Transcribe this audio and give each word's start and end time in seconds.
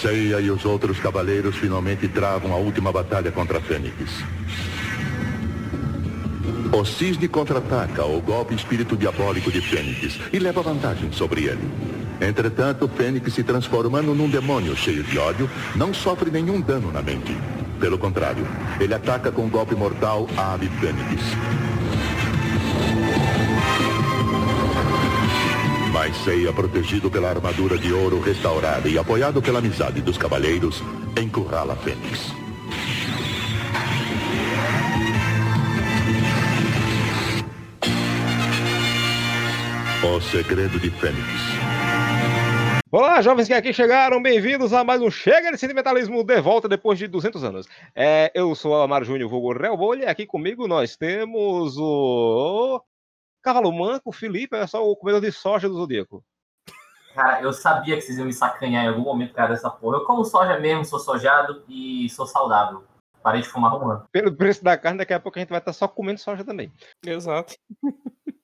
Seiya 0.00 0.40
e 0.40 0.50
os 0.50 0.64
outros 0.64 0.98
cavaleiros 1.00 1.56
finalmente 1.56 2.06
travam 2.06 2.52
a 2.52 2.56
última 2.56 2.92
batalha 2.92 3.32
contra 3.32 3.60
Fênix. 3.60 4.22
O 6.72 6.84
Cisne 6.84 7.26
contra-ataca 7.26 8.04
o 8.04 8.20
golpe 8.20 8.54
espírito 8.54 8.96
diabólico 8.96 9.50
de 9.50 9.60
Fênix 9.60 10.20
e 10.32 10.38
leva 10.38 10.62
vantagem 10.62 11.10
sobre 11.10 11.44
ele. 11.44 11.68
Entretanto, 12.20 12.88
Fênix 12.88 13.32
se 13.32 13.42
transformando 13.42 14.14
num 14.14 14.28
demônio 14.28 14.76
cheio 14.76 15.02
de 15.02 15.18
ódio, 15.18 15.50
não 15.74 15.92
sofre 15.92 16.30
nenhum 16.30 16.60
dano 16.60 16.92
na 16.92 17.02
mente. 17.02 17.36
Pelo 17.80 17.98
contrário, 17.98 18.46
ele 18.80 18.94
ataca 18.94 19.30
com 19.32 19.42
um 19.42 19.48
golpe 19.48 19.74
mortal 19.74 20.28
a 20.36 20.54
ave 20.54 20.68
Fênix. 20.80 21.22
Mas 25.98 26.16
Seiya, 26.18 26.52
protegido 26.52 27.10
pela 27.10 27.28
armadura 27.28 27.76
de 27.76 27.92
ouro 27.92 28.20
restaurada 28.20 28.88
e 28.88 28.96
apoiado 28.96 29.42
pela 29.42 29.58
amizade 29.58 30.00
dos 30.00 30.16
cavaleiros, 30.16 30.80
encurrala 31.20 31.74
Fênix. 31.74 32.32
O 40.04 40.20
segredo 40.20 40.78
de 40.78 40.88
Fênix. 40.88 41.26
Olá, 42.92 43.20
jovens 43.20 43.48
que 43.48 43.54
aqui 43.54 43.72
chegaram, 43.72 44.22
bem-vindos 44.22 44.72
a 44.72 44.84
mais 44.84 45.02
um 45.02 45.10
Chega 45.10 45.50
de 45.50 45.58
Sentimentalismo 45.58 46.22
de 46.22 46.40
volta 46.40 46.68
depois 46.68 46.96
de 46.96 47.08
200 47.08 47.42
anos. 47.42 47.66
É, 47.92 48.30
eu 48.36 48.54
sou 48.54 48.70
o 48.70 48.80
Amaro 48.82 49.04
Júnior, 49.04 49.28
vulgo 49.28 49.52
Relbolha, 49.52 50.04
e 50.04 50.06
aqui 50.06 50.24
comigo 50.24 50.68
nós 50.68 50.96
temos 50.96 51.76
o 51.76 52.80
Cavalo 53.48 53.72
Manco, 53.72 54.10
o 54.10 54.12
Felipe, 54.12 54.54
é 54.54 54.66
só 54.66 54.86
o 54.86 54.94
comedor 54.94 55.22
de 55.22 55.32
soja 55.32 55.70
do 55.70 55.74
Zodíaco. 55.74 56.22
Cara, 57.14 57.40
eu 57.40 57.50
sabia 57.50 57.96
que 57.96 58.02
vocês 58.02 58.18
iam 58.18 58.26
me 58.26 58.32
sacanhar 58.34 58.84
em 58.84 58.88
algum 58.88 59.00
momento 59.00 59.32
causa 59.32 59.54
dessa 59.54 59.70
porra. 59.70 59.96
Eu 59.96 60.04
como 60.04 60.22
soja 60.22 60.60
mesmo, 60.60 60.84
sou 60.84 60.98
sojado 60.98 61.64
e 61.66 62.10
sou 62.10 62.26
saudável. 62.26 62.84
Parei 63.22 63.40
de 63.40 63.48
fumar 63.48 63.74
um 63.74 63.90
ano. 63.90 64.06
Pelo 64.12 64.36
preço 64.36 64.62
da 64.62 64.76
carne, 64.76 64.98
daqui 64.98 65.14
a 65.14 65.18
pouco 65.18 65.38
a 65.38 65.40
gente 65.40 65.48
vai 65.48 65.60
estar 65.60 65.72
só 65.72 65.88
comendo 65.88 66.20
soja 66.20 66.44
também. 66.44 66.70
Exato. 67.02 67.54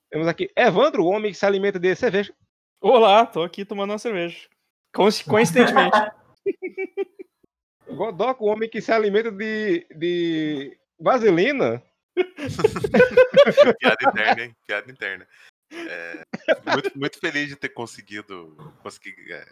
Temos 0.09 0.27
aqui 0.27 0.51
Evandro, 0.55 1.03
o 1.03 1.09
homem 1.09 1.31
que 1.31 1.37
se 1.37 1.45
alimenta 1.45 1.77
de 1.77 1.95
cerveja. 1.95 2.33
Olá, 2.81 3.27
tô 3.27 3.43
aqui 3.43 3.63
tomando 3.63 3.91
uma 3.91 3.99
cerveja. 3.99 4.49
Coincidentemente. 4.91 5.97
Godoc, 7.95 8.41
o 8.41 8.47
homem 8.47 8.67
que 8.67 8.81
se 8.81 8.91
alimenta 8.91 9.31
de, 9.31 9.85
de 9.95 10.75
vaselina. 10.99 11.83
Piada 13.79 14.09
interna, 14.09 14.43
hein? 14.43 14.55
Piada 14.65 14.91
interna. 14.91 15.27
É, 15.71 16.23
muito, 16.71 16.97
muito 16.97 17.19
feliz 17.19 17.49
de 17.49 17.55
ter 17.55 17.69
conseguido 17.69 18.55
conseguir, 18.81 19.15
é, 19.31 19.45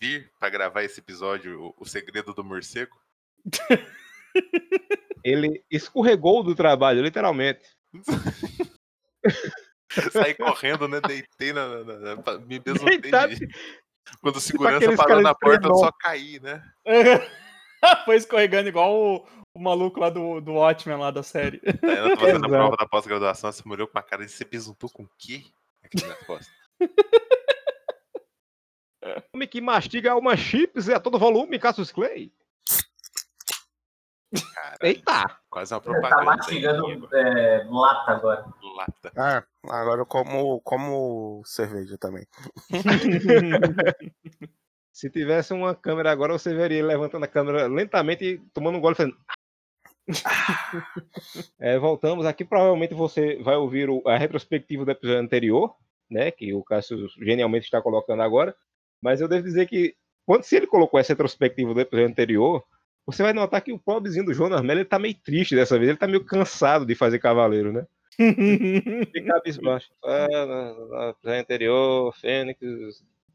vir 0.00 0.30
para 0.38 0.48
gravar 0.48 0.82
esse 0.82 1.00
episódio, 1.00 1.60
o, 1.60 1.74
o 1.78 1.84
Segredo 1.84 2.32
do 2.34 2.44
Morcego. 2.44 2.96
Ele 5.24 5.62
escorregou 5.70 6.42
do 6.42 6.54
trabalho, 6.54 7.02
literalmente. 7.02 7.64
Saí 10.10 10.34
correndo, 10.34 10.88
né? 10.88 11.00
Deitei 11.00 11.52
na. 11.52 11.84
na, 11.84 12.16
na 12.16 12.38
me 12.38 12.58
besuntei. 12.58 12.98
De- 12.98 13.48
Quando 14.20 14.36
o 14.36 14.40
segurança 14.40 14.96
parou 14.96 15.20
na 15.20 15.34
porta, 15.34 15.68
eu 15.68 15.74
só 15.76 15.92
caí, 15.92 16.40
né? 16.40 16.62
Foi 18.04 18.16
escorregando 18.16 18.68
igual 18.68 18.94
o, 18.94 19.28
o 19.54 19.60
maluco 19.60 20.00
lá 20.00 20.08
do, 20.10 20.40
do 20.40 20.54
Watchmen 20.54 20.98
lá 20.98 21.10
da 21.10 21.22
série. 21.22 21.60
Aí 21.82 21.98
eu 21.98 22.14
tô 22.16 22.20
fazendo 22.20 22.46
a 22.46 22.48
prova 22.48 22.76
da 22.76 22.86
pós-graduação, 22.86 23.52
você 23.52 23.62
olhou 23.68 23.86
com 23.86 23.98
uma 23.98 24.02
cara 24.02 24.24
de 24.24 24.32
você 24.32 24.44
besuntou 24.44 24.88
com 24.90 25.02
o 25.04 25.10
quê? 25.18 25.44
Aqui 25.82 26.06
na 26.06 26.14
costa. 26.14 26.50
Homem 29.34 29.48
que 29.48 29.60
mastiga 29.60 30.14
uma 30.16 30.36
chips 30.36 30.88
a 30.88 31.00
todo 31.00 31.18
volume, 31.18 31.58
Cassius 31.58 31.90
Clay. 31.90 32.32
Caralho, 34.54 34.78
Eita! 34.82 35.38
quase 35.50 35.74
uma 35.74 35.80
Tá 35.80 35.90
propaganda. 35.90 36.20
aí, 36.20 36.24
mastigando 36.24 37.16
é, 37.16 37.66
lata 37.68 38.12
agora. 38.12 38.44
Lata. 38.76 39.12
Ah, 39.16 39.42
agora 39.68 40.00
eu 40.00 40.06
como, 40.06 40.60
como 40.62 41.42
cerveja 41.44 41.98
também. 41.98 42.24
Se 44.92 45.10
tivesse 45.10 45.52
uma 45.52 45.74
câmera 45.74 46.10
agora, 46.12 46.32
você 46.32 46.54
veria 46.54 46.78
ele 46.78 46.86
levantando 46.86 47.24
a 47.24 47.28
câmera 47.28 47.66
lentamente 47.66 48.24
e 48.24 48.38
tomando 48.54 48.78
um 48.78 48.80
gole 48.80 48.94
fazendo. 48.94 49.16
É, 51.58 51.78
voltamos 51.78 52.26
aqui. 52.26 52.44
Provavelmente 52.44 52.94
você 52.94 53.36
vai 53.42 53.56
ouvir 53.56 53.88
o- 53.88 54.02
a 54.06 54.16
retrospectiva 54.16 54.84
do 54.84 54.90
episódio 54.90 55.20
anterior, 55.20 55.74
né? 56.10 56.30
Que 56.30 56.52
o 56.54 56.62
Cássio 56.62 57.08
genialmente 57.20 57.64
está 57.64 57.80
colocando 57.80 58.22
agora. 58.22 58.54
Mas 59.00 59.20
eu 59.20 59.28
devo 59.28 59.44
dizer 59.44 59.66
que, 59.66 59.94
quando 60.26 60.44
se 60.44 60.56
ele 60.56 60.66
colocou 60.66 60.98
essa 61.00 61.12
retrospectiva 61.12 61.74
do 61.74 61.80
episódio 61.80 62.08
anterior, 62.08 62.64
você 63.06 63.22
vai 63.22 63.32
notar 63.32 63.62
que 63.62 63.72
o 63.72 63.78
pobrezinho 63.78 64.24
do 64.24 64.34
Jonas 64.34 64.60
Mello 64.62 64.80
ele 64.80 64.84
tá 64.88 64.98
meio 64.98 65.14
triste 65.14 65.54
dessa 65.56 65.76
vez. 65.78 65.88
Ele 65.90 65.98
tá 65.98 66.06
meio 66.06 66.24
cansado 66.24 66.86
de 66.86 66.94
fazer 66.94 67.18
cavaleiro, 67.18 67.72
né? 67.72 67.86
Fica 68.16 69.24
cabisbaixo. 69.34 69.90
Ah, 70.04 70.28
no, 70.46 70.88
no 70.88 71.10
episódio 71.10 71.40
anterior, 71.40 72.14
Fênix 72.16 72.58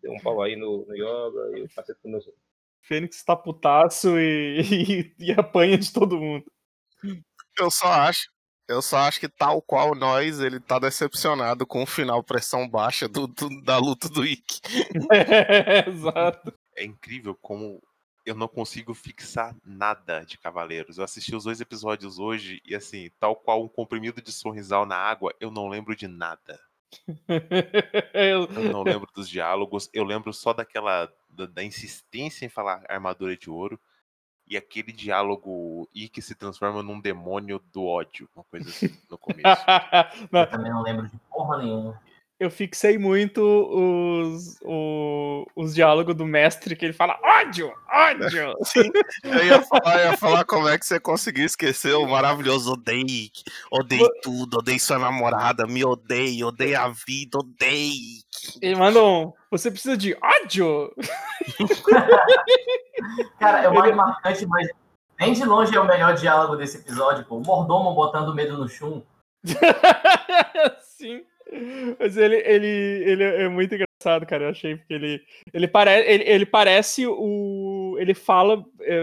deu 0.01 0.11
um 0.13 0.19
pau 0.19 0.41
aí 0.41 0.56
no, 0.56 0.85
no 0.85 0.95
yoga 0.95 1.57
e 1.57 1.63
o 1.63 1.69
cacete 1.75 2.00
começou. 2.01 2.33
Fênix 2.81 3.22
tá 3.23 3.35
putaço 3.35 4.17
e, 4.17 4.61
e, 5.19 5.25
e 5.27 5.31
apanha 5.33 5.77
de 5.77 5.91
todo 5.91 6.19
mundo. 6.19 6.45
Eu 7.59 7.72
só 7.72 7.88
acho. 7.91 8.30
Eu 8.68 8.81
só 8.81 8.97
acho 8.97 9.19
que 9.19 9.30
tal 9.30 9.62
qual 9.62 9.96
nós, 9.96 10.41
ele 10.41 10.59
tá 10.59 10.78
decepcionado 10.78 11.66
com 11.66 11.84
o 11.84 11.85
final 11.85 12.22
pressão 12.22 12.68
baixa 12.68 13.08
do, 13.08 13.25
do- 13.25 13.62
da 13.63 13.78
luta 13.78 14.09
do 14.09 14.25
Ikki. 14.25 14.59
Exato. 15.88 16.53
É 16.75 16.84
incrível 16.84 17.34
como 17.41 17.81
eu 18.25 18.36
não 18.36 18.47
consigo 18.50 18.94
fixar 18.94 19.56
nada 19.66 20.25
de 20.25 20.38
Cavaleiros. 20.38 20.97
Eu 20.97 21.06
assisti 21.06 21.34
os 21.34 21.46
dois 21.46 21.62
episódios 21.62 22.19
hoje 22.19 22.62
e, 22.66 22.75
assim, 22.75 23.09
tal 23.22 23.38
qual 23.38 23.63
um 23.63 23.69
comprimido 23.69 24.22
de 24.22 24.34
sorrisal 24.34 24.86
na 24.86 24.97
água, 24.97 25.34
eu 25.40 25.50
não 25.50 25.69
lembro 25.69 25.96
de 25.96 26.07
nada. 26.09 26.59
Eu 28.13 28.47
não 28.72 28.81
lembro 28.84 29.07
dos 29.13 29.28
diálogos, 29.30 29.90
eu 29.94 30.03
lembro 30.06 30.34
só 30.34 30.53
daquela. 30.53 31.12
da, 31.30 31.46
da 31.46 31.63
insistência 31.63 32.46
em 32.46 32.50
falar 32.50 32.84
armadura 32.90 33.36
de 33.36 33.50
ouro 33.50 33.80
e 34.47 34.56
aquele 34.56 34.91
diálogo 34.91 35.90
e 35.94 36.08
que 36.08 36.22
se 36.22 36.34
transforma 36.34 36.81
num 36.81 37.00
demônio 37.00 37.62
do 37.74 37.85
ódio, 37.85 38.30
uma 38.35 38.46
coisa 38.46 38.69
assim, 38.69 38.96
no 39.09 39.18
começo. 39.19 39.66
Eu 40.31 40.50
também 40.50 40.72
não 40.72 40.81
lembro 40.81 41.08
de 41.08 41.18
porra 41.30 41.58
nenhuma. 41.58 42.02
Eu 42.40 42.52
fixei 42.52 42.98
muito 43.00 43.42
os, 43.42 44.58
o- 44.64 45.46
os 45.56 45.74
diálogos 45.74 46.14
do 46.16 46.24
mestre 46.25 46.75
que 46.75 46.86
ele 46.86 46.94
fala 46.94 47.18
ódio, 47.24 47.74
ódio. 47.92 48.53
Eu 49.24 49.46
ia 49.46 49.62
falar, 49.64 50.00
eu 50.03 50.12
ia 50.12 50.18
falar 50.18 50.46
como 50.46 50.70
é 50.70 50.78
que 50.78 50.86
você 50.86 51.00
conseguiu 51.00 51.46
esquecer 51.46 51.94
o 51.96 52.06
maravilhoso 52.08 52.74
odeio. 52.74 53.30
Odeio 53.72 54.08
tudo, 54.22 54.59
odeio 54.59 54.80
sua 54.80 55.00
namorada, 55.00 55.66
me 55.68 55.84
odeio, 55.84 56.48
odeio 56.48 56.80
a 56.80 56.88
vida, 56.90 57.40
odeio. 57.40 58.22
Ele 58.62 58.75
manda 58.75 59.04
um, 59.04 59.34
você 59.52 59.69
precisa 59.72 59.98
de 59.98 60.16
ódio? 60.22 60.94
Cara, 63.40 63.64
é 63.64 63.69
o 63.69 63.74
mais 63.74 63.96
marcante, 63.96 64.46
mas 64.46 64.68
nem 65.19 65.34
de 65.34 65.44
longe 65.44 65.75
é 65.75 65.80
o 65.80 65.88
melhor 65.88 66.14
diálogo 66.16 66.56
desse 66.56 66.78
episódio, 66.78 67.25
pô. 67.25 67.38
O 67.38 67.44
mordomo 67.44 67.94
botando 67.94 68.34
medo 68.34 68.58
no 68.58 68.68
chum. 68.69 69.04
Sim. 70.81 71.24
Mas 72.00 72.18
ele, 72.18 72.35
ele, 72.38 72.68
ele 72.68 73.24
é 73.24 73.50
muito 73.50 73.74
engraçado, 73.75 74.25
cara. 74.25 74.46
Eu 74.46 74.50
achei 74.50 74.75
porque 74.75 74.94
ele, 74.94 75.25
ele, 75.53 75.68
pare, 75.68 75.91
ele, 75.91 76.24
ele 76.24 76.46
parece 76.46 77.06
o. 77.08 77.96
Ele 78.00 78.13
fala 78.13 78.66
é, 78.81 79.02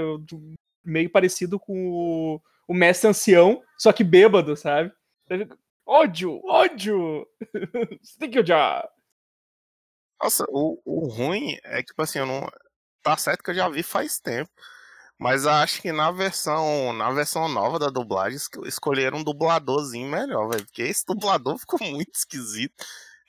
meio 0.84 1.10
parecido 1.10 1.59
com 1.59 1.91
o, 1.91 2.41
o 2.69 2.75
mestre 2.75 3.09
ancião, 3.09 3.62
só 3.78 3.93
que 3.93 4.04
bêbado, 4.04 4.56
sabe? 4.56 4.93
Ele, 5.31 5.49
ódio, 5.87 6.41
ódio! 6.44 7.27
Você 8.03 8.19
tem 8.19 8.31
que 8.31 8.38
odiar. 8.38 8.88
Nossa, 10.22 10.44
o, 10.49 10.81
o 10.84 11.06
ruim 11.09 11.59
é 11.65 11.78
que, 11.78 11.88
tipo 11.88 12.03
assim, 12.03 12.18
eu 12.18 12.27
não. 12.27 12.48
Tá 13.03 13.16
certo 13.16 13.42
que 13.42 13.51
eu 13.51 13.54
já 13.54 13.68
vi 13.68 13.83
faz 13.83 14.18
tempo. 14.18 14.51
Mas 15.19 15.45
eu 15.45 15.51
acho 15.53 15.81
que 15.81 15.93
na 15.93 16.11
versão, 16.11 16.93
na 16.93 17.11
versão 17.13 17.49
nova 17.49 17.78
da 17.78 17.89
dublagem, 17.89 18.37
esco- 18.37 18.66
escolheram 18.66 19.19
um 19.19 19.25
dubladorzinho 19.25 20.09
melhor, 20.09 20.49
velho. 20.49 20.65
Porque 20.65 20.83
esse 20.83 21.05
dublador 21.07 21.57
ficou 21.61 21.78
muito 21.87 22.13
esquisito. 22.15 22.75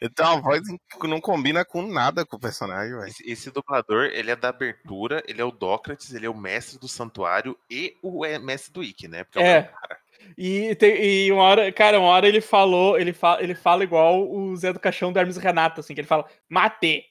Ele 0.02 0.10
tem 0.14 0.26
uma 0.26 0.42
voz 0.42 0.62
que 1.00 1.08
não 1.08 1.22
combina 1.22 1.64
com 1.64 1.82
nada 1.82 2.26
com 2.26 2.36
o 2.36 2.40
personagem, 2.40 2.92
velho. 2.98 3.08
Esse, 3.08 3.30
esse 3.32 3.52
dublador, 3.52 4.06
ele 4.06 4.30
é 4.30 4.36
da 4.36 4.50
abertura, 4.50 5.24
ele 5.26 5.40
é 5.40 5.46
o 5.46 5.52
Dócrates, 5.52 6.14
ele 6.14 6.26
é 6.26 6.30
o 6.30 6.38
mestre 6.38 6.78
do 6.78 6.88
santuário 6.88 7.58
e 7.70 7.96
o 8.04 8.26
é, 8.26 8.38
mestre 8.38 8.74
do 8.74 8.84
Ikki, 8.84 9.08
né? 9.08 9.24
Porque 9.24 9.40
É. 9.40 9.60
o 9.60 9.64
cara. 9.82 9.98
E, 10.38 10.76
tem, 10.76 11.02
e 11.28 11.32
uma 11.32 11.44
hora, 11.44 11.72
cara, 11.72 12.00
uma 12.00 12.10
hora 12.10 12.28
ele 12.28 12.42
falou, 12.42 13.00
ele, 13.00 13.14
fa, 13.14 13.38
ele 13.40 13.54
fala 13.56 13.84
igual 13.84 14.28
o 14.30 14.56
Zé 14.58 14.74
do 14.74 14.80
Caixão 14.80 15.14
do 15.14 15.20
Hermes 15.20 15.38
e 15.38 15.40
Renato, 15.40 15.80
assim, 15.80 15.94
que 15.94 16.02
ele 16.02 16.08
fala, 16.08 16.26
mate. 16.50 17.06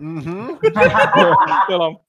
Uhum. 0.00 0.56
Pelo- 1.66 2.00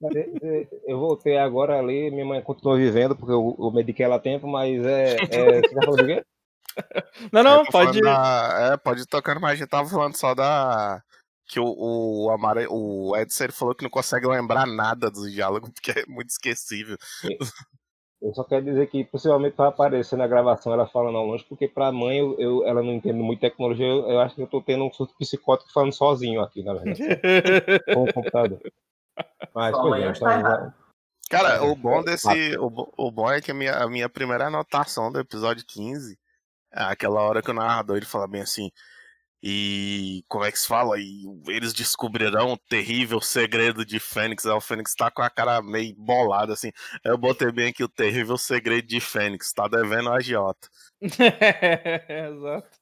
Eu 0.88 0.98
voltei 1.00 1.38
agora 1.38 1.78
ali, 1.78 2.10
minha 2.10 2.26
mãe 2.26 2.42
continua 2.42 2.78
vivendo, 2.78 3.16
porque 3.16 3.34
eu, 3.34 3.56
eu 3.60 3.72
mediquei 3.72 4.06
ela 4.06 4.16
a 4.16 4.20
tempo, 4.20 4.48
mas 4.48 4.84
é. 4.86 5.18
é 5.30 5.62
você 5.62 5.76
tá 5.76 5.82
falando 5.86 6.06
de 6.08 6.16
quê? 6.16 6.26
Não, 7.34 7.44
não, 7.44 7.66
falando 7.66 7.88
pode. 7.88 8.02
da- 8.02 8.70
é, 8.74 8.78
pode 8.78 9.02
ir 9.02 9.06
tocando, 9.06 9.42
mas 9.42 9.52
a 9.52 9.56
gente 9.56 9.68
tava 9.68 9.90
falando 9.90 10.16
só 10.16 10.34
da. 10.34 11.02
que 11.46 11.60
o, 11.60 11.66
o, 11.68 12.32
Amara, 12.32 12.66
o 12.70 13.14
Edson 13.18 13.44
ele 13.44 13.52
falou 13.52 13.76
que 13.76 13.84
não 13.84 13.90
consegue 13.90 14.26
lembrar 14.26 14.66
nada 14.66 15.12
dos 15.12 15.30
diálogos, 15.30 15.70
porque 15.76 15.92
é 15.92 16.06
muito 16.08 16.30
esquecível. 16.30 16.98
Eu 18.22 18.34
só 18.36 18.44
quero 18.44 18.64
dizer 18.66 18.88
que 18.88 19.04
possivelmente 19.04 19.58
vai 19.58 19.68
aparecer 19.70 20.16
na 20.16 20.28
gravação 20.28 20.72
ela 20.72 20.86
falando 20.88 21.18
ao 21.18 21.26
longe, 21.26 21.44
porque 21.46 21.68
pra 21.68 21.92
mãe 21.92 22.20
eu, 22.20 22.40
eu- 22.40 22.66
ela 22.68 22.84
não 22.84 22.94
entende 22.94 23.18
muito 23.20 23.40
tecnologia, 23.40 23.86
eu, 23.88 24.08
eu 24.10 24.20
acho 24.20 24.36
que 24.36 24.42
eu 24.44 24.48
tô 24.48 24.62
tendo 24.62 24.84
um 24.86 24.94
surto 24.94 25.16
psicótico 25.18 25.72
falando 25.74 25.94
sozinho 25.94 26.40
aqui, 26.42 26.62
na 26.64 26.74
verdade, 26.76 27.02
com 27.94 28.04
o 28.04 28.14
computador. 28.14 28.62
Mas, 29.56 29.76
Sua 29.76 29.90
pois 29.90 30.04
é, 30.04 30.10
então, 30.10 30.20
tá 30.20 30.42
vai- 30.42 30.74
Cara, 31.30 31.64
o 31.64 31.76
bom 31.76 32.04
desse. 32.04 32.28
O, 32.58 32.92
o 32.98 33.10
bom 33.12 33.32
é 33.32 33.40
que 33.42 33.52
a 33.52 33.54
minha, 33.54 33.74
a 33.76 33.90
minha 33.90 34.10
primeira 34.10 34.48
anotação 34.48 35.12
do 35.12 35.20
episódio 35.20 35.66
15 35.66 36.20
é 36.74 36.84
aquela 36.84 37.22
hora 37.22 37.42
que 37.42 37.50
o 37.50 37.54
narrador 37.54 37.96
ele 37.98 38.06
fala 38.06 38.28
bem 38.28 38.42
assim. 38.42 38.70
E 39.44 40.24
como 40.28 40.46
é 40.46 40.52
que 40.52 40.60
se 40.60 40.68
fala? 40.68 41.00
E 41.00 41.24
eles 41.48 41.74
descobrirão 41.74 42.54
o 42.54 42.58
terrível 42.58 43.20
segredo 43.20 43.84
de 43.84 44.00
Fênix. 44.00 44.46
Aí 44.46 44.52
o 44.52 44.62
Fênix 44.62 44.94
tá 44.94 45.10
com 45.10 45.24
a 45.24 45.30
cara 45.32 45.62
meio 45.64 45.96
bolada, 45.96 46.54
assim. 46.54 46.72
Eu 47.04 47.18
botei 47.18 47.52
bem 47.52 47.70
aqui 47.70 47.84
o 47.84 47.90
terrível 47.90 48.38
segredo 48.38 48.88
de 48.88 49.00
Fênix. 49.00 49.52
Tá 49.52 49.68
devendo 49.68 50.10
a 50.10 50.18
agiota. 50.18 50.70
Exato. 51.02 52.80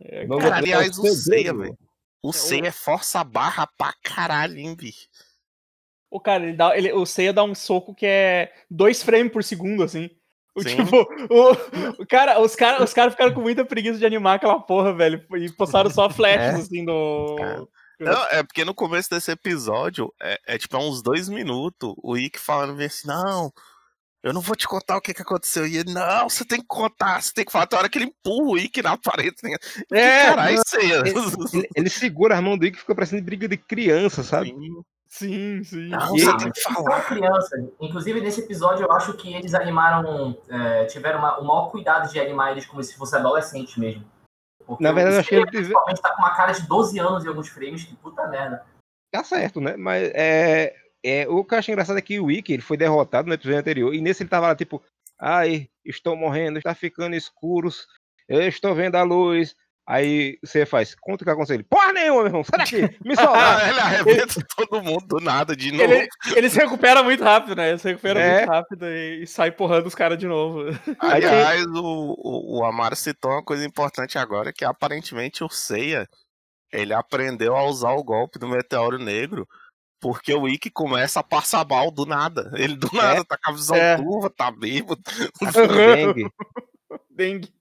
É, 0.00 0.26
Cara, 0.26 0.26
não, 0.26 0.52
aliás, 0.52 0.98
o. 0.98 1.06
Seiya, 1.06 1.54
velho. 1.54 1.78
O 2.20 2.32
Seiya 2.32 2.68
é 2.68 2.72
força 2.72 3.22
barra 3.22 3.68
pra 3.78 3.94
caralho, 4.02 4.58
hein, 4.58 4.74
bicho? 4.74 5.08
O 6.10 6.18
cara, 6.18 6.44
ele 6.44 6.56
dá, 6.56 6.76
ele, 6.76 6.92
o 6.92 7.06
Seiya 7.06 7.32
dá 7.32 7.44
um 7.44 7.54
soco 7.54 7.94
que 7.94 8.06
é 8.06 8.52
dois 8.68 9.02
frames 9.02 9.32
por 9.32 9.44
segundo, 9.44 9.84
assim. 9.84 10.10
O, 10.56 10.64
tipo, 10.64 11.06
o, 11.30 12.02
o 12.02 12.06
cara, 12.06 12.40
os 12.40 12.56
caras 12.56 12.82
os 12.88 12.94
cara 12.94 13.10
ficaram 13.10 13.34
com 13.34 13.42
muita 13.42 13.64
preguiça 13.64 13.98
de 13.98 14.06
animar 14.06 14.36
aquela 14.36 14.58
porra, 14.58 14.92
velho. 14.94 15.22
E 15.36 15.52
postaram 15.52 15.90
só 15.90 16.08
flashes, 16.08 16.40
É. 16.40 16.50
assim, 16.54 16.84
do. 16.84 17.68
Não, 18.00 18.24
é 18.28 18.42
porque 18.42 18.64
no 18.64 18.74
começo 18.74 19.08
desse 19.10 19.30
episódio, 19.30 20.12
é, 20.20 20.38
é 20.46 20.58
tipo, 20.58 20.76
há 20.76 20.80
uns 20.80 21.02
dois 21.02 21.28
minutos, 21.28 21.94
o 22.02 22.16
Ick 22.16 22.38
falando 22.38 22.78
assim, 22.82 23.08
não, 23.08 23.50
eu 24.22 24.32
não 24.32 24.40
vou 24.40 24.54
te 24.56 24.66
contar 24.66 24.96
o 24.96 25.00
que, 25.00 25.14
que 25.14 25.22
aconteceu. 25.22 25.66
E 25.66 25.76
ele, 25.78 25.92
não, 25.94 26.28
você 26.28 26.44
tem 26.44 26.60
que 26.60 26.66
contar, 26.66 27.22
você 27.22 27.32
tem 27.32 27.44
que 27.44 27.52
falar. 27.52 27.66
Tem 27.66 27.78
hora 27.78 27.88
que 27.88 27.96
ele 27.96 28.06
empurra 28.06 28.50
o 28.50 28.58
Ick 28.58 28.82
na 28.82 28.96
parede. 28.98 29.36
Né? 29.42 29.56
É, 29.92 30.24
Caralho, 30.26 30.60
Seiya. 30.66 31.02
ele, 31.06 31.68
ele 31.74 31.88
segura 31.88 32.34
as 32.36 32.42
mãos 32.42 32.58
do 32.58 32.66
Ick 32.66 32.76
e 32.76 32.80
fica 32.80 32.94
parecendo 32.94 33.22
briga 33.22 33.46
de 33.48 33.56
criança, 33.56 34.22
sabe? 34.22 34.48
Sim, 34.48 34.82
sim. 35.64 35.88
Não, 35.88 36.16
E 36.16 36.20
você 36.20 36.36
tem 36.38 36.52
que 36.52 36.60
falar. 36.62 37.02
crianças. 37.06 37.64
Inclusive, 37.80 38.20
nesse 38.20 38.40
episódio, 38.40 38.84
eu 38.84 38.92
acho 38.92 39.12
que 39.14 39.32
eles 39.34 39.54
animaram, 39.54 40.36
é, 40.48 40.84
tiveram 40.86 41.18
uma- 41.18 41.38
o 41.38 41.44
maior 41.44 41.70
cuidado 41.70 42.10
de 42.10 42.18
animar 42.20 42.52
eles 42.52 42.66
como 42.66 42.82
se 42.82 42.96
fossem 42.96 43.18
adolescentes 43.18 43.76
mesmo. 43.76 44.04
Porque 44.66 44.82
Na 44.82 44.92
verdade, 44.92 45.16
eu 45.16 45.20
achei 45.20 45.28
Seiya, 45.30 45.42
ele 45.42 45.50
teve- 45.50 45.64
principalmente, 45.64 46.02
tá 46.02 46.10
com 46.14 46.22
uma 46.22 46.34
cara 46.34 46.52
de 46.52 46.66
12 46.66 46.98
anos 46.98 47.24
em 47.24 47.28
alguns 47.28 47.48
frames, 47.48 47.84
que 47.84 47.94
puta 47.96 48.26
merda. 48.26 48.64
Tá 49.12 49.22
certo, 49.22 49.60
né? 49.60 49.76
Mas 49.76 50.10
é, 50.14 50.74
é, 51.04 51.28
o 51.28 51.44
que 51.44 51.54
eu 51.54 51.58
acho 51.58 51.70
engraçado 51.70 51.98
é 51.98 52.02
que 52.02 52.18
o 52.18 52.24
Wiki 52.26 52.52
ele 52.52 52.62
foi 52.62 52.76
derrotado 52.76 53.28
no 53.28 53.34
episódio 53.34 53.60
anterior. 53.60 53.94
E 53.94 54.00
nesse 54.00 54.22
ele 54.22 54.30
tava 54.30 54.48
lá, 54.48 54.56
tipo, 54.56 54.82
ai, 55.20 55.68
estou 55.84 56.16
morrendo, 56.16 56.58
está 56.58 56.74
ficando 56.74 57.14
escuros, 57.14 57.86
eu 58.28 58.40
estou 58.42 58.74
vendo 58.74 58.96
a 58.96 59.02
luz. 59.04 59.54
Aí 59.88 60.36
você 60.42 60.66
faz, 60.66 60.96
conta 61.00 61.22
o 61.22 61.24
que 61.24 61.30
aconteceu. 61.30 61.54
Ele, 61.54 61.62
porra 61.62 61.92
nenhuma, 61.92 62.18
meu 62.22 62.26
irmão, 62.26 62.42
sai 62.44 62.58
daqui, 62.58 62.98
me 63.04 63.14
solta. 63.14 63.38
Ele 63.70 63.78
arrebenta 63.80 64.34
todo 64.56 64.82
mundo 64.82 65.06
do 65.06 65.20
nada 65.20 65.54
de 65.54 65.70
novo. 65.70 65.84
Ele, 65.92 66.08
ele 66.34 66.50
se 66.50 66.58
recupera 66.58 67.04
muito 67.04 67.22
rápido, 67.22 67.54
né? 67.54 67.68
Ele 67.68 67.78
se 67.78 67.88
recupera 67.88 68.18
É. 68.20 68.38
muito 68.38 68.50
rápido 68.50 68.84
e, 68.86 69.22
e 69.22 69.26
sai 69.28 69.52
porrando 69.52 69.86
os 69.86 69.94
caras 69.94 70.18
de 70.18 70.26
novo. 70.26 70.64
Tem- 70.84 70.96
Aliás, 70.98 71.64
o, 71.66 72.16
o, 72.18 72.58
o 72.58 72.64
Amaro 72.64 72.96
citou 72.96 73.30
uma 73.30 73.44
coisa 73.44 73.64
importante 73.64 74.18
agora, 74.18 74.52
que 74.52 74.64
aparentemente 74.64 75.44
o 75.44 75.48
Seiya, 75.48 76.08
ele 76.72 76.92
aprendeu 76.92 77.56
a 77.56 77.62
usar 77.64 77.92
o 77.92 78.02
golpe 78.02 78.40
do 78.40 78.48
Meteoro 78.48 78.98
Negro, 78.98 79.46
porque 80.00 80.34
o 80.34 80.48
Ikki 80.48 80.68
começa 80.68 81.20
a 81.20 81.22
passar 81.22 81.64
mal 81.64 81.92
do 81.92 82.04
nada. 82.04 82.50
Ele 82.56 82.74
do 82.74 82.90
nada 82.92 83.24
tá 83.24 83.38
com 83.38 83.50
a 83.52 83.54
visão 83.54 83.76
É. 83.76 83.96
turva, 83.96 84.30
tá 84.30 84.50
bêbado. 84.50 85.00
Dengue. 85.72 86.28
Dengue. 87.08 87.55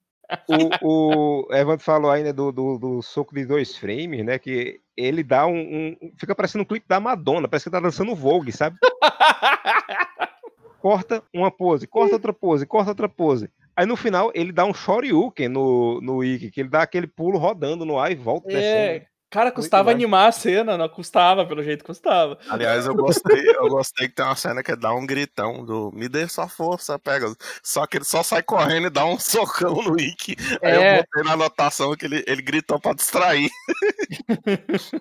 O, 0.81 1.47
o 1.47 1.77
falou 1.79 2.09
ainda 2.11 2.31
do, 2.33 2.51
do, 2.51 2.77
do 2.77 3.01
soco 3.01 3.33
de 3.35 3.45
dois 3.45 3.75
frames, 3.77 4.25
né? 4.25 4.39
Que 4.39 4.79
ele 4.95 5.23
dá 5.23 5.45
um, 5.45 5.57
um- 6.01 6.11
Fica 6.17 6.35
parecendo 6.35 6.63
um 6.63 6.65
clipe 6.67 6.87
da 6.87 6.99
Madonna, 6.99 7.47
parece 7.47 7.65
que 7.65 7.71
tá 7.71 7.79
dançando 7.79 8.15
Vogue, 8.15 8.51
sabe? 8.51 8.77
Corta 10.79 11.23
uma 11.33 11.49
pose, 11.49 11.87
corta 11.87 12.15
outra 12.15 12.33
pose, 12.33 12.65
corta 12.65 12.91
outra 12.91 13.09
pose. 13.09 13.49
Aí 13.75 13.85
no 13.85 13.95
final 13.95 14.31
ele 14.35 14.51
dá 14.51 14.63
um 14.65 14.73
Shoryuken 14.73 15.49
no, 15.49 15.99
no 15.99 16.23
Ikki, 16.23 16.51
que 16.51 16.59
ele 16.61 16.69
dá 16.69 16.83
aquele 16.83 17.07
pulo 17.07 17.37
rodando 17.37 17.83
no 17.85 17.97
ar 17.99 18.11
e 18.11 18.15
volta 18.15 18.47
descendo. 18.47 19.05
É, 19.31 19.37
cara, 19.37 19.51
custava 19.51 19.93
demais. 19.93 19.95
animar 19.95 20.27
a 20.29 20.31
cena, 20.31 20.77
não 20.77 20.87
custava, 20.87 21.45
pelo 21.45 21.61
jeito 21.61 21.79
que 21.81 21.87
custava. 21.87 22.37
Aliás, 22.49 22.85
eu 22.85 22.95
gostei, 22.95 23.49
eu 23.49 23.67
gostei 23.67 24.07
que 24.07 24.15
tem 24.15 24.25
uma 24.25 24.35
cena 24.35 24.63
que 24.63 24.73
dá 24.77 24.93
um 24.93 25.05
gritão 25.05 25.65
do 25.65 25.91
me 25.93 26.07
dê 26.07 26.25
sua 26.27 26.47
força, 26.47 26.97
pega. 26.97 27.27
Só 27.61 27.85
que 27.85 27.97
ele 27.97 28.05
só 28.05 28.23
sai 28.23 28.41
correndo 28.41 28.87
e 28.87 28.89
dá 28.89 29.05
um 29.05 29.17
socão 29.19 29.75
no 29.83 29.99
Ikki. 29.99 30.37
Aí 30.63 30.71
É. 30.71 30.99
eu 30.99 31.03
botei 31.03 31.23
na 31.23 31.33
anotação 31.33 31.95
que 31.97 32.05
ele, 32.05 32.23
ele 32.25 32.41
gritou 32.41 32.79
pra 32.79 32.93
distrair. 32.93 33.49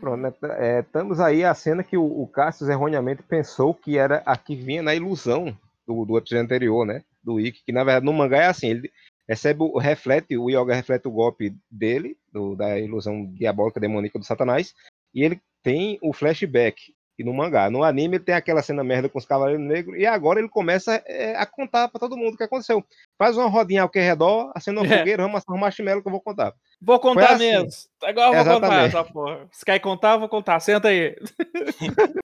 Pronto, 0.00 0.20
né? 0.20 0.32
É, 0.58 0.80
estamos 0.80 1.20
aí 1.20 1.44
a 1.44 1.54
cena 1.54 1.84
que 1.84 1.96
o, 1.96 2.04
o 2.04 2.26
Cassius 2.26 2.68
erroneamente 2.70 3.22
pensou 3.22 3.72
que 3.74 3.96
era 3.98 4.22
a 4.26 4.36
que 4.36 4.56
vinha 4.56 4.82
na 4.82 4.94
ilusão 4.94 5.56
do, 5.86 6.04
do 6.04 6.18
episódio 6.18 6.42
anterior, 6.44 6.84
né? 6.86 7.02
Do 7.22 7.38
Ikki, 7.38 7.62
que 7.66 7.72
na 7.72 7.84
verdade 7.84 8.06
no 8.06 8.12
mangá 8.12 8.38
é 8.38 8.46
assim, 8.46 8.68
ele 8.68 8.90
recebe 9.28 9.62
o 9.62 9.78
reflete, 9.78 10.36
o 10.36 10.50
Yoga 10.50 10.74
reflete 10.74 11.06
o 11.06 11.12
golpe 11.12 11.54
dele, 11.70 12.16
do- 12.32 12.56
da 12.56 12.78
ilusão 12.78 13.26
diabólica 13.34 13.78
demoníaca 13.80 14.18
do 14.18 14.24
Satanás, 14.24 14.74
e 15.14 15.22
ele 15.22 15.40
tem 15.62 15.98
o 16.02 16.12
flashback. 16.12 16.94
E 17.18 17.22
no 17.22 17.34
mangá, 17.34 17.68
no 17.70 17.84
anime 17.84 18.16
ele 18.16 18.24
tem 18.24 18.34
aquela 18.34 18.62
cena 18.62 18.82
merda 18.82 19.06
com 19.08 19.18
os 19.18 19.26
Cavaleiros 19.26 19.62
Negros, 19.62 19.98
e 19.98 20.06
agora 20.06 20.38
ele 20.40 20.48
começa 20.48 20.94
é, 21.06 21.36
a 21.36 21.44
contar 21.44 21.88
pra 21.88 22.00
todo 22.00 22.16
mundo 22.16 22.34
o 22.34 22.36
que 22.38 22.42
aconteceu. 22.42 22.82
Faz 23.18 23.36
uma 23.36 23.48
rodinha 23.48 23.82
ao 23.82 23.88
que 23.88 24.00
redor, 24.00 24.50
acenda 24.54 24.80
uma 24.80 24.92
É. 24.92 24.98
fogueira, 24.98 25.22
vamos 25.22 25.36
assar 25.38 25.54
um 25.54 25.58
marshmallow 25.60 26.00
que 26.00 26.08
eu 26.08 26.12
vou 26.12 26.22
contar. 26.22 26.54
Vou 26.80 26.98
contar 26.98 27.34
assim. 27.34 27.50
mesmo. 27.50 27.68
Agora 28.02 28.38
eu 28.38 28.44
vou 28.44 28.54
contar 28.60 28.82
essa 28.86 29.04
porra. 29.04 29.46
Se 29.52 29.64
quer 29.64 29.78
contar, 29.78 30.14
eu 30.14 30.20
vou 30.20 30.28
contar. 30.28 30.58
Senta 30.60 30.88
aí. 30.88 31.14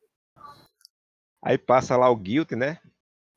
Aí 1.44 1.56
passa 1.56 1.96
lá 1.96 2.10
o 2.10 2.16
Guilt, 2.16 2.52
né? 2.52 2.78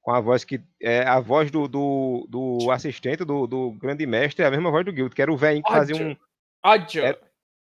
Com 0.01 0.11
a 0.11 0.19
voz 0.19 0.43
que. 0.43 0.59
É 0.81 1.01
a 1.03 1.19
voz 1.19 1.51
do, 1.51 1.67
do, 1.67 2.25
do 2.27 2.71
assistente 2.71 3.23
do, 3.23 3.45
do 3.45 3.71
grande 3.73 4.05
mestre, 4.07 4.43
é 4.43 4.47
a 4.47 4.51
mesma 4.51 4.71
voz 4.71 4.83
do 4.85 4.91
Guilt, 4.91 5.13
que 5.13 5.21
era 5.21 5.31
o 5.31 5.37
velho 5.37 5.61
que 5.61 5.71
fazia 5.71 5.95
um. 5.95 6.15
Ódio. 6.63 7.03
É- 7.05 7.19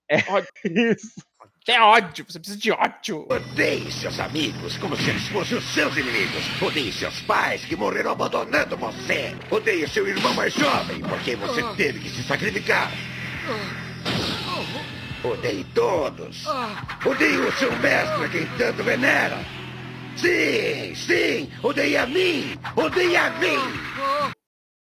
Isso. 0.65 1.21
É 1.67 1.79
ódio. 1.79 2.25
Você 2.27 2.39
precisa 2.39 2.59
de 2.59 2.71
ódio. 2.71 3.27
Odeie 3.29 3.91
seus 3.91 4.19
amigos 4.19 4.77
como 4.77 4.95
se 4.97 5.09
eles 5.09 5.27
fossem 5.29 5.57
os 5.57 5.73
seus 5.73 5.95
inimigos. 5.95 6.61
Odeie 6.61 6.91
seus 6.91 7.21
pais 7.21 7.63
que 7.65 7.75
morreram 7.75 8.11
abandonando 8.11 8.75
você. 8.75 9.35
Odeie 9.49 9.87
seu 9.87 10.07
irmão 10.07 10.33
mais 10.33 10.53
jovem 10.53 10.99
porque 11.01 11.35
você 11.35 11.63
teve 11.75 11.99
que 11.99 12.09
se 12.09 12.23
sacrificar. 12.23 12.91
Odeie 15.23 15.63
todos. 15.75 16.43
Odeie 17.05 17.37
o 17.37 17.51
seu 17.53 17.71
mestre 17.77 18.29
quem 18.29 18.57
tanto 18.57 18.83
venera. 18.83 19.37
Sim, 20.17 20.93
sim, 20.95 21.49
odeie 21.63 21.95
a 21.95 22.05
mim. 22.05 22.57
Odeie 22.75 23.15
a 23.15 23.29
mim. 23.39 23.57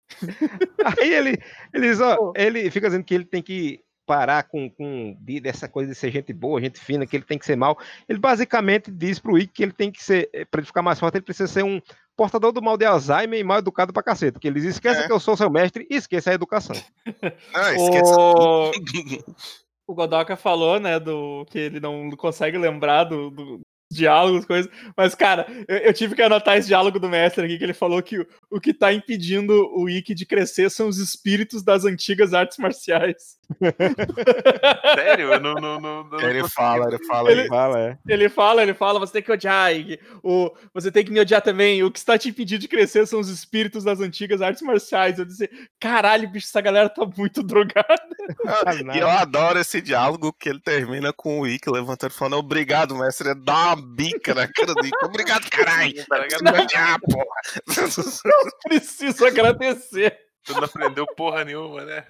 Aí 0.99 1.13
ele, 1.13 1.37
ele, 1.73 1.95
só, 1.95 2.33
ele 2.35 2.69
fica 2.71 2.87
dizendo 2.87 3.03
que 3.03 3.13
ele 3.13 3.25
tem 3.25 3.41
que 3.41 3.84
parar 4.05 4.43
com, 4.43 4.69
com 4.69 5.17
de- 5.19 5.39
dessa 5.39 5.67
coisa 5.67 5.91
de 5.91 5.97
ser 5.97 6.11
gente 6.11 6.31
boa, 6.31 6.61
gente 6.61 6.79
fina, 6.79 7.05
que 7.05 7.15
ele 7.15 7.23
tem 7.25 7.37
que 7.37 7.45
ser 7.45 7.55
mal. 7.55 7.77
Ele 8.07 8.19
basicamente 8.19 8.91
diz 8.91 9.19
pro 9.19 9.37
Ikki 9.37 9.53
que 9.53 9.63
ele 9.63 9.71
tem 9.71 9.91
que 9.91 10.03
ser, 10.03 10.29
para 10.51 10.59
ele 10.59 10.67
ficar 10.67 10.81
mais 10.81 10.99
forte, 10.99 11.15
ele 11.15 11.25
precisa 11.25 11.47
ser 11.51 11.63
um 11.63 11.81
portador 12.15 12.51
do 12.51 12.61
mal 12.61 12.77
de 12.77 12.85
Alzheimer 12.85 13.39
e 13.39 13.43
mal 13.43 13.57
educado 13.59 13.91
pra 13.91 14.03
cacete. 14.03 14.33
Porque 14.33 14.47
ele 14.47 14.59
diz, 14.61 14.75
esqueça 14.75 15.01
É. 15.01 15.07
que 15.07 15.11
eu 15.11 15.19
sou 15.19 15.35
seu 15.35 15.49
mestre 15.49 15.85
e 15.89 15.95
esqueça 15.95 16.31
a 16.31 16.33
educação. 16.33 16.75
Ah, 17.53 17.73
esqueci. 17.73 18.13
O... 18.13 18.71
o 19.91 19.93
Godoka 19.95 20.35
falou, 20.35 20.79
né, 20.79 20.99
do 20.99 21.45
que 21.49 21.57
ele 21.59 21.79
não 21.79 22.09
consegue 22.11 22.57
lembrar 22.57 23.03
do, 23.05 23.29
do 23.29 23.59
diálogos, 23.91 24.45
coisas. 24.45 24.71
Mas, 24.95 25.15
cara, 25.15 25.45
eu, 25.67 25.77
eu 25.77 25.93
tive 25.93 26.15
que 26.15 26.21
anotar 26.21 26.57
esse 26.57 26.67
diálogo 26.67 26.99
do 26.99 27.09
mestre 27.09 27.45
aqui, 27.45 27.57
que 27.57 27.63
ele 27.63 27.73
falou 27.73 28.01
que 28.01 28.19
o, 28.19 28.27
o 28.51 28.59
que 28.59 28.73
tá 28.73 28.91
impedindo 28.93 29.53
o 29.73 29.89
Ikki 29.89 30.13
de 30.13 30.25
crescer 30.25 30.69
são 30.69 30.87
os 30.87 30.97
espíritos 30.97 31.63
das 31.63 31.85
antigas 31.85 32.33
artes 32.33 32.57
marciais. 32.57 33.37
Sério? 34.95 35.33
Eu 35.33 35.39
não, 35.39 35.53
não, 35.55 35.79
não, 35.79 36.03
não 36.03 36.19
Ele 36.19 36.47
fala, 36.49 36.87
ele 36.87 37.05
fala. 37.05 37.31
Ele- 37.31 37.41
aí. 37.41 37.47
Fala, 37.47 37.79
é. 37.79 37.97
Ele 38.07 38.29
fala, 38.29 38.63
ele 38.63 38.73
fala, 38.73 38.99
você 38.99 39.13
tem 39.13 39.21
que 39.21 39.31
odiar, 39.31 39.73
Ikki. 39.73 39.99
O, 40.23 40.51
você 40.73 40.91
tem 40.91 41.05
que 41.05 41.11
me 41.11 41.19
odiar 41.19 41.41
também. 41.41 41.83
O 41.83 41.91
que 41.91 41.99
está 41.99 42.17
te 42.17 42.29
impedindo 42.29 42.61
de 42.61 42.67
crescer 42.67 43.05
são 43.05 43.19
os 43.19 43.29
espíritos 43.29 43.83
das 43.83 43.99
antigas 43.99 44.41
artes 44.41 44.61
marciais. 44.63 45.19
Eu 45.19 45.25
disse, 45.25 45.49
caralho, 45.79 46.29
bicho, 46.29 46.47
essa 46.47 46.61
galera 46.61 46.89
tá 46.89 47.05
muito 47.17 47.43
drogada. 47.43 47.85
E 48.95 48.99
eu 48.99 49.09
adoro 49.09 49.59
esse 49.59 49.81
diálogo 49.81 50.33
que 50.33 50.49
ele 50.49 50.59
termina 50.59 51.13
com 51.13 51.41
o 51.41 51.47
Ikki 51.47 51.69
levantando 51.69 52.11
e 52.11 52.13
falando 52.13 52.37
obrigado, 52.37 52.95
mestre. 52.95 53.29
Ele 53.29 53.39
dá 53.43 53.73
uma 53.73 53.75
bica 53.95 54.33
na 54.33 54.47
cara 54.47 54.73
do 54.73 54.85
Ikki. 54.85 55.05
Obrigado, 55.05 55.49
caralho. 55.49 55.93
Tá 56.05 56.99
porra. 56.99 57.25
Preciso 58.63 59.25
agradecer. 59.25 60.17
Tu 60.43 60.53
não 60.53 60.63
aprendeu 60.63 61.07
porra 61.15 61.43
nenhuma, 61.43 61.83
né? 61.85 62.05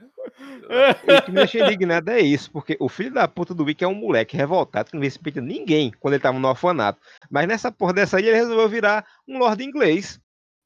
E 1.07 1.13
o 1.13 1.21
que 1.21 1.31
me 1.31 1.37
deixa 1.37 1.59
indignado 1.59 2.11
é 2.11 2.19
isso, 2.19 2.51
porque 2.51 2.75
o 2.81 2.89
filho 2.89 3.13
da 3.13 3.27
puta 3.29 3.53
do 3.53 3.63
Wick 3.63 3.81
é 3.81 3.87
um 3.87 3.95
moleque 3.95 4.35
revoltado 4.35 4.89
que 4.89 4.95
não 4.97 5.03
respeita 5.03 5.39
ninguém 5.39 5.91
quando 6.01 6.15
ele 6.15 6.21
tava 6.23 6.37
no 6.37 6.47
orfanato. 6.49 6.99
Mas 7.31 7.47
nessa 7.47 7.71
porra 7.71 7.93
dessa 7.93 8.17
aí 8.17 8.27
ele 8.27 8.35
resolveu 8.35 8.67
virar 8.67 9.05
um 9.25 9.37
lord 9.37 9.63
inglês. 9.63 10.19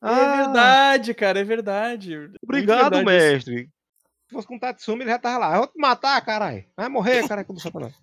É 0.04 0.08
Ah, 0.08 0.36
verdade, 0.38 1.14
cara, 1.14 1.40
é 1.40 1.44
verdade. 1.44 2.18
Muito 2.18 2.38
Obrigado, 2.44 2.96
verdade 2.96 2.98
isso. 3.00 3.06
mestre. 3.52 3.70
Se 4.28 4.34
fosse 4.34 4.48
com 4.48 4.56
o 4.56 4.60
Tatsumi, 4.60 5.04
ele 5.04 5.12
já 5.12 5.20
tava 5.20 5.38
lá. 5.38 5.52
Eu 5.54 5.58
vou 5.60 5.68
te 5.68 5.78
matar, 5.80 6.20
caralho. 6.26 6.66
Vai 6.76 6.90
morrer, 6.90 7.28
caralho, 7.28 7.48
do 7.48 7.60
satanás. 7.60 7.94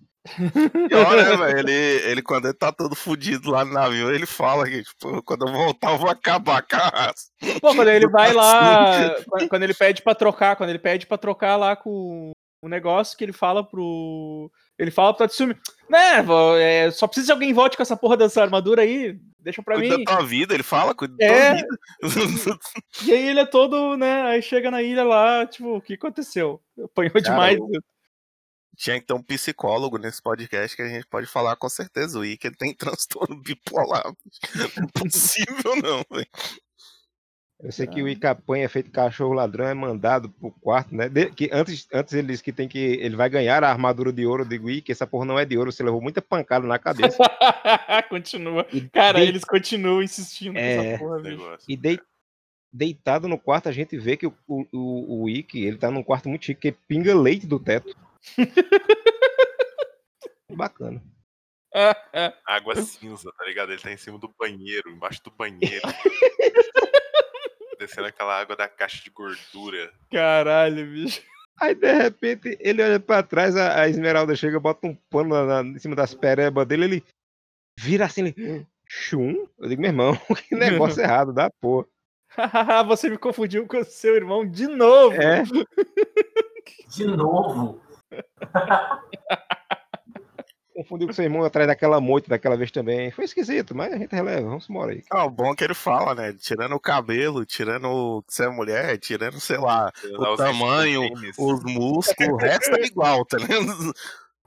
Pior, 0.89 1.15
né, 1.15 1.35
velho? 1.37 1.59
Ele, 1.59 1.71
ele, 2.11 2.21
quando 2.21 2.45
ele 2.45 2.53
tá 2.53 2.71
todo 2.71 2.95
fudido 2.95 3.51
lá 3.51 3.63
no 3.65 3.73
navio, 3.73 4.13
ele 4.13 4.25
fala 4.25 4.65
que, 4.65 4.83
tipo, 4.83 5.21
quando 5.23 5.47
eu 5.47 5.53
voltar, 5.53 5.91
eu 5.91 5.97
vou 5.97 6.09
acabar 6.09 6.61
com 6.61 6.75
a. 6.75 7.13
Pô, 7.61 7.75
quando 7.75 7.89
ele 7.89 8.07
vai 8.09 8.33
lá, 8.33 9.15
quando- 9.49 9.63
ele 9.63 9.73
pede 9.73 10.01
pra 10.01 10.15
trocar, 10.15 10.55
quando 10.55 10.69
ele 10.69 10.79
pede 10.79 11.05
pra 11.05 11.17
trocar 11.17 11.55
lá 11.55 11.75
com 11.75 12.31
o 12.61 12.67
negócio 12.69 13.17
que 13.17 13.23
ele 13.23 13.33
fala 13.33 13.63
pro. 13.63 14.51
Ele 14.79 14.91
fala 14.91 15.11
pro 15.13 15.25
Tatsumi, 15.27 15.55
né, 15.89 16.23
é, 16.59 16.91
só 16.91 17.07
precisa 17.07 17.27
de 17.27 17.31
alguém 17.31 17.51
volte 17.51 17.75
com 17.75 17.81
essa 17.81 17.97
porra 17.97 18.15
dessa 18.15 18.43
armadura 18.43 18.83
aí, 18.83 19.17
deixa 19.39 19.63
pra 19.63 19.73
Cuida 19.75 19.97
mim. 19.97 20.03
da 20.03 20.15
tua 20.17 20.23
vida, 20.23 20.53
ele 20.53 20.61
fala, 20.61 20.93
cuida 20.93 21.15
da 21.17 21.25
É. 21.25 21.55
tua 21.99 22.09
vida. 22.09 22.59
E 23.05 23.11
aí 23.11 23.27
ele 23.29 23.39
é 23.39 23.45
todo, 23.45 23.97
né, 23.97 24.21
aí 24.23 24.41
chega 24.41 24.69
na 24.69 24.83
ilha 24.83 25.03
lá, 25.03 25.47
tipo, 25.47 25.77
o 25.77 25.81
que 25.81 25.95
aconteceu? 25.95 26.61
Apanhou 26.83 27.19
demais. 27.19 27.57
o- 27.59 27.71
Tinha 28.77 28.99
que 29.01 29.07
ter 29.07 29.13
um 29.13 29.23
psicólogo 29.23 29.97
nesse 29.97 30.21
podcast 30.21 30.75
que 30.75 30.83
a 30.83 30.87
gente 30.87 31.07
pode 31.07 31.25
falar 31.25 31.55
com 31.55 31.67
certeza. 31.67 32.19
O 32.19 32.23
Ike 32.23 32.47
ele 32.47 32.55
tem 32.55 32.73
transtorno 32.75 33.35
bipolar. 33.41 34.03
Não 34.55 34.65
é 34.65 34.87
possível, 35.03 35.75
não, 35.81 36.03
velho. 36.11 36.27
Eu 37.59 37.71
sei 37.71 37.87
que 37.87 38.03
o 38.03 38.07
Icapanha 38.07 38.65
é 38.65 38.67
feito 38.67 38.91
cachorro 38.91 39.33
ladrão, 39.33 39.65
é 39.65 39.73
mandado 39.73 40.29
pro 40.29 40.51
quarto, 40.61 40.93
né? 40.93 41.09
De- 41.09 41.31
que 41.31 41.49
antes, 41.51 41.87
antes 41.91 42.13
ele 42.13 42.27
disse 42.27 42.43
que 42.43 42.53
tem 42.53 42.67
que. 42.67 42.77
Ele 42.77 43.15
vai 43.15 43.27
ganhar 43.31 43.63
a 43.63 43.69
armadura 43.71 44.13
de 44.13 44.27
ouro. 44.27 44.43
Eu 44.43 44.47
digo, 44.47 44.69
"Ih, 44.69 44.79
que 44.79 44.91
essa 44.91 45.07
porra 45.07 45.25
não 45.25 45.39
é 45.39 45.43
de 45.43 45.57
ouro, 45.57 45.71
você 45.71 45.81
levou 45.81 45.99
muita 45.99 46.21
pancada 46.21 46.67
na 46.67 46.77
cabeça. 46.77 47.17
Continua. 48.09 48.67
E 48.71 48.81
Cara, 48.81 49.19
eles 49.21 49.43
continuam 49.43 50.03
insistindo 50.03 50.55
É, 50.55 50.75
essa 50.93 50.99
porra, 51.03 51.19
negócio. 51.19 51.65
E 51.67 51.75
dei- 51.75 51.99
deitado 52.71 53.27
no 53.27 53.39
quarto, 53.39 53.69
a 53.69 53.71
gente 53.71 53.97
vê 53.97 54.15
que 54.15 54.27
o, 54.27 54.33
o, 54.47 54.65
o, 54.71 55.23
o 55.23 55.29
Ikki, 55.29 55.63
ele 55.65 55.77
tá 55.79 55.89
num 55.89 56.03
quarto 56.03 56.29
muito 56.29 56.45
chique, 56.45 56.71
que 56.71 56.77
pinga 56.87 57.15
leite 57.19 57.47
do 57.47 57.59
teto. 57.59 57.97
Bacana. 60.51 61.01
Água 62.47 62.75
cinza, 62.77 63.31
tá 63.37 63.45
ligado? 63.45 63.71
Ele 63.71 63.81
tá 63.81 63.91
em 63.91 63.97
cima 63.97 64.17
do 64.17 64.33
banheiro, 64.39 64.89
embaixo 64.89 65.21
do 65.23 65.31
banheiro. 65.31 65.83
Descendo 67.79 68.07
aquela 68.07 68.39
água 68.39 68.55
da 68.55 68.67
caixa 68.67 69.03
de 69.03 69.09
gordura. 69.11 69.91
Caralho, 70.11 70.83
bicho. 70.87 71.21
Aí, 71.59 71.75
de 71.75 71.91
repente, 71.93 72.57
ele 72.59 72.81
olha 72.83 72.99
pra 72.99 73.21
trás, 73.21 73.55
a, 73.55 73.81
a 73.81 73.89
Esmeralda 73.89 74.35
chega, 74.35 74.59
bota 74.59 74.87
um 74.87 74.95
pano 75.09 75.29
na- 75.29 75.63
na- 75.63 75.69
em 75.69 75.77
cima 75.79 75.95
das 75.95 76.13
perebas 76.15 76.65
dele, 76.67 76.85
ele 76.85 77.03
vira 77.79 78.05
assim, 78.05 78.33
ele... 78.35 78.65
Chum? 78.89 79.45
Eu 79.59 79.67
digo, 79.67 79.81
meu 79.81 79.89
irmão, 79.91 80.15
que 80.47 80.55
negócio 80.55 81.01
errado 81.03 81.33
da 81.33 81.49
porra. 81.61 81.85
Você 82.87 83.09
me 83.09 83.17
confundiu 83.17 83.67
com 83.67 83.77
o 83.79 83.83
seu 83.85 84.15
irmão 84.15 84.49
de 84.49 84.65
novo. 84.67 85.15
É, 85.21 85.43
De 86.95 87.05
novo. 87.05 87.81
confundiu 90.77 91.07
com 91.07 91.13
seu 91.13 91.25
irmão 91.25 91.43
atrás 91.43 91.67
daquela 91.67 91.99
moita 91.99 92.29
daquela 92.29 92.55
vez 92.55 92.69
também. 92.69 93.09
Foi 93.09 93.25
esquisito, 93.25 93.75
mas 93.75 93.91
a 93.91 93.97
gente 93.97 94.13
releva, 94.13 94.47
vamos 94.47 94.69
embora 94.69 94.91
aí. 94.91 95.03
Ah, 95.09 95.25
o 95.25 95.29
bom 95.29 95.51
é 95.51 95.55
que 95.55 95.63
ele 95.63 95.73
fala, 95.73 96.13
né? 96.13 96.33
Tirando 96.33 96.75
o 96.75 96.79
cabelo, 96.79 97.43
tirando 97.45 98.23
que 98.27 98.33
você 98.33 98.45
é 98.45 98.49
mulher, 98.49 98.97
tirando, 98.99 99.39
sei 99.39 99.57
lá, 99.57 99.91
Lá 100.11 100.31
os 100.33 100.37
tamanho, 100.37 101.09
os 101.37 101.63
músculos, 101.63 102.33
o 102.33 102.35
resto 102.35 102.75
é 102.75 102.85
igual, 102.85 103.25
tá 103.25 103.37
ligado? 103.37 103.93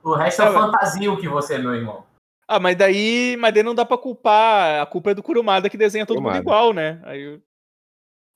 O 0.03 0.15
resto 0.15 0.43
é 0.43 0.53
fantasia 0.53 1.13
o 1.13 1.17
que 1.17 1.29
você 1.29 1.55
é, 1.55 1.59
meu 1.59 1.75
irmão. 1.75 2.05
Ah, 2.47 2.59
mas 2.59 2.77
daí, 2.77 3.37
mas 3.39 3.53
daí 3.53 3.63
não 3.63 3.75
dá 3.75 3.85
pra 3.85 3.99
culpar. 3.99 4.81
A 4.81 4.87
culpa 4.87 5.11
é 5.11 5.15
do 5.15 5.23
Kurumada 5.23 5.69
que 5.69 5.77
desenha 5.77 6.07
todo 6.07 6.17
mundo 6.17 6.33
Kurumada. 6.33 6.43
igual, 6.43 6.73
né? 6.73 7.01
Aí 7.05 7.37
o 7.37 7.43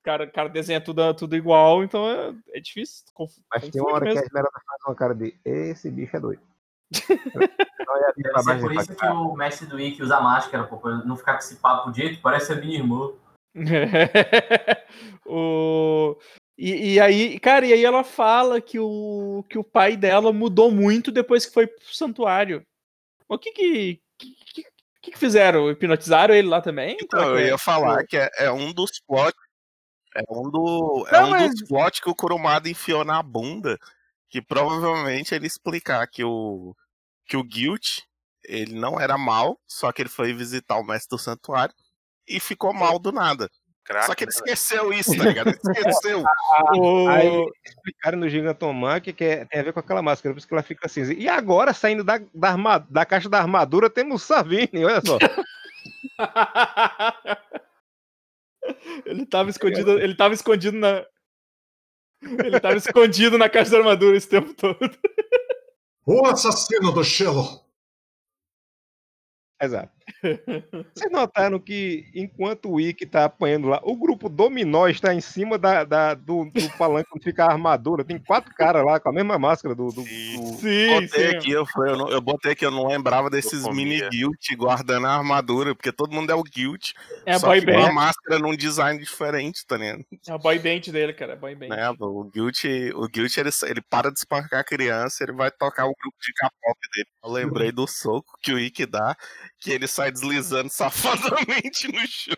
cara, 0.05 0.25
o 0.25 0.31
cara 0.31 0.49
desenha 0.49 0.81
tudo, 0.81 1.15
tudo 1.15 1.35
igual, 1.35 1.83
então 1.83 2.09
é, 2.09 2.35
é 2.59 2.61
difícil. 2.61 3.05
conf- 3.15 3.39
Mas 3.53 3.69
tem 3.69 3.81
uma 3.81 3.95
hora 3.95 4.05
que 4.05 4.11
a 4.11 4.15
mesmo. 4.15 4.27
Esmeralda 4.27 4.61
faz 4.67 4.81
uma 4.87 4.95
cara 4.95 5.15
de 5.15 5.35
esse 5.45 5.91
bicho 5.91 6.17
é 6.17 6.21
doido. 6.21 6.43
Baixo 8.35 8.61
por 8.61 8.73
e 8.73 8.77
isso 8.77 8.95
que 8.95 9.07
o 9.07 9.35
mestre 9.35 9.67
do 9.67 9.81
Ikki 9.81 10.03
usa 10.03 10.21
máscara, 10.21 10.65
pô, 10.65 10.77
pra 10.77 10.97
não 10.99 11.17
ficar 11.17 11.33
com 11.33 11.39
esse 11.41 11.57
papo 11.57 11.91
de 11.91 12.03
jeito, 12.03 12.21
parece 12.21 12.53
a 12.53 12.57
minha 12.57 12.79
irmã. 12.79 13.11
o... 15.27 16.17
E, 16.57 16.95
e 16.95 17.01
aí, 17.01 17.41
cara, 17.41 17.67
e 17.67 17.73
aí 17.73 17.85
ela 17.85 18.05
fala 18.05 18.61
que 18.61 18.79
o, 18.79 19.45
que 19.49 19.59
o 19.59 19.65
pai 19.65 19.97
dela 19.97 20.33
mudou 20.33 20.71
muito 20.71 21.11
depois 21.11 21.45
que 21.45 21.53
foi 21.53 21.67
pro 21.67 21.93
santuário. 21.93 22.65
O 23.29 23.37
que 23.37 23.51
que, 23.51 24.01
que, 24.19 24.65
que, 25.03 25.11
que 25.11 25.19
fizeram? 25.19 25.69
Hipnotizaram 25.71 26.35
ele 26.35 26.47
lá 26.49 26.61
também? 26.61 26.97
Então, 27.01 27.21
é 27.21 27.27
eu 27.27 27.39
é? 27.39 27.47
ia 27.49 27.59
falar 27.59 28.05
que 28.07 28.17
é, 28.17 28.31
é 28.39 28.53
um 28.53 28.73
dos 28.73 29.01
plot. 29.01 29.35
É 30.15 30.23
um, 30.31 30.51
do, 30.51 31.07
é 31.09 31.13
Não, 31.13 31.27
um 31.27 31.31
mas- 31.31 31.51
dos 31.51 31.69
plot 31.69 32.03
que 32.03 32.11
o 32.11 32.15
Kurumada 32.15 32.69
enfiou 32.69 33.05
na 33.05 33.23
bunda. 33.23 33.79
Que 34.29 34.43
provavelmente 34.43 35.35
ele 35.35 35.47
explicar 35.47 36.07
que 36.09 36.25
o. 36.25 36.75
Que 37.27 37.37
o 37.37 37.45
Guilt, 37.45 38.01
ele 38.45 38.75
não 38.75 39.01
era 39.01 39.17
mal, 39.17 39.59
só 39.67 39.93
que 39.93 40.03
ele 40.03 40.09
foi 40.09 40.33
visitar 40.33 40.77
o 40.77 40.85
mestre 40.85 41.17
do 41.17 41.23
santuário 41.23 41.75
e 42.29 42.41
ficou 42.41 42.73
mal 42.75 42.99
do 42.99 43.13
nada. 43.13 43.49
Crack, 43.85 44.07
Só 44.07 44.15
que 44.15 44.25
ele 44.25 44.31
né? 44.33 44.37
esqueceu 44.37 44.93
isso, 44.93 45.17
tá 45.17 45.25
ligado? 45.25 45.49
Ele 45.51 45.59
esqueceu. 46.01 46.25
O- 46.77 47.09
Aí 47.09 47.29
explicaram 47.65 48.19
no 48.19 48.29
Gigantomar 48.29 49.01
que, 49.03 49.13
que 49.13 49.25
é- 49.25 49.45
tem 49.45 49.61
a 49.61 49.63
ver 49.63 49.73
com 49.73 49.81
aquela 49.81 50.03
máscara, 50.03 50.35
por 50.35 50.39
isso 50.39 50.49
que 50.49 50.55
ela 50.55 50.63
fica 50.63 50.87
assim. 50.87 51.03
E 51.13 51.29
agora, 51.29 51.73
saindo 51.75 52.03
da, 52.03 52.19
da, 52.35 52.51
arma- 52.51 52.87
da 52.91 53.05
caixa 53.07 53.29
da 53.29 53.39
armadura, 53.41 53.89
temos 53.91 54.23
o 54.23 54.27
Savini, 54.27 54.85
olha 54.85 55.01
só. 55.05 55.19
ele 59.05 59.27
tava 59.27 59.51
escondido, 59.51 59.99
ele 60.01 60.15
tava 60.15 60.35
escondido 60.35 60.77
na 60.79 61.05
Ele 62.23 62.59
tava 62.61 62.77
escondido 62.77 63.39
na 63.39 63.49
caixa 63.49 63.73
da 63.73 63.79
armadura 63.79 64.17
esse 64.17 64.29
tempo 64.29 64.55
todo. 64.55 64.79
O 66.07 66.27
assassino 66.27 66.93
do 66.93 67.03
Shelo. 67.03 67.65
Exato. 69.61 70.04
Vocês 70.95 71.11
notaram 71.11 71.59
que 71.59 72.07
enquanto 72.15 72.71
o 72.71 72.81
Ikki 72.81 73.07
tá 73.07 73.25
apanhando 73.25 73.69
lá, 73.69 73.81
o 73.83 73.97
grupo 73.97 74.29
Dominó 74.29 74.87
está 74.89 75.15
em 75.15 75.21
cima 75.21 75.57
da, 75.59 75.85
da- 75.85 76.15
do, 76.15 76.45
do 76.47 76.69
palanque 76.77 77.09
onde 77.15 77.25
fica 77.25 77.45
a 77.45 77.53
armadura. 77.53 78.05
Tem 78.05 78.19
quatro 78.19 78.53
caras 78.55 78.85
lá 78.85 78.99
com 79.01 79.09
a 79.09 79.13
mesma 79.13 79.39
máscara 79.39 79.75
do. 79.75 79.89
do- 79.89 80.03
Sim. 80.03 80.37
do- 80.41 80.57
Sim, 80.59 80.89
Botei 81.01 81.09
sim. 81.31 81.37
aqui, 81.37 81.51
eu, 81.53 81.67
falei, 81.67 81.93
eu, 81.93 81.97
não- 81.99 82.09
eu 82.11 82.21
botei 82.21 82.53
aqui, 82.53 82.65
eu 82.67 82.71
não 82.71 82.87
lembrava 82.87 83.29
desses 83.31 83.67
mini 83.69 84.01
guilt 84.11 84.55
guardando 84.57 85.07
a 85.07 85.17
armadura, 85.17 85.75
porque 85.75 85.93
todo 85.93 86.13
mundo 86.13 86.31
é 86.31 86.35
o 86.35 86.43
guilt. 86.43 86.93
É 87.27 87.35
a 87.35 87.39
só 87.39 87.47
boy 87.49 87.61
que 87.63 87.71
a 87.71 87.75
band. 87.87 87.93
máscara 87.93 88.39
num 88.39 88.57
design 88.57 88.99
diferente, 88.99 89.67
tá 89.67 89.77
ligado? 89.77 90.05
É 90.29 90.33
a 90.33 90.39
boy 90.39 90.59
band 90.59 90.81
dele, 90.93 91.13
cara. 91.13 91.33
é 91.33 91.37
Boy 91.37 91.55
band. 91.55 91.69
Né, 91.69 91.91
o 91.99 92.25
Guilt, 92.25 92.65
o 92.95 93.09
Guilt 93.09 93.37
ele, 93.37 93.51
ele 93.65 93.81
para 93.83 94.11
de 94.11 94.19
espancar 94.19 94.61
a 94.61 94.65
criança, 94.65 95.23
ele 95.25 95.33
vai 95.33 95.51
tocar 95.51 95.85
o 95.87 95.95
grupo 96.01 96.17
de 96.21 96.33
K-pop 96.33 96.79
dele. 96.95 97.07
Eu 97.25 97.31
lembrei 97.31 97.73
do 97.73 97.87
soco 97.87 98.39
que 98.41 98.53
o 98.53 98.59
Ikki 98.59 98.87
dá, 98.87 99.17
que 99.59 99.73
ele 99.73 99.87
sai 99.95 100.11
deslizando 100.11 100.69
safadamente 100.69 101.87
no 101.91 102.01
chão. 102.07 102.35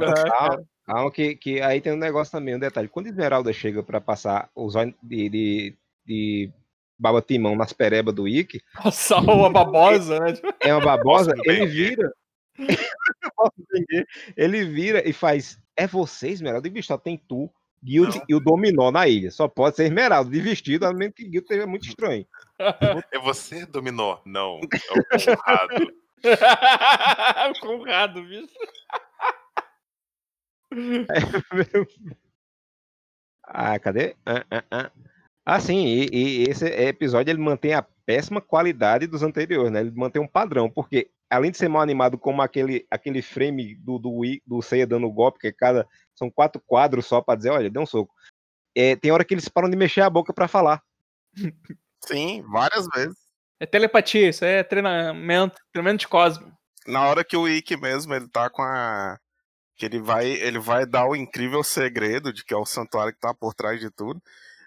Ah, 0.00 0.24
Calma, 0.30 0.64
calma, 0.86 1.10
que, 1.12 1.34
que 1.36 1.60
aí 1.60 1.80
tem 1.80 1.92
um 1.92 1.96
negócio 1.96 2.30
também, 2.32 2.54
um 2.54 2.58
detalhe. 2.58 2.88
Quando 2.88 3.08
Esmeralda 3.08 3.52
chega 3.52 3.82
pra 3.82 4.00
passar 4.00 4.48
os 4.54 4.74
olhos 4.76 4.94
de, 5.02 5.28
de, 5.28 5.76
de 6.06 6.52
baba 6.98 7.20
timão 7.20 7.56
nas 7.56 7.72
perebas 7.72 8.14
do 8.14 8.28
Ikki, 8.28 8.62
Nossa, 8.84 9.18
uma 9.18 9.50
babosa, 9.50 10.18
né? 10.20 10.34
é 10.60 10.72
uma 10.74 10.84
babosa, 10.84 11.34
ele 11.44 11.66
vira. 11.66 12.12
Eu 12.58 13.30
posso 13.36 13.52
entender. 13.60 14.06
ele 14.36 14.64
vira 14.64 15.08
e 15.08 15.12
faz. 15.12 15.58
É 15.76 15.86
você, 15.86 16.28
Esmeralda? 16.28 16.66
E 16.66 16.70
bicho, 16.70 16.88
só 16.88 16.98
tem 16.98 17.16
tu, 17.28 17.50
Guild 17.82 18.20
e 18.28 18.34
o 18.34 18.40
Dominó 18.40 18.90
na 18.90 19.06
ilha. 19.06 19.30
Só 19.30 19.46
pode 19.46 19.76
ser 19.76 19.84
Esmeralda, 19.84 20.30
de 20.30 20.40
vestido, 20.40 20.84
a 20.86 20.92
menos 20.92 21.14
que 21.14 21.22
Guild 21.24 21.44
esteja 21.44 21.66
muito 21.66 21.86
estranho. 21.86 22.26
É 23.12 23.18
você, 23.20 23.64
Dominó? 23.66 24.18
Não, 24.24 24.58
é 24.60 24.98
o 24.98 25.36
Conrado. 25.36 25.92
O 26.24 27.60
Conrado, 27.60 28.22
bicho. 28.24 28.54
Ah, 33.50 33.78
cadê? 33.78 34.14
Ah, 34.26 34.44
ah, 34.50 34.64
ah. 34.70 34.92
Ah, 35.46 35.58
sim, 35.58 35.86
e, 35.86 36.08
e 36.12 36.42
esse 36.42 36.66
episódio 36.66 37.30
ele 37.30 37.40
mantém 37.40 37.72
a 37.72 37.80
péssima 37.80 38.38
qualidade 38.38 39.06
dos 39.06 39.22
anteriores, 39.22 39.72
né? 39.72 39.80
Ele 39.80 39.90
mantém 39.92 40.20
um 40.20 40.28
padrão, 40.28 40.68
porque 40.68 41.10
além 41.30 41.50
de 41.50 41.56
ser 41.56 41.68
mal 41.68 41.80
animado 41.80 42.18
como 42.18 42.42
aquele, 42.42 42.86
aquele 42.90 43.22
frame 43.22 43.74
do, 43.76 43.98
do, 43.98 44.20
do 44.46 44.60
Seiya 44.60 44.86
dando 44.86 45.10
golpe, 45.10 45.38
que 45.38 45.52
cada. 45.52 45.88
São 46.14 46.30
quatro 46.30 46.60
quadros 46.66 47.06
só 47.06 47.22
pra 47.22 47.34
dizer, 47.34 47.50
olha, 47.50 47.70
deu 47.70 47.80
um 47.80 47.86
soco. 47.86 48.14
É, 48.76 48.96
tem 48.96 49.10
hora 49.10 49.24
que 49.24 49.32
eles 49.32 49.48
param 49.48 49.70
de 49.70 49.76
mexer 49.76 50.02
a 50.02 50.10
boca 50.10 50.34
pra 50.34 50.48
falar. 50.48 50.82
Sim, 52.04 52.42
várias 52.42 52.86
vezes. 52.94 53.27
É 53.60 53.66
telepatia, 53.66 54.28
isso 54.28 54.44
é 54.44 54.62
treinamento, 54.62 55.56
treinamento 55.72 56.00
de 56.00 56.08
Cosmo. 56.08 56.52
Na 56.86 57.06
hora 57.06 57.24
que 57.24 57.36
o 57.36 57.48
Ikki 57.48 57.76
mesmo, 57.76 58.14
ele 58.14 58.28
tá 58.28 58.48
com 58.48 58.62
a. 58.62 59.18
Que 59.76 59.86
ele 59.86 60.00
vai, 60.00 60.26
ele 60.26 60.58
vai 60.58 60.86
dar 60.86 61.06
o 61.06 61.14
incrível 61.14 61.62
segredo 61.62 62.32
de 62.32 62.44
que 62.44 62.54
é 62.54 62.56
o 62.56 62.64
santuário 62.64 63.12
que 63.12 63.20
tá 63.20 63.32
por 63.34 63.54
trás 63.54 63.80
de 63.80 63.90
tudo. 63.90 64.20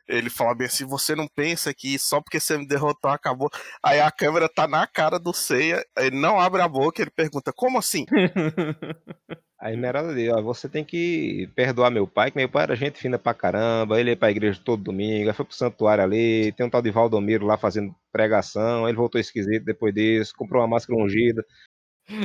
ele 0.08 0.30
fala 0.30 0.56
bem 0.56 0.68
assim: 0.68 0.86
você 0.86 1.16
não 1.16 1.28
pensa 1.28 1.74
que 1.74 1.98
só 2.00 2.22
porque 2.22 2.40
você 2.40 2.58
me 2.58 2.68
derrotou 2.68 3.12
acabou. 3.12 3.50
Aí 3.84 4.00
a 4.00 4.12
câmera 4.12 4.50
tá 4.50 4.68
na 4.68 4.86
cara 4.88 5.20
do 5.20 5.34
Seiya, 5.34 5.84
ele 5.98 6.18
não 6.18 6.40
abre 6.40 6.62
a 6.62 6.68
boca, 6.68 7.02
ele 7.02 7.12
pergunta: 7.12 7.54
como 7.54 7.80
assim? 7.80 8.06
Aí 9.60 9.74
Esmeralda 9.76 10.16
diz, 10.16 10.34
ó, 10.34 10.42
você 10.42 10.68
tem 10.68 10.84
que 10.84 11.48
perdoar 11.56 11.92
meu 11.92 12.08
pai, 12.08 12.32
que 12.32 12.38
meu 12.38 12.50
pai 12.50 12.64
era 12.64 12.76
gente 12.76 13.00
fina 13.00 13.20
pra 13.20 13.32
caramba, 13.32 14.00
ele 14.00 14.10
ia 14.10 14.18
pra 14.18 14.32
igreja 14.32 14.60
todo 14.66 14.82
domingo, 14.82 15.30
aí 15.30 15.36
foi 15.36 15.46
pro 15.46 15.54
santuário 15.54 16.04
ali, 16.04 16.52
tem 16.54 16.66
um 16.66 16.70
tal 16.70 16.82
de 16.82 16.90
Valdomiro 16.90 17.46
lá 17.46 17.60
fazendo 17.60 17.96
pregação, 18.12 18.88
ele 18.88 18.98
voltou 18.98 19.20
esquisito 19.20 19.64
depois 19.64 19.94
disso, 19.94 20.34
comprou 20.36 20.62
uma 20.62 20.68
máscara 20.68 21.00
ungida. 21.00 21.46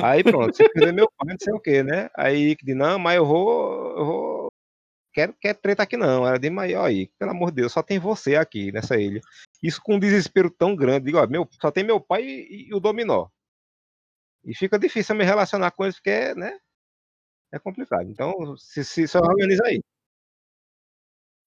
Aí 0.02 0.22
pronto, 0.24 0.56
você 0.56 0.68
perdeu 0.68 0.94
meu 0.94 1.10
pai, 1.16 1.28
não 1.30 1.36
sei 1.40 1.54
o 1.54 1.60
que, 1.60 1.82
né? 1.82 2.10
Aí 2.16 2.56
que 2.56 2.64
diz, 2.64 2.76
não, 2.76 2.98
mas 2.98 3.16
eu 3.16 3.26
vou, 3.26 3.98
eu 3.98 4.04
vou, 4.04 4.48
quero, 5.12 5.34
quero 5.40 5.58
treta 5.58 5.82
aqui 5.82 5.96
não. 5.96 6.24
Diz, 6.38 6.50
mas 6.50 6.74
ó 6.74 6.84
aí, 6.84 7.08
pelo 7.18 7.30
amor 7.30 7.50
de 7.50 7.56
Deus, 7.62 7.72
só 7.72 7.82
tem 7.82 7.98
você 7.98 8.36
aqui 8.36 8.72
nessa 8.72 8.98
ilha. 8.98 9.20
Isso 9.62 9.80
com 9.82 9.96
um 9.96 10.00
desespero 10.00 10.50
tão 10.50 10.74
grande, 10.76 11.06
digo, 11.06 11.18
ó, 11.18 11.26
meu, 11.26 11.48
só 11.60 11.70
tem 11.70 11.84
meu 11.84 12.00
pai 12.00 12.22
e, 12.24 12.68
e 12.68 12.74
o 12.74 12.80
Dominó. 12.80 13.28
E 14.44 14.54
fica 14.54 14.78
difícil 14.78 15.14
me 15.16 15.24
relacionar 15.24 15.72
com 15.72 15.84
eles, 15.84 15.96
porque, 15.96 16.34
né? 16.34 16.58
É 17.52 17.58
complicado. 17.58 18.08
Então, 18.10 18.56
se, 18.56 18.84
se, 18.84 19.08
se 19.08 19.18
organiza 19.18 19.64
aí. 19.66 19.80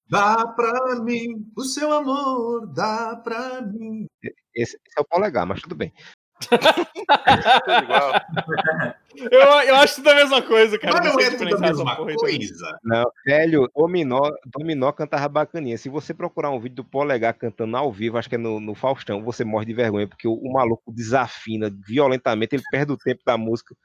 Dá 0.09 0.47
pra 0.47 0.95
mim 1.01 1.45
o 1.55 1.63
seu 1.63 1.93
amor, 1.93 2.65
dá 2.73 3.15
pra 3.23 3.61
mim. 3.61 4.07
Esse, 4.55 4.75
esse 4.75 4.97
é 4.97 5.01
o 5.01 5.05
polegar, 5.05 5.45
mas 5.45 5.61
tudo 5.61 5.75
bem. 5.75 5.93
Eu, 9.15 9.41
eu 9.41 9.75
acho 9.75 9.95
tudo 9.95 10.11
a 10.11 10.15
mesma 10.15 10.41
coisa, 10.41 10.79
cara. 10.79 10.93
Mas 10.93 11.13
não 11.13 11.19
é 11.19 11.29
tudo 11.31 11.55
a 11.55 11.59
mesma 11.59 11.95
coisa. 11.95 12.77
Não, 12.83 13.03
velho, 13.25 13.69
Dominó, 13.75 14.31
Dominó 14.45 14.91
cantava 14.91 15.27
bacaninha. 15.27 15.77
Se 15.77 15.89
você 15.89 16.13
procurar 16.13 16.51
um 16.51 16.59
vídeo 16.59 16.77
do 16.77 16.85
Polegar 16.85 17.33
cantando 17.33 17.75
ao 17.75 17.91
vivo, 17.91 18.17
acho 18.17 18.29
que 18.29 18.35
é 18.35 18.37
no, 18.37 18.59
no 18.59 18.75
Faustão, 18.75 19.23
você 19.23 19.43
morre 19.43 19.65
de 19.65 19.73
vergonha, 19.73 20.07
porque 20.07 20.27
o, 20.27 20.33
o 20.33 20.53
maluco 20.53 20.93
desafina 20.93 21.69
violentamente, 21.85 22.55
ele 22.55 22.63
perde 22.71 22.93
o 22.93 22.97
tempo 22.97 23.21
da 23.25 23.37
música. 23.37 23.75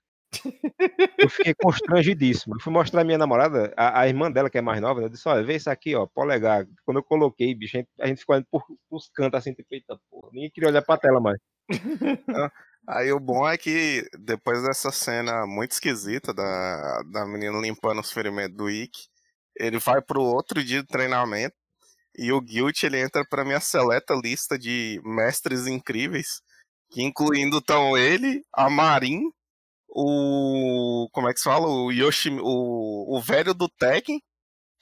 Eu 1.19 1.29
fiquei 1.29 1.55
constrangidíssimo. 1.55 2.57
Eu 2.57 2.61
fui 2.61 2.73
mostrar 2.73 3.03
a 3.03 3.05
minha 3.05 3.19
namorada, 3.19 3.73
a, 3.77 4.01
a 4.01 4.09
irmã 4.09 4.31
dela, 4.31 4.51
que 4.51 4.59
é 4.59 4.63
mais 4.63 4.81
nova, 4.81 5.01
né, 5.01 5.07
eu 5.07 5.11
disse, 5.11 5.29
olha, 5.29 5.45
vê 5.45 5.57
isso 5.57 5.71
aqui, 5.71 5.95
ó, 5.95 6.07
Polegar. 6.07 6.67
Quando 6.85 6.99
eu 6.99 7.05
coloquei, 7.05 7.55
bicho, 7.55 7.77
a 7.77 7.81
gente, 7.81 7.89
a 8.01 8.07
gente 8.07 8.21
ficou 8.21 8.35
olhando 8.35 8.47
por, 8.51 8.65
pros 8.89 9.09
cantos 9.15 9.39
assim, 9.39 9.53
tipo, 9.53 9.69
eita 9.73 9.99
porra, 10.11 10.31
ninguém 10.33 10.51
queria 10.51 10.69
olhar 10.69 10.83
pra 10.83 10.99
tela 10.99 11.21
mais. 11.21 11.39
Aí 12.87 13.11
o 13.13 13.19
bom 13.19 13.49
é 13.49 13.57
que 13.57 14.07
depois 14.19 14.63
dessa 14.63 14.93
cena 14.93 15.47
muito 15.47 15.73
esquisita 15.73 16.35
da, 16.35 17.03
da 17.11 17.27
menina 17.27 17.59
limpando 17.59 18.01
os 18.01 18.13
ferimentos 18.13 18.57
do 18.57 18.69
Ikki, 18.69 19.09
ele 19.57 19.79
vai 19.79 20.03
pro 20.03 20.21
outro 20.21 20.63
dia 20.63 20.83
de 20.83 20.89
treinamento 20.89 21.55
e 22.17 22.31
o 22.31 22.41
Guilt 22.41 22.83
ele 22.83 23.01
entra 23.01 23.25
pra 23.25 23.45
minha 23.45 23.61
seleta 23.61 24.15
lista 24.15 24.59
de 24.59 25.01
mestres 25.05 25.67
incríveis, 25.67 26.43
que 26.91 27.03
incluindo 27.03 27.57
então 27.57 27.97
ele, 27.97 28.43
a 28.53 28.69
Marin, 28.69 29.23
o 29.95 31.09
como 31.13 31.29
é 31.29 31.33
que 31.33 31.39
se 31.41 31.45
fala, 31.45 31.67
o 31.69 31.91
Yoshi, 31.93 32.31
o, 32.41 33.17
o 33.17 33.21
velho 33.21 33.55
do 33.55 33.69
Tekken, 33.69 34.21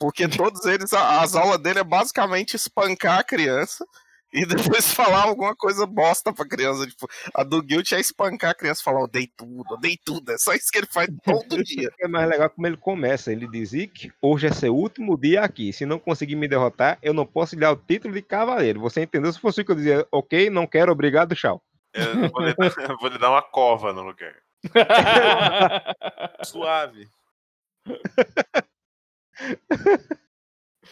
porque 0.00 0.26
todos 0.28 0.64
eles 0.66 0.92
a- 0.92 1.20
as 1.22 1.34
aulas 1.36 1.58
dele 1.58 1.80
é 1.80 1.84
basicamente 1.84 2.54
espancar 2.56 3.18
a 3.20 3.24
criança 3.24 3.84
e 4.32 4.46
depois 4.80 4.92
falar 4.94 5.24
alguma 5.24 5.54
coisa 5.54 5.86
bosta 5.86 6.32
pra 6.32 6.48
criança, 6.48 6.86
tipo, 6.86 7.06
a 7.34 7.44
do 7.44 7.62
Guilt 7.62 7.92
é 7.92 8.00
espancar 8.00 8.52
a 8.52 8.54
criança 8.54 8.80
e 8.80 8.84
falar, 8.84 9.02
eu 9.02 9.06
dei 9.08 9.28
tudo, 9.36 9.74
eu 9.74 9.78
dei 9.78 9.98
tudo. 10.02 10.32
É 10.32 10.38
só 10.38 10.54
isso 10.54 10.70
que 10.72 10.78
ele 10.78 10.86
faz 10.90 11.06
todo 11.22 11.62
dia. 11.62 11.90
É 12.00 12.08
mais 12.08 12.26
legal 12.28 12.48
como 12.48 12.66
ele 12.66 12.78
começa. 12.78 13.30
Ele 13.30 13.46
diz 13.46 13.72
que 13.92 14.10
hoje 14.22 14.46
é 14.46 14.52
seu 14.52 14.74
último 14.74 15.18
dia 15.18 15.42
aqui. 15.42 15.70
Se 15.70 15.84
não 15.84 15.98
conseguir 15.98 16.34
me 16.36 16.48
derrotar, 16.48 16.98
eu 17.02 17.12
não 17.12 17.26
posso 17.26 17.54
lhe 17.54 17.60
dar 17.60 17.72
o 17.72 17.76
título 17.76 18.14
de 18.14 18.22
cavaleiro. 18.22 18.80
Você 18.80 19.02
entendeu? 19.02 19.30
Se 19.32 19.38
fosse 19.38 19.60
o 19.60 19.64
que 19.66 19.70
eu 19.70 19.76
dizia, 19.76 20.06
ok, 20.10 20.48
não 20.48 20.66
quero, 20.66 20.90
obrigado, 20.90 21.34
tchau. 21.34 21.62
Eu 21.92 22.30
vou 22.30 22.40
lhe, 22.40 22.54
eu 22.90 22.96
vou 22.98 23.10
lhe 23.10 23.18
dar 23.18 23.30
uma 23.30 23.42
cova 23.42 23.92
no 23.92 24.00
lugar. 24.00 24.34
Suave. 26.44 27.08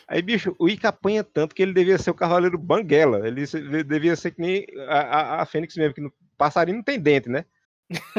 Aí, 0.07 0.23
bicho, 0.23 0.55
o 0.59 0.69
Ika 0.69 0.89
apanha 0.89 1.23
tanto 1.23 1.55
que 1.55 1.63
ele 1.63 1.73
devia 1.73 1.99
ser 1.99 2.11
o 2.11 2.15
cavaleiro 2.15 2.59
banguela. 2.59 3.27
Ele, 3.27 3.45
devia 3.85 4.17
ser 4.17 4.33
que 4.33 4.41
nem 4.41 4.67
a, 4.89 4.99
a, 4.99 5.43
a 5.43 5.47
Fênix 5.47 5.77
mesmo, 5.77 5.95
que 5.95 6.01
no 6.01 6.13
passarinho 6.37 6.79
não 6.79 6.85
tem 6.85 6.99
dente, 6.99 7.29
né? 7.29 7.45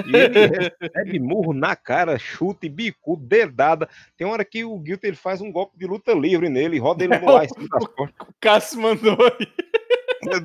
E 0.05 0.15
ele 0.15 0.47
recebe 0.79 1.19
murro 1.19 1.53
na 1.53 1.75
cara, 1.75 2.19
chute, 2.19 2.67
bico, 2.67 3.17
dedada. 3.17 3.89
Tem 4.17 4.27
uma 4.27 4.33
hora 4.33 4.45
que 4.45 4.63
o 4.63 4.77
Guilt 4.77 5.03
ele 5.03 5.15
faz 5.15 5.41
um 5.41 5.51
golpe 5.51 5.77
de 5.77 5.87
luta 5.87 6.13
livre 6.13 6.49
nele, 6.49 6.79
roda 6.79 7.03
ele 7.03 7.17
no 7.17 7.35
ar 7.35 7.45
em 7.45 7.49
cima 7.49 7.67
das 7.69 7.87
costas. 7.95 8.27
o 8.27 8.33
Cássio 8.39 8.81
mandou 8.81 9.17
aí. 9.21 9.47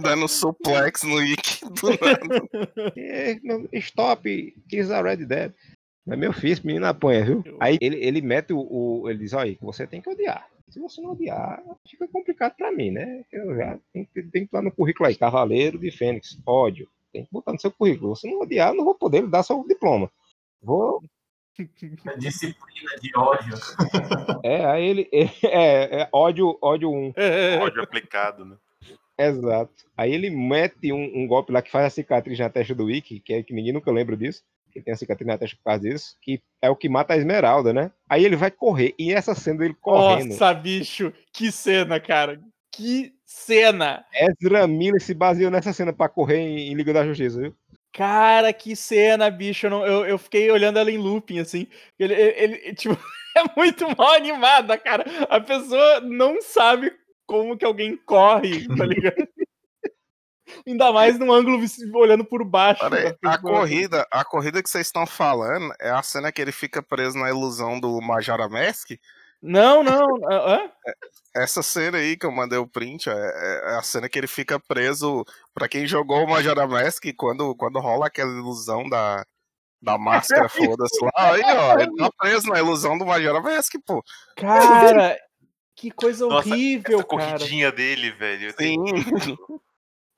Dando 0.00 0.28
suplex 0.28 1.02
no 1.02 1.22
Ikki 1.22 1.64
do 1.64 1.88
nada. 1.90 2.92
É, 2.96 3.38
não, 3.42 3.68
Stop, 3.74 4.54
he's 4.72 4.90
already 4.90 5.24
dead. 5.26 5.52
Mas 6.06 6.18
meu 6.18 6.32
filho, 6.32 6.52
esse 6.52 6.66
menino 6.66 6.86
apanha, 6.86 7.24
viu? 7.24 7.44
Aí 7.60 7.76
ele, 7.80 7.96
ele 7.96 8.20
mete 8.22 8.52
o, 8.52 8.58
o- 8.60 9.10
Ele 9.10 9.18
diz, 9.18 9.32
olha, 9.32 9.50
aí, 9.50 9.58
você 9.60 9.86
tem 9.86 10.00
que 10.00 10.08
odiar. 10.08 10.46
Se 10.68 10.78
você 10.80 11.00
não 11.00 11.12
odiar, 11.12 11.62
fica 11.88 12.06
complicado 12.08 12.54
pra 12.56 12.70
mim, 12.72 12.90
né? 12.90 13.24
Eu 13.32 13.54
já 13.56 13.78
tem, 13.92 14.04
que- 14.04 14.22
tem 14.22 14.42
que 14.42 14.46
estar 14.46 14.62
no 14.62 14.70
currículo 14.72 15.08
aí, 15.08 15.16
Cavaleiro 15.16 15.78
de 15.78 15.90
Fênix, 15.90 16.38
ódio. 16.46 16.88
Tem 17.12 17.24
que 17.24 17.32
botar 17.32 17.52
no 17.52 17.60
seu 17.60 17.70
currículo. 17.72 18.14
Se 18.16 18.30
não 18.30 18.40
odiar, 18.40 18.70
eu 18.70 18.76
não 18.76 18.84
vou 18.84 18.94
poder 18.94 19.22
lhe 19.22 19.28
dar 19.30 19.42
seu 19.42 19.64
diploma. 19.66 20.10
Vou. 20.62 21.02
Disciplina 22.18 22.90
de 23.00 23.16
ódio. 23.16 23.54
É, 24.44 24.64
aí 24.66 24.84
ele. 24.84 25.08
É, 25.44 26.02
é 26.02 26.08
ódio, 26.12 26.58
ódio 26.60 26.90
1. 26.90 27.14
Ódio 27.62 27.82
aplicado, 27.82 28.44
né? 28.44 28.56
Exato. 29.18 29.72
Aí 29.96 30.12
ele 30.12 30.30
mete 30.30 30.92
um, 30.92 31.10
um 31.22 31.26
golpe 31.26 31.52
lá 31.52 31.62
que 31.62 31.70
faz 31.70 31.86
a 31.86 31.90
cicatriz 31.90 32.38
na 32.38 32.50
testa 32.50 32.74
do 32.74 32.90
Ikki, 32.90 33.20
que 33.20 33.32
é 33.32 33.42
que 33.42 33.54
ninguém 33.54 33.72
nunca 33.72 33.90
lembra 33.90 34.16
disso. 34.16 34.42
Que 34.72 34.82
tem 34.82 34.92
a 34.92 34.96
cicatriz 34.96 35.26
na 35.26 35.38
testa 35.38 35.56
por 35.56 35.64
causa 35.64 35.80
disso, 35.88 36.16
que 36.20 36.38
é 36.60 36.68
o 36.68 36.76
que 36.76 36.86
mata 36.88 37.14
a 37.14 37.16
Esmeralda, 37.16 37.72
né? 37.72 37.90
Aí 38.10 38.24
ele 38.26 38.36
vai 38.36 38.50
correr, 38.50 38.94
e 38.98 39.10
essa 39.10 39.34
cena 39.34 39.60
dele 39.60 39.74
correndo. 39.80 40.28
Nossa, 40.28 40.52
bicho, 40.52 41.12
que 41.32 41.50
cena, 41.50 41.98
cara. 41.98 42.38
Que 42.70 43.14
cena. 43.24 44.04
Ezra 44.12 44.66
Miller 44.66 45.00
se 45.00 45.14
baseou 45.14 45.50
nessa 45.50 45.72
cena 45.72 45.94
pra 45.94 46.10
correr 46.10 46.36
em, 46.40 46.70
em 46.70 46.74
Liga 46.74 46.92
da 46.92 47.06
Justiça, 47.06 47.40
viu? 47.40 47.54
Cara, 47.90 48.52
que 48.52 48.76
cena, 48.76 49.30
bicho. 49.30 49.64
Eu, 49.66 49.70
não- 49.70 49.86
eu, 49.86 50.04
eu 50.04 50.18
fiquei 50.18 50.50
olhando 50.50 50.78
ela 50.78 50.90
em 50.90 50.98
looping, 50.98 51.38
assim. 51.38 51.66
Ele, 51.98 52.12
ele- 52.12 52.34
ele, 52.36 52.74
tipo, 52.74 52.94
é 53.34 53.44
muito 53.56 53.86
mal 53.96 54.12
animada, 54.12 54.76
cara. 54.76 55.06
A 55.30 55.40
pessoa 55.40 56.00
não 56.02 56.42
sabe 56.42 56.92
como 57.26 57.56
que 57.56 57.64
alguém 57.64 57.96
corre, 57.96 58.66
tá 58.68 58.84
ligado? 58.86 59.28
Ainda 60.66 60.92
mais 60.92 61.18
num 61.18 61.32
ângulo 61.32 61.58
olhando 61.94 62.24
por 62.24 62.44
baixo. 62.44 62.82
Aí, 62.84 63.16
a 63.24 63.38
corrida, 63.38 64.06
a 64.10 64.24
corrida 64.24 64.62
que 64.62 64.70
vocês 64.70 64.86
estão 64.86 65.06
falando 65.06 65.74
é 65.80 65.90
a 65.90 66.02
cena 66.02 66.30
que 66.30 66.40
ele 66.40 66.52
fica 66.52 66.82
preso 66.82 67.18
na 67.18 67.28
ilusão 67.28 67.80
do 67.80 68.00
Majora 68.00 68.48
Mask. 68.48 68.90
Não, 69.42 69.82
não. 69.82 70.06
hã? 70.30 70.70
Essa 71.34 71.62
cena 71.62 71.98
aí 71.98 72.16
que 72.16 72.24
eu 72.24 72.32
mandei 72.32 72.58
o 72.58 72.66
print 72.66 73.10
é, 73.10 73.12
é 73.12 73.76
a 73.76 73.82
cena 73.82 74.08
que 74.08 74.18
ele 74.18 74.26
fica 74.26 74.58
preso. 74.58 75.24
Pra 75.52 75.68
quem 75.68 75.86
jogou 75.86 76.24
o 76.24 76.28
Majora 76.28 76.66
Mask, 76.66 77.04
quando, 77.16 77.54
quando 77.56 77.80
rola 77.80 78.06
aquela 78.06 78.30
ilusão 78.30 78.88
da, 78.88 79.24
da 79.82 79.98
máscara, 79.98 80.48
foda-se 80.48 81.04
lá. 81.04 81.10
Aí, 81.16 81.42
ó, 81.44 81.78
ele 81.78 81.96
tá 81.96 82.10
preso 82.18 82.48
na 82.48 82.58
ilusão 82.58 82.96
do 82.96 83.06
Majora 83.06 83.40
Mask, 83.40 83.74
pô. 83.84 84.02
Cara, 84.36 85.16
que 85.76 85.90
coisa 85.90 86.26
Nossa, 86.26 86.48
horrível, 86.48 86.98
Essa 87.00 87.08
cara. 87.08 87.32
corridinha 87.32 87.70
dele, 87.70 88.10
velho. 88.12 88.54
Sim. 88.58 88.76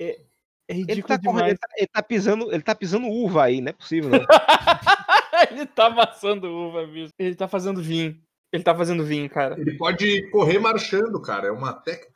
É 0.01 0.21
Ele 0.69 0.85
ridículo 0.85 1.09
tá, 1.09 1.25
correndo, 1.25 1.49
ele, 1.49 1.59
tá, 1.59 1.69
ele 1.77 1.87
tá 1.89 2.03
pisando, 2.03 2.53
ele 2.53 2.63
tá 2.63 2.75
pisando 2.75 3.09
uva 3.09 3.45
aí, 3.45 3.61
não 3.61 3.71
é 3.71 3.73
possível, 3.73 4.11
não. 4.11 4.19
ele 5.51 5.67
tá 5.67 5.87
amassando 5.87 6.47
uva, 6.47 6.87
bicho. 6.87 7.13
Ele 7.19 7.35
tá 7.35 7.49
fazendo 7.49 7.83
vinho. 7.83 8.21
Ele 8.53 8.63
tá 8.63 8.75
fazendo 8.75 9.05
vinho, 9.05 9.29
cara. 9.29 9.59
Ele 9.59 9.77
pode 9.77 10.31
correr 10.31 10.59
marchando, 10.59 11.21
cara. 11.21 11.49
É 11.49 11.51
uma 11.51 11.73
técnica. 11.73 12.13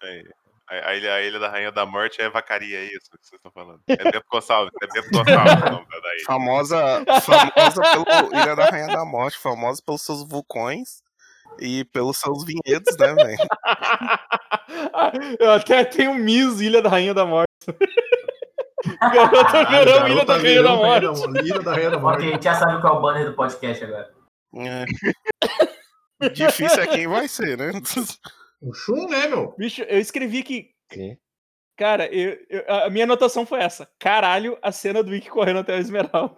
A, 0.69 0.91
a 0.91 0.97
ilha, 0.97 1.15
a 1.15 1.23
Ilha 1.23 1.39
da 1.39 1.51
Rainha 1.51 1.73
da 1.73 1.85
Morte 1.85 2.23
é 2.23 2.31
vacaria, 2.31 2.79
é 2.79 2.85
isso 2.85 3.11
que 3.11 3.27
vocês 3.27 3.39
estão 3.39 3.51
falando. 3.51 3.81
É 3.89 3.97
Bento 3.97 4.25
Gonçalves, 4.31 4.73
é 4.81 4.87
Bento 4.87 5.11
Gonçalves 5.11 5.53
o 5.53 5.71
nome 5.73 5.87
da 5.87 6.01
da 6.01 6.15
ilha. 6.15 6.25
Famosa, 6.25 7.05
famosa 7.21 7.83
pelo 7.83 8.35
Ilha 8.35 8.55
da 8.55 8.71
Rainha 8.71 8.87
da 8.87 9.05
Morte, 9.05 9.39
famosa 9.39 9.83
pelos 9.85 10.03
seus 10.03 10.27
vulcões 10.27 11.03
e 11.61 11.85
pelos 11.87 12.19
seus 12.19 12.45
vinhedos, 12.45 12.97
né, 12.99 13.15
velho? 13.15 13.39
Eu 15.39 15.53
até 15.53 15.85
tenho 15.85 16.15
Miss 16.15 16.61
Ilha 16.61 16.81
da 16.83 16.89
Rainha 16.89 17.15
da 17.15 17.25
Morte. 17.27 17.49
Garota 19.13 19.65
Verão, 19.69 20.09
Ilha 20.09 20.25
da 20.25 20.37
Rainha 20.37 20.63
da 20.63 20.77
Morte. 20.77 21.05
Ilha 21.45 21.61
da 21.61 21.73
Rainha 21.73 21.91
da 21.91 21.99
Morte. 21.99 22.17
Ok, 22.19 22.29
a 22.29 22.33
gente 22.35 22.45
já 22.45 22.55
sabe 22.55 22.81
qual 22.81 22.95
é 22.95 22.99
o 22.99 23.03
banner 23.03 23.31
do 23.31 23.37
podcast 23.37 23.85
agora. 23.85 24.11
É. 24.57 24.85
Difícil 26.31 26.83
é 26.83 26.87
quem 26.87 27.07
vai 27.09 27.27
ser, 27.29 27.57
né? 27.59 27.71
Um 28.63 28.73
chum, 28.73 29.09
né, 29.09 29.27
meu? 29.29 29.55
Bicho, 29.59 29.83
eu 29.83 29.99
escrevi 29.99 30.43
que. 30.43 30.71
Cara, 31.77 32.07
eu- 32.15 32.39
eu- 32.49 32.65
a 32.85 32.91
minha 32.91 33.05
anotação 33.05 33.45
foi 33.47 33.61
essa. 33.61 33.89
Caralho, 33.99 34.57
a 34.63 34.71
cena 34.71 35.03
do 35.03 35.11
Wick 35.11 35.29
correndo 35.31 35.61
até 35.61 35.75
a 35.75 35.79
Esmeralda. 35.79 36.37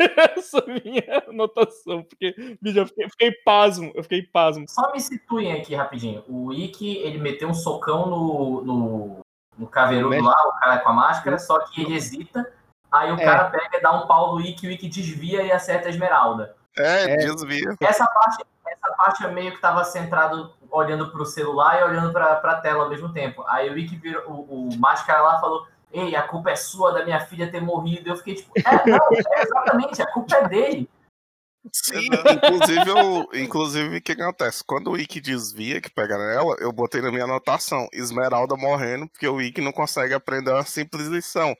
Essa 0.36 0.58
é 0.58 0.80
minha 0.82 1.24
anotação, 1.28 2.02
porque, 2.02 2.34
eu 2.74 2.86
fiquei, 2.86 3.08
fiquei 3.10 3.32
pasmo, 3.44 3.92
eu 3.94 4.02
fiquei 4.02 4.22
pasmo. 4.22 4.64
Só 4.68 4.92
me 4.92 5.00
situem 5.00 5.52
aqui 5.52 5.74
rapidinho. 5.74 6.24
O 6.28 6.52
Ikki, 6.52 6.96
ele 6.98 7.18
meteu 7.18 7.48
um 7.48 7.54
socão 7.54 8.06
no, 8.06 8.62
no, 8.62 9.18
no 9.58 9.66
caveirudo 9.66 10.22
lá, 10.22 10.36
o 10.48 10.52
cara 10.58 10.78
com 10.78 10.88
a 10.88 10.92
máscara, 10.92 11.38
só 11.38 11.58
que 11.60 11.82
ele 11.82 11.94
hesita. 11.94 12.50
Aí 12.90 13.12
o 13.12 13.20
É. 13.20 13.24
cara 13.24 13.50
pega 13.50 13.76
e 13.76 13.80
dá 13.82 13.92
um 13.92 14.06
pau 14.06 14.34
no 14.34 14.40
Ikki, 14.40 14.66
o 14.66 14.70
Ikki 14.70 14.88
desvia 14.88 15.42
e 15.42 15.52
acerta 15.52 15.86
a 15.88 15.90
esmeralda. 15.90 16.56
É, 16.76 17.12
É. 17.12 17.16
desvia. 17.16 17.74
Essa 17.80 18.06
parte, 18.06 18.44
essa 18.66 18.94
parte 18.96 19.24
é 19.24 19.28
meio 19.28 19.52
que 19.52 19.60
tava 19.60 19.84
centrado 19.84 20.52
olhando 20.70 21.10
pro 21.10 21.26
celular 21.26 21.80
e 21.80 21.84
olhando 21.84 22.12
pra, 22.12 22.36
pra 22.36 22.56
tela 22.60 22.84
ao 22.84 22.90
mesmo 22.90 23.12
tempo. 23.12 23.44
Aí 23.46 23.68
o 23.68 23.76
Ikki 23.78 23.96
virou, 23.96 24.22
o, 24.30 24.68
o 24.70 24.78
máscara 24.78 25.20
lá 25.20 25.40
falou. 25.40 25.66
Ei, 25.92 26.14
a 26.14 26.22
culpa 26.22 26.50
é 26.50 26.56
sua 26.56 26.92
da 26.92 27.04
minha 27.04 27.20
filha 27.20 27.50
ter 27.50 27.60
morrido. 27.60 28.08
Eu 28.08 28.16
fiquei 28.16 28.36
tipo, 28.36 28.52
é, 28.56 28.90
não, 28.90 28.98
é 28.98 29.42
exatamente, 29.42 30.02
a 30.02 30.06
culpa 30.12 30.36
é 30.36 30.48
dele. 30.48 30.90
Sim, 31.72 32.08
inclusive, 32.32 32.88
eu, 32.88 33.28
inclusive, 33.34 33.98
o 33.98 34.00
que 34.00 34.12
acontece? 34.12 34.64
Quando 34.64 34.90
o 34.90 34.98
Ikki 34.98 35.20
desvia, 35.20 35.80
que 35.80 35.90
pega 35.90 36.16
nela, 36.16 36.56
eu 36.58 36.72
botei 36.72 37.02
na 37.02 37.10
minha 37.10 37.24
anotação, 37.24 37.86
Esmeralda 37.92 38.56
morrendo, 38.56 39.06
porque 39.08 39.28
o 39.28 39.40
Ikki 39.40 39.60
não 39.60 39.72
consegue 39.72 40.14
aprender 40.14 40.50
uma 40.52 40.64
simples 40.64 41.08
lição. 41.08 41.54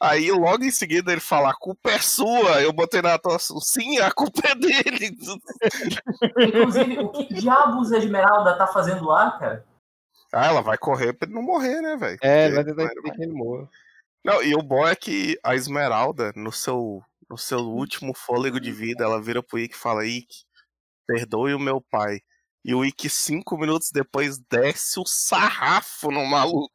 Aí, 0.00 0.30
logo 0.32 0.64
em 0.64 0.72
seguida, 0.72 1.12
ele 1.12 1.20
fala, 1.20 1.50
a 1.50 1.54
culpa 1.54 1.92
é 1.92 1.98
sua. 1.98 2.60
Eu 2.60 2.72
botei 2.72 3.00
na 3.00 3.10
anotação, 3.10 3.60
sim, 3.60 3.98
a 3.98 4.10
culpa 4.10 4.48
é 4.48 4.54
dele. 4.56 5.16
Inclusive, 6.36 6.98
o 6.98 7.08
que 7.10 7.34
diabos 7.34 7.92
a 7.92 7.98
Esmeralda 7.98 8.58
tá 8.58 8.66
fazendo 8.66 9.04
lá, 9.04 9.30
cara? 9.38 9.64
Ah, 10.34 10.46
ela 10.46 10.60
vai 10.60 10.76
correr 10.76 11.12
pra 11.12 11.26
ele 11.26 11.34
não 11.34 11.42
morrer, 11.42 11.80
né, 11.80 11.96
velho? 11.96 12.18
É, 12.22 12.50
vai 12.50 12.64
tentar 12.64 12.84
impedir 12.84 13.12
que 13.16 13.22
ele 13.22 13.32
morra. 13.32 13.68
Não, 14.24 14.42
e 14.42 14.54
o 14.54 14.62
bom 14.62 14.86
é 14.86 14.96
que 14.96 15.38
a 15.44 15.54
Esmeralda, 15.54 16.32
no 16.34 16.50
seu, 16.50 17.02
no 17.30 17.36
seu 17.38 17.60
último 17.60 18.14
fôlego 18.14 18.58
de 18.58 18.72
vida, 18.72 19.04
ela 19.04 19.20
vira 19.20 19.42
pro 19.42 19.58
Ikki 19.58 19.74
e 19.74 19.78
fala, 19.78 20.06
Ikki, 20.06 20.44
perdoe 21.06 21.54
o 21.54 21.58
meu 21.58 21.80
pai. 21.80 22.20
E 22.66 22.74
o 22.74 22.82
Ikki, 22.82 23.10
cinco 23.10 23.58
minutos 23.58 23.90
depois, 23.92 24.38
desce 24.50 24.98
o 24.98 25.04
sarrafo 25.04 26.10
no 26.10 26.24
maluco. 26.24 26.72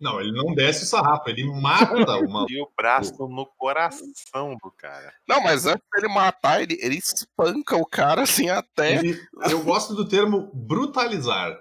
Não, 0.00 0.18
ele 0.18 0.32
não 0.32 0.54
desce 0.54 0.84
o 0.84 0.86
sarrafo, 0.86 1.28
ele 1.28 1.44
mata 1.44 1.94
o 2.16 2.28
maluco. 2.28 2.46
E 2.50 2.62
o 2.62 2.72
braço 2.74 3.28
no 3.28 3.44
coração 3.58 4.56
do 4.62 4.72
cara. 4.78 5.12
Não, 5.28 5.42
mas 5.42 5.66
antes 5.66 5.84
dele 5.92 6.08
matar, 6.08 6.62
ele, 6.62 6.78
ele 6.80 6.96
espanca 6.96 7.76
o 7.76 7.84
cara 7.84 8.22
assim 8.22 8.48
até. 8.48 8.94
Ele- 8.94 9.20
eu 9.50 9.62
gosto 9.62 9.94
do 9.94 10.08
termo 10.08 10.50
brutalizar. 10.54 11.54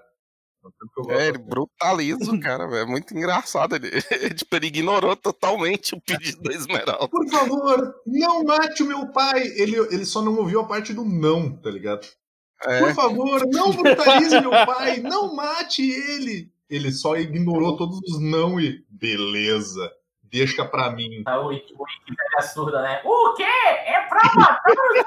É 0.68 1.04
que 1.04 1.12
ele 1.14 1.38
brutaliza 1.38 2.32
o 2.32 2.40
cara, 2.40 2.68
velho. 2.68 2.82
É 2.82 2.86
muito 2.86 3.16
engraçado. 3.16 3.76
Ele, 3.76 3.92
tipo, 4.36 4.56
ele 4.56 4.68
ignorou 4.68 5.16
totalmente 5.16 5.96
o 5.96 6.02
pedido 6.02 6.42
da 6.42 6.54
Esmeralda. 6.54 7.08
Por 7.08 7.28
favor, 7.30 7.96
não 8.06 8.44
mate 8.44 8.84
o 8.84 8.88
meu 8.88 9.08
pai. 9.12 9.44
Ele, 9.56 9.78
ele 9.78 10.06
só 10.06 10.22
não 10.22 10.36
ouviu 10.36 10.62
a 10.62 10.68
parte 10.68 10.94
do 10.94 11.04
não, 11.04 11.56
tá 11.56 11.70
ligado? 11.70 12.08
É, 12.64 12.80
Por 12.80 12.94
favor, 12.94 13.46
não 13.48 13.72
brutalize 13.72 14.40
meu 14.42 14.52
pai, 14.52 14.98
não 14.98 15.36
mate 15.36 15.90
ele. 15.90 16.52
Ele 16.70 16.92
só 16.92 17.16
ignorou 17.16 17.78
todos 17.78 18.00
os 18.00 18.20
não 18.20 18.60
e 18.60 18.84
beleza, 18.90 19.90
deixa 20.24 20.66
pra 20.66 20.92
mim. 20.92 21.24
Aí 21.26 21.38
o 21.38 21.52
Ikki, 21.52 21.74
pega 21.74 22.40
a 22.40 22.42
surda, 22.42 22.82
né? 22.82 23.02
O 23.06 23.34
quê? 23.36 23.44
É 23.44 24.02
pra 24.10 24.22
matar 24.36 24.72
o 24.72 24.94
seu 24.94 25.04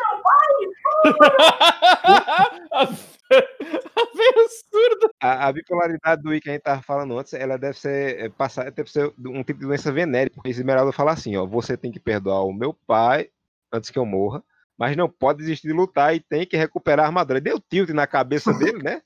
Absurdo. 4.45 5.11
A, 5.21 5.49
a 5.49 5.53
bipolaridade 5.53 6.23
do 6.23 6.35
I 6.35 6.41
que 6.41 6.49
a 6.49 6.53
gente 6.53 6.63
tava 6.63 6.83
falando 6.83 7.19
antes, 7.19 7.33
ela 7.35 7.59
deve 7.59 7.79
ser 7.79 8.19
é, 8.21 8.29
passar, 8.29 8.71
deve 8.71 8.91
ser 8.91 9.13
um 9.19 9.43
tipo 9.43 9.61
de 9.61 9.67
doença 9.67 9.93
venérea, 9.93 10.31
porque 10.33 10.51
Esmeralda 10.51 10.93
fala 10.93 11.13
assim, 11.13 11.37
ó, 11.37 11.47
você 11.47 11.77
tem 11.77 11.93
que 11.93 12.01
perdoar 12.01 12.45
o 12.45 12.53
meu 12.53 12.73
pai 12.73 13.31
antes 13.73 13.91
que 13.91 13.99
eu 13.99 14.07
morra, 14.07 14.43
mas 14.79 14.97
não 14.97 15.09
pode 15.09 15.39
desistir 15.39 15.69
de 15.69 15.75
lutar 15.75 16.15
e 16.15 16.21
tem 16.21 16.47
que 16.47 16.57
recuperar 16.57 17.05
a 17.05 17.09
armadura. 17.09 17.41
Deu 17.41 17.61
tilt 17.61 17.91
na 17.91 18.07
cabeça 18.07 18.53
dele, 18.53 18.83
né? 18.83 19.03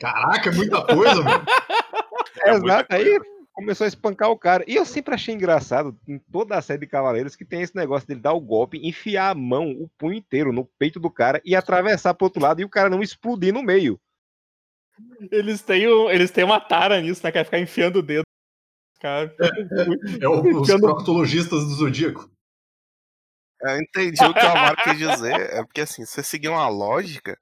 Caraca, 0.00 0.50
é 0.50 0.52
muita 0.52 0.86
coisa, 0.86 1.22
mano. 1.22 1.44
É 2.42 2.50
Exato, 2.50 2.94
aí 2.94 3.18
começou 3.56 3.86
a 3.86 3.88
espancar 3.88 4.30
o 4.30 4.38
cara. 4.38 4.62
E 4.68 4.76
eu 4.76 4.84
sempre 4.84 5.14
achei 5.14 5.34
engraçado, 5.34 5.98
em 6.06 6.18
toda 6.18 6.56
a 6.56 6.62
série 6.62 6.80
de 6.80 6.86
Cavaleiros, 6.86 7.34
que 7.34 7.44
tem 7.44 7.62
esse 7.62 7.74
negócio 7.74 8.06
dele 8.06 8.20
dar 8.20 8.34
o 8.34 8.40
golpe, 8.40 8.86
enfiar 8.86 9.30
a 9.30 9.34
mão, 9.34 9.70
o 9.70 9.88
punho 9.96 10.18
inteiro 10.18 10.52
no 10.52 10.66
peito 10.78 11.00
do 11.00 11.10
cara 11.10 11.40
e 11.44 11.56
atravessar 11.56 12.12
pro 12.12 12.26
outro 12.26 12.42
lado 12.42 12.60
e 12.60 12.64
o 12.64 12.68
cara 12.68 12.90
não 12.90 13.02
explodir 13.02 13.54
no 13.54 13.62
meio. 13.62 13.98
Eles 15.30 15.62
têm, 15.62 15.86
um- 15.88 16.10
eles 16.10 16.30
têm 16.30 16.44
uma 16.44 16.60
tara 16.60 17.00
nisso, 17.00 17.20
né? 17.24 17.30
Que 17.32 17.38
é 17.38 17.44
ficar 17.44 17.58
enfiando 17.58 17.96
o 17.96 18.02
dedo. 18.02 18.22
Cara, 19.00 19.34
É 20.20 20.28
o- 20.28 20.40
os 20.40 20.62
Enfiando- 20.62 20.80
proctologistas 20.82 21.64
do 21.64 21.74
Zodíaco. 21.74 22.30
eu 23.62 23.76
entendi 23.80 24.24
o 24.24 24.32
que 24.34 24.40
o 24.44 24.48
Amaro 24.48 24.76
quis 24.82 24.98
dizer. 24.98 25.34
É 25.54 25.62
porque 25.64 25.82
assim, 25.82 26.04
se 26.04 26.12
você 26.12 26.22
seguir 26.22 26.48
uma 26.48 26.68
lógica, 26.68 27.38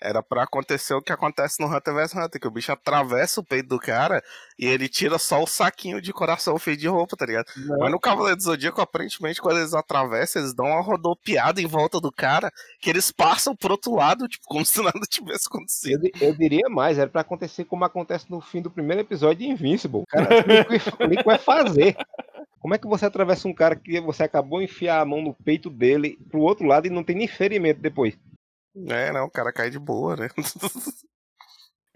era 0.00 0.22
pra 0.22 0.42
acontecer 0.42 0.94
o 0.94 1.00
que 1.02 1.12
acontece 1.12 1.60
no 1.60 1.66
Hunter 1.74 1.94
vs 1.94 2.14
Hunter, 2.14 2.40
que 2.40 2.46
o 2.46 2.50
bicho 2.50 2.70
atravessa 2.72 3.40
o 3.40 3.44
peito 3.44 3.68
do 3.68 3.78
cara 3.78 4.22
e 4.58 4.66
ele 4.66 4.88
tira 4.88 5.18
só 5.18 5.42
o 5.42 5.46
saquinho 5.46 6.00
de 6.00 6.12
coração 6.12 6.58
feito 6.58 6.80
de 6.80 6.88
roupa, 6.88 7.16
tá 7.16 7.24
ligado? 7.26 7.46
Mas 7.78 7.90
no 7.90 7.98
Cavaleiro 8.00 8.36
do 8.36 8.42
Zodíaco, 8.42 8.80
aparentemente, 8.80 9.40
quando 9.40 9.58
eles 9.58 9.72
atravessam, 9.74 10.42
eles 10.42 10.54
dão 10.54 10.66
uma 10.66 10.80
rodopiada 10.82 11.60
em 11.60 11.66
volta 11.66 12.00
do 12.00 12.12
cara, 12.12 12.50
que 12.80 12.90
eles 12.90 13.10
passam 13.10 13.56
pro 13.56 13.72
outro 13.72 13.94
lado, 13.94 14.28
tipo, 14.28 14.44
como 14.46 14.64
se 14.66 14.82
nada 14.82 15.00
tivesse 15.08 15.46
Eu, 15.46 15.56
acontecido. 15.56 16.00
di- 16.02 16.12
eu 16.20 16.34
diria 16.34 16.68
mais, 16.68 16.98
era 16.98 17.08
pra 17.10 17.22
acontecer 17.22 17.64
como 17.64 17.84
acontece 17.84 18.30
no 18.30 18.40
fim 18.40 18.60
do 18.62 18.70
primeiro 18.70 19.00
episódio 19.02 19.38
de 19.38 19.50
Invincible. 19.52 20.04
Cara, 20.08 20.28
o 21.00 21.06
Nico 21.06 21.30
é 21.30 21.38
fazer. 21.38 21.96
Como 22.60 22.74
é 22.74 22.78
que 22.78 22.86
você 22.88 23.06
atravessa 23.06 23.46
um 23.46 23.54
cara 23.54 23.76
que 23.76 24.00
você 24.00 24.24
acabou 24.24 24.58
de 24.58 24.64
enfiar 24.64 25.00
a 25.00 25.04
mão 25.04 25.22
no 25.22 25.32
peito 25.32 25.70
dele 25.70 26.18
pro 26.28 26.40
outro 26.40 26.66
lado 26.66 26.86
e 26.86 26.90
não 26.90 27.04
tem 27.04 27.14
nem 27.14 27.28
ferimento 27.28 27.80
depois? 27.80 28.18
É, 28.88 29.12
não, 29.12 29.24
o 29.24 29.30
cara 29.30 29.52
cai 29.52 29.70
de 29.70 29.78
boa, 29.78 30.16
né? 30.16 30.28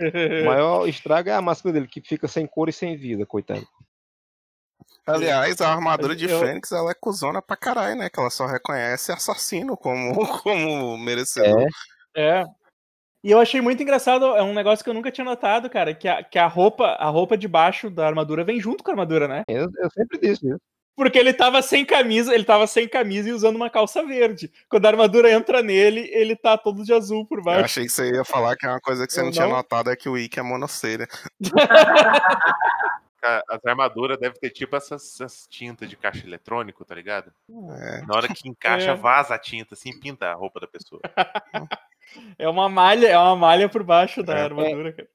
O 0.01 0.47
maior 0.47 0.89
estrago 0.89 1.29
é 1.29 1.35
a 1.35 1.43
máscara 1.43 1.75
dele, 1.75 1.87
que 1.87 2.01
fica 2.01 2.27
sem 2.27 2.47
cor 2.47 2.71
e 2.71 2.73
sem 2.73 2.97
vida, 2.97 3.27
coitado. 3.27 3.67
Aliás, 5.07 5.61
a 5.61 5.71
armadura 5.71 6.17
de 6.17 6.25
Eu- 6.25 6.41
Fênix, 6.41 6.73
ela 6.73 6.91
é 6.91 6.95
cuzona 6.95 7.43
pra 7.43 7.55
caralho, 7.55 7.97
né? 7.97 8.09
Que 8.09 8.19
ela 8.19 8.31
só 8.31 8.47
reconhece 8.47 9.13
assassino 9.13 9.77
como, 9.77 10.13
como 10.43 10.97
merecedor. 10.97 11.69
É. 12.17 12.45
E 13.23 13.31
eu 13.31 13.39
achei 13.39 13.61
muito 13.61 13.83
engraçado, 13.83 14.25
é 14.25 14.43
um 14.43 14.55
negócio 14.55 14.83
que 14.83 14.89
eu 14.89 14.95
nunca 14.95 15.13
tinha 15.13 15.25
notado, 15.25 15.69
cara, 15.69 15.95
que 15.95 16.09
a, 16.09 16.25
que 16.25 16.39
a 16.39 16.47
roupa, 16.47 16.87
a 16.93 17.11
roupa 17.11 17.37
de 17.37 17.47
baixo 17.47 17.91
da 17.91 18.07
armadura 18.07 18.43
vem 18.43 18.59
junto 18.59 18.83
com 18.83 18.91
a 18.91 18.95
armadura, 18.95 19.29
né? 19.29 19.43
Eu, 19.47 19.69
eu 19.77 19.91
sempre 19.91 20.19
disse 20.19 20.49
isso. 20.49 20.61
Porque 21.01 21.19
ele 21.19 21.33
tava 21.33 21.63
sem 21.63 21.83
camisa, 21.83 22.35
ele 22.35 22.45
tava 22.45 22.67
sem 22.67 22.87
camisa 22.87 23.31
e 23.31 23.33
usando 23.33 23.57
uma 23.57 23.71
calça 23.71 24.05
verde. 24.05 24.53
Quando 24.69 24.85
a 24.85 24.89
armadura 24.91 25.33
entra 25.33 25.63
nele, 25.63 26.07
ele 26.13 26.37
tá 26.37 26.59
todo 26.59 26.85
de 26.85 26.93
azul 26.93 27.25
por 27.25 27.39
Eu 27.39 27.45
baixo. 27.45 27.65
achei 27.65 27.85
que 27.87 27.89
você 27.91 28.11
ia 28.13 28.23
falar 28.23 28.55
que 28.55 28.67
é 28.67 28.69
uma 28.69 28.81
coisa 28.83 29.07
que 29.07 29.13
você 29.15 29.21
Eu 29.21 29.25
não, 29.25 29.33
tinha 29.33 29.47
não. 29.47 29.57
notado, 29.57 29.89
é 29.91 29.97
que 29.97 30.11
o 30.11 30.19
Ikki 30.19 30.39
é 30.39 30.43
monocelha. 30.43 31.09
As 33.49 33.65
armaduras 33.67 34.19
devem 34.19 34.39
ter 34.39 34.51
tipo 34.51 34.77
essas, 34.77 35.03
essas 35.21 35.47
tintas 35.47 35.89
de 35.89 35.97
caixa 35.97 36.27
eletrônico, 36.27 36.85
tá 36.85 36.95
ligado? 36.95 37.33
É. 37.79 38.03
Na 38.07 38.17
hora 38.17 38.29
que 38.29 38.47
encaixa, 38.47 38.91
É. 38.91 38.95
vaza 38.95 39.35
a 39.35 39.39
tinta, 39.39 39.73
assim, 39.75 39.99
pinta 39.99 40.27
a 40.27 40.35
roupa 40.35 40.61
da 40.61 40.67
pessoa. 40.67 41.01
É 42.39 42.49
uma 42.49 42.69
malha, 42.69 43.07
é 43.09 43.19
uma 43.19 43.37
malha 43.37 43.69
por 43.69 43.83
baixo 43.83 44.23
da 44.23 44.35
É. 44.37 44.43
armadura, 44.45 44.93
cara. 44.93 45.09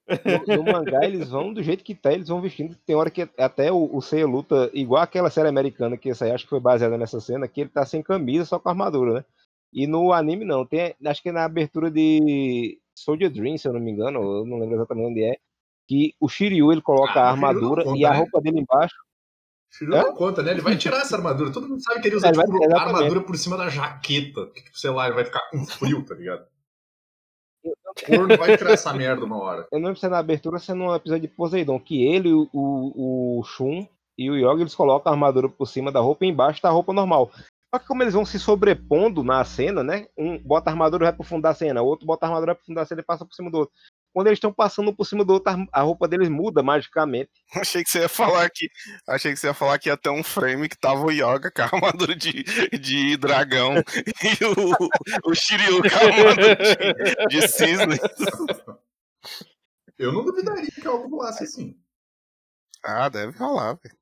No, 0.48 0.58
no 0.58 0.64
mangá, 0.72 1.04
eles 1.06 1.30
vão 1.30 1.54
do 1.54 1.62
jeito 1.64 1.84
que 1.84 1.96
tá, 1.96 2.14
eles 2.14 2.28
vão 2.28 2.42
vestindo. 2.42 2.76
Tem 2.86 2.96
hora 2.96 3.10
que 3.10 3.28
até 3.38 3.72
o, 3.72 3.90
o 3.94 4.02
Seiya 4.02 4.28
luta 4.28 4.70
igual 4.74 5.02
aquela 5.02 5.30
série 5.30 5.50
americana 5.50 5.98
que 5.98 6.10
essa 6.10 6.26
aí, 6.26 6.32
acho 6.32 6.44
que 6.46 6.50
foi 6.52 6.60
baseada 6.60 6.98
nessa 6.98 7.20
cena, 7.20 7.48
que 7.48 7.62
ele 7.62 7.70
tá 7.70 7.86
sem 7.86 8.02
camisa, 8.04 8.46
só 8.46 8.60
com 8.60 8.70
armadura, 8.70 9.14
né? 9.16 9.26
E 9.74 9.88
no 9.88 10.14
anime 10.14 10.46
não, 10.46 10.66
tem, 10.66 10.96
acho 11.06 11.22
que 11.22 11.30
é 11.30 11.32
na 11.34 11.44
abertura 11.46 11.90
de 11.92 12.80
Soldier 12.96 13.30
Dream, 13.30 13.58
se 13.58 13.68
eu 13.68 13.74
não 13.74 13.80
me 13.80 13.92
engano, 13.92 14.22
eu 14.22 14.46
não 14.46 14.58
lembro 14.58 14.76
exatamente 14.76 15.08
onde 15.10 15.24
é, 15.24 15.36
que 15.88 16.14
o 16.20 16.30
Shiryu 16.30 16.72
ele 16.72 16.82
coloca 16.82 17.20
Ah, 17.20 17.26
a 17.26 17.32
armadura 17.32 17.84
conta, 17.84 17.98
e 18.00 18.06
a 18.06 18.12
né? 18.12 18.18
roupa 18.18 18.40
dele 18.42 18.60
embaixo. 18.62 18.96
Shiryu 19.72 19.92
não 19.96 20.14
conta, 20.16 20.42
né? 20.42 20.52
Ele 20.52 20.62
vai 20.62 20.78
tirar 20.78 21.00
essa 21.02 21.18
armadura. 21.18 21.52
Todo 21.52 21.68
mundo 21.68 21.84
sabe 21.84 22.00
que 22.02 22.08
ele 22.08 22.16
usa 22.16 22.28
É, 22.28 22.30
ele 22.30 22.38
vai- 22.38 22.46
tipo, 22.46 22.64
a 22.64 22.66
exatamente. 22.66 22.96
armadura 22.96 23.22
por 23.22 23.36
cima 23.38 23.58
da 23.58 23.68
jaqueta. 23.68 24.46
Que, 24.48 24.64
tipo, 24.64 24.78
sei 24.80 24.90
lá, 24.92 25.08
ele 25.08 25.16
vai 25.16 25.26
ficar 25.26 25.42
com 25.50 25.66
frio, 25.66 26.06
tá 26.06 26.16
ligado? 26.16 26.46
Corno 28.04 28.38
vai 28.38 28.58
tirar 28.58 28.74
essa 28.74 28.92
merda 28.94 29.26
uma 29.26 29.38
hora. 29.38 29.68
Eu 29.72 29.80
não 29.80 29.88
lembro 29.88 30.00
se 30.00 30.06
é 30.06 30.10
na 30.10 30.20
abertura 30.20 30.58
ou 30.58 30.60
se 30.60 30.72
é 30.72 30.74
no 30.74 30.94
episódio 30.94 31.22
de 31.22 31.28
Poseidon, 31.28 31.80
que 31.80 32.04
ele, 32.04 32.32
o, 32.32 32.50
o, 32.54 33.44
Shun 33.44 33.88
e 34.18 34.30
o 34.30 34.36
Yoga, 34.36 34.62
eles 34.62 34.76
colocam 34.76 35.12
a 35.12 35.16
armadura 35.16 35.50
por 35.50 35.66
cima 35.66 35.92
da 35.92 36.00
roupa 36.00 36.26
e 36.26 36.30
embaixo 36.30 36.62
tá 36.62 36.70
a 36.70 36.72
roupa 36.72 36.94
normal. 36.94 37.32
Só 37.74 37.80
que 37.80 37.88
como 37.88 38.04
eles 38.04 38.14
vão 38.14 38.26
se 38.26 38.40
sobrepondo 38.40 39.24
na 39.24 39.44
cena, 39.44 39.84
né? 39.84 40.08
Um 40.18 40.38
bota 40.42 40.70
a 40.70 40.74
armadura 40.74 41.04
e 41.04 41.08
vai 41.08 41.14
pro 41.14 41.24
fundo 41.26 41.42
da 41.42 41.54
cena, 41.54 41.82
o 41.82 41.86
outro 41.86 42.06
bota 42.06 42.26
a 42.26 42.30
armadura 42.30 42.56
pro 42.56 42.64
fundo 42.66 42.76
da 42.76 42.86
cena 42.86 43.02
e 43.02 43.04
passa 43.04 43.26
por 43.26 43.34
cima 43.34 43.52
do 43.52 43.58
outro. 43.60 43.74
Quando 44.14 44.28
eles 44.28 44.38
estão 44.38 44.54
passando 44.54 44.96
por 44.96 45.04
cima 45.06 45.26
do 45.26 45.34
outro, 45.34 45.52
a- 45.52 45.80
a 45.80 45.82
roupa 45.82 46.08
deles 46.08 46.30
muda 46.30 46.64
magicamente. 46.64 47.30
Achei 47.54 47.84
que 47.84 47.90
você 47.92 48.00
ia 48.00 48.08
falar 48.10 48.50
que. 48.50 48.70
Achei 49.10 49.34
que 49.34 49.38
você 49.40 49.48
ia 49.48 49.54
falar 49.54 49.78
que 49.78 49.90
ia 49.90 49.98
ter 49.98 50.10
um 50.10 50.24
frame 50.24 50.70
que 50.70 50.78
tava 50.78 51.04
o 51.06 51.12
Yoga 51.12 51.52
com 51.52 51.62
a 51.62 51.66
armadura 51.66 52.16
de, 52.16 52.44
de 52.80 53.18
dragão 53.18 53.74
e 54.24 54.46
o, 54.46 55.30
o 55.32 55.36
Shiryu 55.36 55.82
com 55.82 55.88
a 55.98 56.02
armadura 56.02 56.56
de, 56.56 57.28
de 57.42 57.48
cisne. 57.48 57.98
Eu 59.98 60.14
não 60.14 60.24
duvidaria 60.24 60.70
que 60.70 60.88
algo 60.88 61.10
rolasse 61.10 61.44
assim. 61.44 61.76
Ah, 62.84 63.10
deve 63.10 63.38
rolar, 63.38 63.74
velho. 63.84 63.96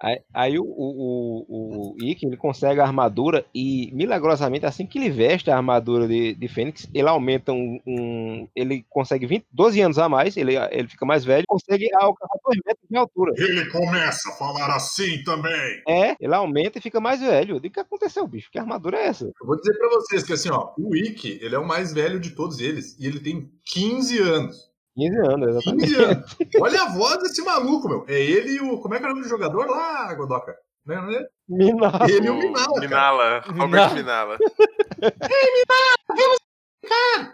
Aí, 0.00 0.20
aí 0.34 0.58
o, 0.58 0.64
o, 0.64 1.46
o, 1.48 1.94
o 1.94 2.04
Ikki, 2.04 2.26
ele 2.26 2.36
consegue 2.36 2.80
a 2.80 2.84
armadura 2.84 3.46
e, 3.54 3.90
milagrosamente, 3.94 4.66
assim 4.66 4.86
que 4.86 4.98
ele 4.98 5.08
veste 5.10 5.50
a 5.50 5.56
armadura 5.56 6.06
de, 6.06 6.34
de 6.34 6.48
Fênix, 6.48 6.86
ele 6.92 7.08
aumenta 7.08 7.52
um, 7.52 7.80
um- 7.86 8.48
Ele 8.54 8.84
consegue 8.90 9.26
20, 9.26 9.46
12 9.50 9.80
anos 9.80 9.98
a 9.98 10.08
mais, 10.08 10.36
ele, 10.36 10.54
ele 10.70 10.88
fica 10.88 11.06
mais 11.06 11.24
velho, 11.24 11.44
consegue 11.48 11.88
alcançar 11.94 12.38
2 12.44 12.58
metros 12.66 12.86
de 12.90 12.96
altura. 12.96 13.32
Ele 13.36 13.70
começa 13.70 14.28
a 14.28 14.32
falar 14.32 14.74
assim 14.76 15.22
também. 15.24 15.82
É, 15.88 16.14
ele 16.20 16.34
aumenta 16.34 16.78
e 16.78 16.82
fica 16.82 17.00
mais 17.00 17.20
velho. 17.20 17.56
O 17.56 17.60
que 17.60 17.80
aconteceu, 17.80 18.26
bicho? 18.26 18.50
Que 18.50 18.58
armadura 18.58 18.98
é 18.98 19.06
essa? 19.06 19.24
Eu 19.24 19.46
vou 19.46 19.56
dizer 19.56 19.76
pra 19.78 19.88
vocês 19.88 20.22
que 20.22 20.32
assim, 20.34 20.50
ó, 20.50 20.72
o 20.78 20.94
Ikki, 20.94 21.38
ele 21.42 21.54
é 21.54 21.58
o 21.58 21.66
mais 21.66 21.92
velho 21.92 22.20
de 22.20 22.30
todos 22.30 22.60
eles 22.60 22.96
e 23.00 23.06
ele 23.06 23.20
tem 23.20 23.50
15 23.64 24.18
anos. 24.20 24.75
15 24.96 25.18
anos, 25.18 25.48
exatamente. 25.48 25.94
15 25.94 26.04
anos. 26.04 26.36
Olha 26.60 26.82
a 26.82 26.88
voz 26.88 27.18
desse 27.22 27.42
maluco, 27.44 27.88
meu. 27.88 28.04
É 28.08 28.18
ele 28.18 28.54
e 28.54 28.60
o. 28.60 28.80
Como 28.80 28.94
é 28.94 28.98
que 28.98 29.04
é 29.04 29.06
o 29.06 29.10
nome 29.10 29.22
do 29.22 29.28
jogador 29.28 29.66
lá, 29.66 30.12
Godoka? 30.14 30.56
Não 30.86 30.94
é, 30.94 31.02
não 31.02 31.12
é? 31.12 31.26
Minado. 31.48 32.10
Ele 32.10 32.26
e 32.26 32.30
o 32.30 32.36
Minala. 32.36 32.66
cara. 32.66 32.80
Minala, 32.80 33.40
Robert 33.40 33.94
Minala. 33.94 34.38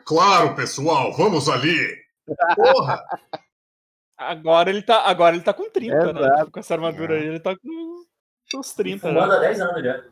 Claro, 0.04 0.54
pessoal, 0.54 1.12
vamos 1.12 1.48
ali. 1.48 1.76
Porra! 2.56 3.04
Agora 4.18 4.70
ele 4.70 4.82
tá, 4.82 5.02
agora 5.02 5.34
ele 5.34 5.44
tá 5.44 5.52
com 5.52 5.68
30, 5.68 6.12
né? 6.12 6.20
Exato. 6.20 6.50
Com 6.50 6.60
essa 6.60 6.74
armadura 6.74 7.14
aí, 7.14 7.26
ele 7.26 7.40
tá 7.40 7.54
com 7.56 8.04
uns 8.58 8.72
30, 8.72 9.08
né? 9.08 9.14
Fumando 9.14 9.32
há 9.34 9.38
10 9.38 9.60
anos 9.60 9.82
já. 9.82 10.04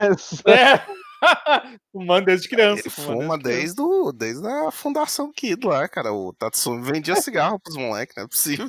É. 0.52 1.05
Fumando 1.92 2.26
desde 2.26 2.48
criança. 2.48 2.82
Ele 2.82 2.90
fuma 2.90 3.38
desde, 3.38 3.80
o, 3.80 4.12
desde 4.12 4.46
a 4.46 4.70
fundação 4.70 5.32
Kid 5.32 5.66
lá, 5.66 5.88
cara. 5.88 6.12
O 6.12 6.32
Tatsumi 6.32 6.82
vendia 6.82 7.16
cigarro 7.16 7.58
pros 7.58 7.76
moleques, 7.76 8.14
não 8.16 8.24
é 8.24 8.28
possível. 8.28 8.68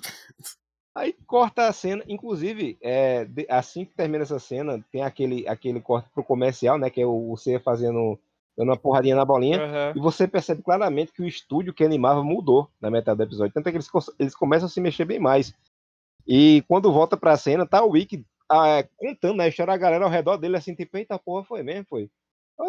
Aí 0.96 1.14
corta 1.28 1.68
a 1.68 1.74
cena, 1.74 2.04
inclusive, 2.08 2.78
é, 2.82 3.28
assim 3.50 3.86
que 3.86 3.94
termina 3.94 4.24
essa 4.24 4.40
cena, 4.40 4.84
tem 4.92 5.04
aquele, 5.04 5.48
aquele 5.48 5.80
corte 5.80 6.10
pro 6.10 6.24
comercial, 6.24 6.78
né? 6.80 6.90
Que 6.90 7.02
é 7.02 7.06
o, 7.06 7.36
C 7.38 7.60
fazendo 7.60 8.20
dando 8.58 8.70
uma 8.70 8.78
porradinha 8.78 9.16
na 9.16 9.24
bolinha. 9.24 9.62
Aham. 9.62 9.94
E 9.96 10.00
você 10.00 10.28
percebe 10.28 10.64
claramente 10.64 11.14
que 11.14 11.22
o 11.22 11.28
estúdio 11.28 11.74
que 11.74 11.84
animava 11.84 12.24
mudou 12.24 12.68
na 12.82 12.90
metade 12.90 13.18
do 13.18 13.24
episódio. 13.24 13.54
Tanto 13.54 13.68
é 13.68 13.72
que 13.72 13.78
eles, 13.78 13.90
eles 14.18 14.36
começam 14.36 14.66
a 14.66 14.70
se 14.70 14.82
mexer 14.82 15.06
bem 15.06 15.20
mais. 15.20 15.54
E 16.26 16.64
quando 16.68 16.92
volta 16.92 17.16
pra 17.16 17.38
cena, 17.38 17.68
tá 17.68 17.84
o 17.84 17.92
Wick 17.92 18.26
ah, 18.50 18.84
contando 18.96 19.38
né, 19.38 19.46
a 19.46 19.48
história 19.48 19.74
da 19.74 19.78
galera 19.78 20.06
ao 20.06 20.12
redor 20.12 20.38
dele, 20.38 20.58
assim, 20.58 20.74
tipo, 20.74 20.98
eita 20.98 21.20
porra, 21.20 21.44
foi 21.44 21.64
mesmo, 21.64 21.86
foi. 21.88 22.10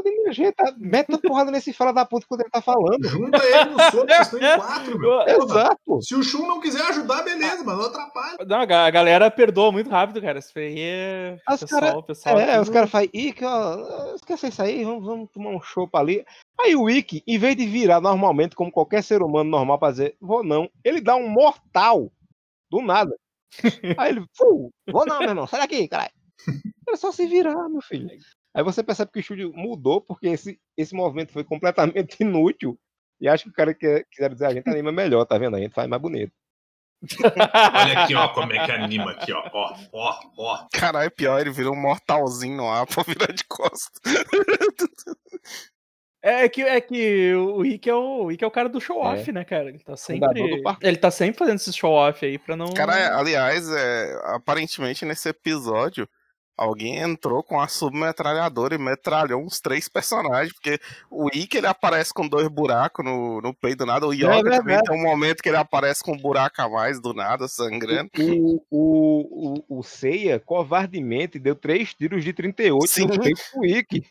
Digo, 0.04 0.32
gente, 0.32 0.52
tá, 0.54 0.72
mete 0.76 1.14
a 1.14 1.18
porrada 1.18 1.50
nesse 1.50 1.72
fala 1.72 1.92
da 1.92 2.04
puta 2.04 2.26
quando 2.28 2.42
ele 2.42 2.50
tá 2.50 2.60
falando. 2.60 3.08
Junta 3.08 3.38
ele 3.44 3.70
no 3.70 3.80
soco, 3.80 4.06
vocês 4.06 4.20
estão 4.20 4.38
em 4.38 4.56
quatro, 4.58 4.98
meu. 4.98 5.20
Exato. 5.22 6.02
Se 6.02 6.14
o 6.14 6.22
Shun 6.22 6.46
não 6.46 6.60
quiser 6.60 6.82
ajudar, 6.82 7.22
beleza, 7.22 7.64
mas 7.64 7.76
não 7.78 7.86
atrapalha. 7.86 8.36
Não, 8.46 8.60
a 8.60 8.64
ga- 8.66 8.86
a 8.86 8.90
galera 8.90 9.30
perdoa 9.30 9.72
muito 9.72 9.88
rápido, 9.88 10.20
cara. 10.20 10.38
Isso 10.38 10.56
aí 10.58 10.76
é. 10.78 11.38
Os 11.50 11.60
pessoal, 11.60 11.80
cara- 11.80 12.02
pessoal. 12.02 12.38
É, 12.38 12.46
tudo- 12.52 12.62
os 12.62 12.68
caras 12.68 12.90
que, 13.10 13.44
ó, 13.44 14.14
esquece 14.14 14.48
isso 14.48 14.62
aí, 14.62 14.84
vamos, 14.84 15.04
vamos 15.06 15.30
tomar 15.30 15.50
um 15.50 15.60
chopp 15.62 15.96
ali. 15.96 16.24
Aí 16.60 16.76
o 16.76 16.82
Wiki, 16.82 17.22
em 17.26 17.38
vez 17.38 17.56
de 17.56 17.66
virar 17.66 18.00
normalmente, 18.00 18.54
como 18.54 18.70
qualquer 18.70 19.02
ser 19.02 19.22
humano 19.22 19.48
normal, 19.50 19.78
pra 19.78 19.90
dizer, 19.90 20.16
vou 20.20 20.44
não, 20.44 20.68
ele 20.84 21.00
dá 21.00 21.16
um 21.16 21.28
mortal 21.28 22.12
do 22.70 22.82
nada. 22.82 23.16
Aí 23.98 24.10
ele, 24.10 24.24
"Fu, 24.36 24.70
vou 24.90 25.06
não, 25.06 25.20
meu 25.20 25.28
irmão, 25.30 25.46
sai 25.46 25.60
daqui, 25.60 25.88
caralho. 25.88 26.12
É 26.90 26.96
só 26.96 27.12
se 27.12 27.26
virar, 27.26 27.68
meu 27.68 27.82
filho. 27.82 28.08
Aí 28.58 28.64
você 28.64 28.82
percebe 28.82 29.12
que 29.12 29.18
o 29.18 29.20
estúdio 29.20 29.52
mudou, 29.54 30.00
porque 30.00 30.26
esse, 30.26 30.60
esse 30.76 30.92
movimento 30.92 31.32
foi 31.32 31.44
completamente 31.44 32.16
inútil. 32.24 32.76
E 33.20 33.28
acho 33.28 33.44
que 33.44 33.50
o 33.50 33.52
cara 33.52 33.72
quer, 33.72 34.04
quiser 34.10 34.32
dizer, 34.32 34.46
a 34.46 34.52
gente 34.52 34.68
anima 34.68 34.90
melhor, 34.90 35.24
tá 35.24 35.38
vendo? 35.38 35.54
A 35.54 35.60
gente 35.60 35.72
faz 35.72 35.88
mais 35.88 36.02
bonito. 36.02 36.32
Olha 37.22 38.02
aqui, 38.02 38.16
ó, 38.16 38.28
como 38.30 38.52
é 38.52 38.66
que 38.66 38.72
anima 38.72 39.12
aqui, 39.12 39.32
ó. 39.32 39.48
Ó, 39.52 39.76
ó, 39.92 40.20
ó. 40.36 40.66
Caralho, 40.72 41.08
pior, 41.12 41.40
ele 41.40 41.52
virou 41.52 41.72
um 41.72 41.80
mortalzinho 41.80 42.68
ar 42.68 42.84
pra 42.84 43.04
virar 43.04 43.32
de 43.32 43.44
costas. 43.44 43.92
É 46.20 46.48
que, 46.48 46.62
é 46.62 46.80
que 46.80 47.32
o 47.34 47.62
Rick 47.62 47.88
é 47.88 47.94
o, 47.94 48.24
o 48.24 48.26
Rick 48.26 48.42
é 48.42 48.46
o 48.46 48.50
cara 48.50 48.68
do 48.68 48.80
show-off, 48.80 49.30
né, 49.30 49.44
cara? 49.44 49.68
Ele 49.68 49.78
tá 49.78 49.96
sempre. 49.96 50.28
Ele 50.82 50.96
tá 50.96 51.12
sempre 51.12 51.38
fazendo 51.38 51.58
esse 51.58 51.72
show-off 51.72 52.26
aí 52.26 52.38
pra 52.38 52.56
não. 52.56 52.74
Cara, 52.74 53.16
aliás, 53.16 53.70
é, 53.70 54.20
aparentemente 54.24 55.04
nesse 55.04 55.28
episódio, 55.28 56.08
alguém 56.58 56.98
entrou 56.98 57.42
com 57.42 57.60
a 57.60 57.68
submetralhadora 57.68 58.74
e 58.74 58.78
metralhou 58.78 59.40
uns 59.40 59.60
três 59.60 59.88
personagens, 59.88 60.52
porque 60.52 60.80
o 61.08 61.28
Ikki 61.28 61.58
ele 61.58 61.68
aparece 61.68 62.12
com 62.12 62.26
dois 62.26 62.48
buracos 62.48 63.04
no, 63.04 63.40
no 63.40 63.54
peito 63.54 63.78
do 63.78 63.86
nada, 63.86 64.06
o 64.06 64.12
Yoga 64.12 64.42
também 64.42 64.54
É 64.54 64.62
verdade. 64.62 64.82
tem 64.88 64.98
um 64.98 65.02
momento 65.02 65.40
que 65.42 65.48
ele 65.48 65.56
aparece 65.56 66.02
com 66.02 66.12
um 66.12 66.18
buraco 66.18 66.60
a 66.60 66.68
mais 66.68 67.00
do 67.00 67.14
nada, 67.14 67.46
sangrando. 67.46 68.10
O, 68.18 68.60
o, 68.70 69.54
o, 69.70 69.78
o 69.78 69.82
Seiya 69.84 70.40
covardemente 70.40 71.38
deu 71.38 71.54
três 71.54 71.94
tiros 71.94 72.24
de 72.24 72.32
38 72.32 72.86
Sim. 72.88 73.06
no 73.06 73.20
peito 73.20 73.40
do. 73.54 74.04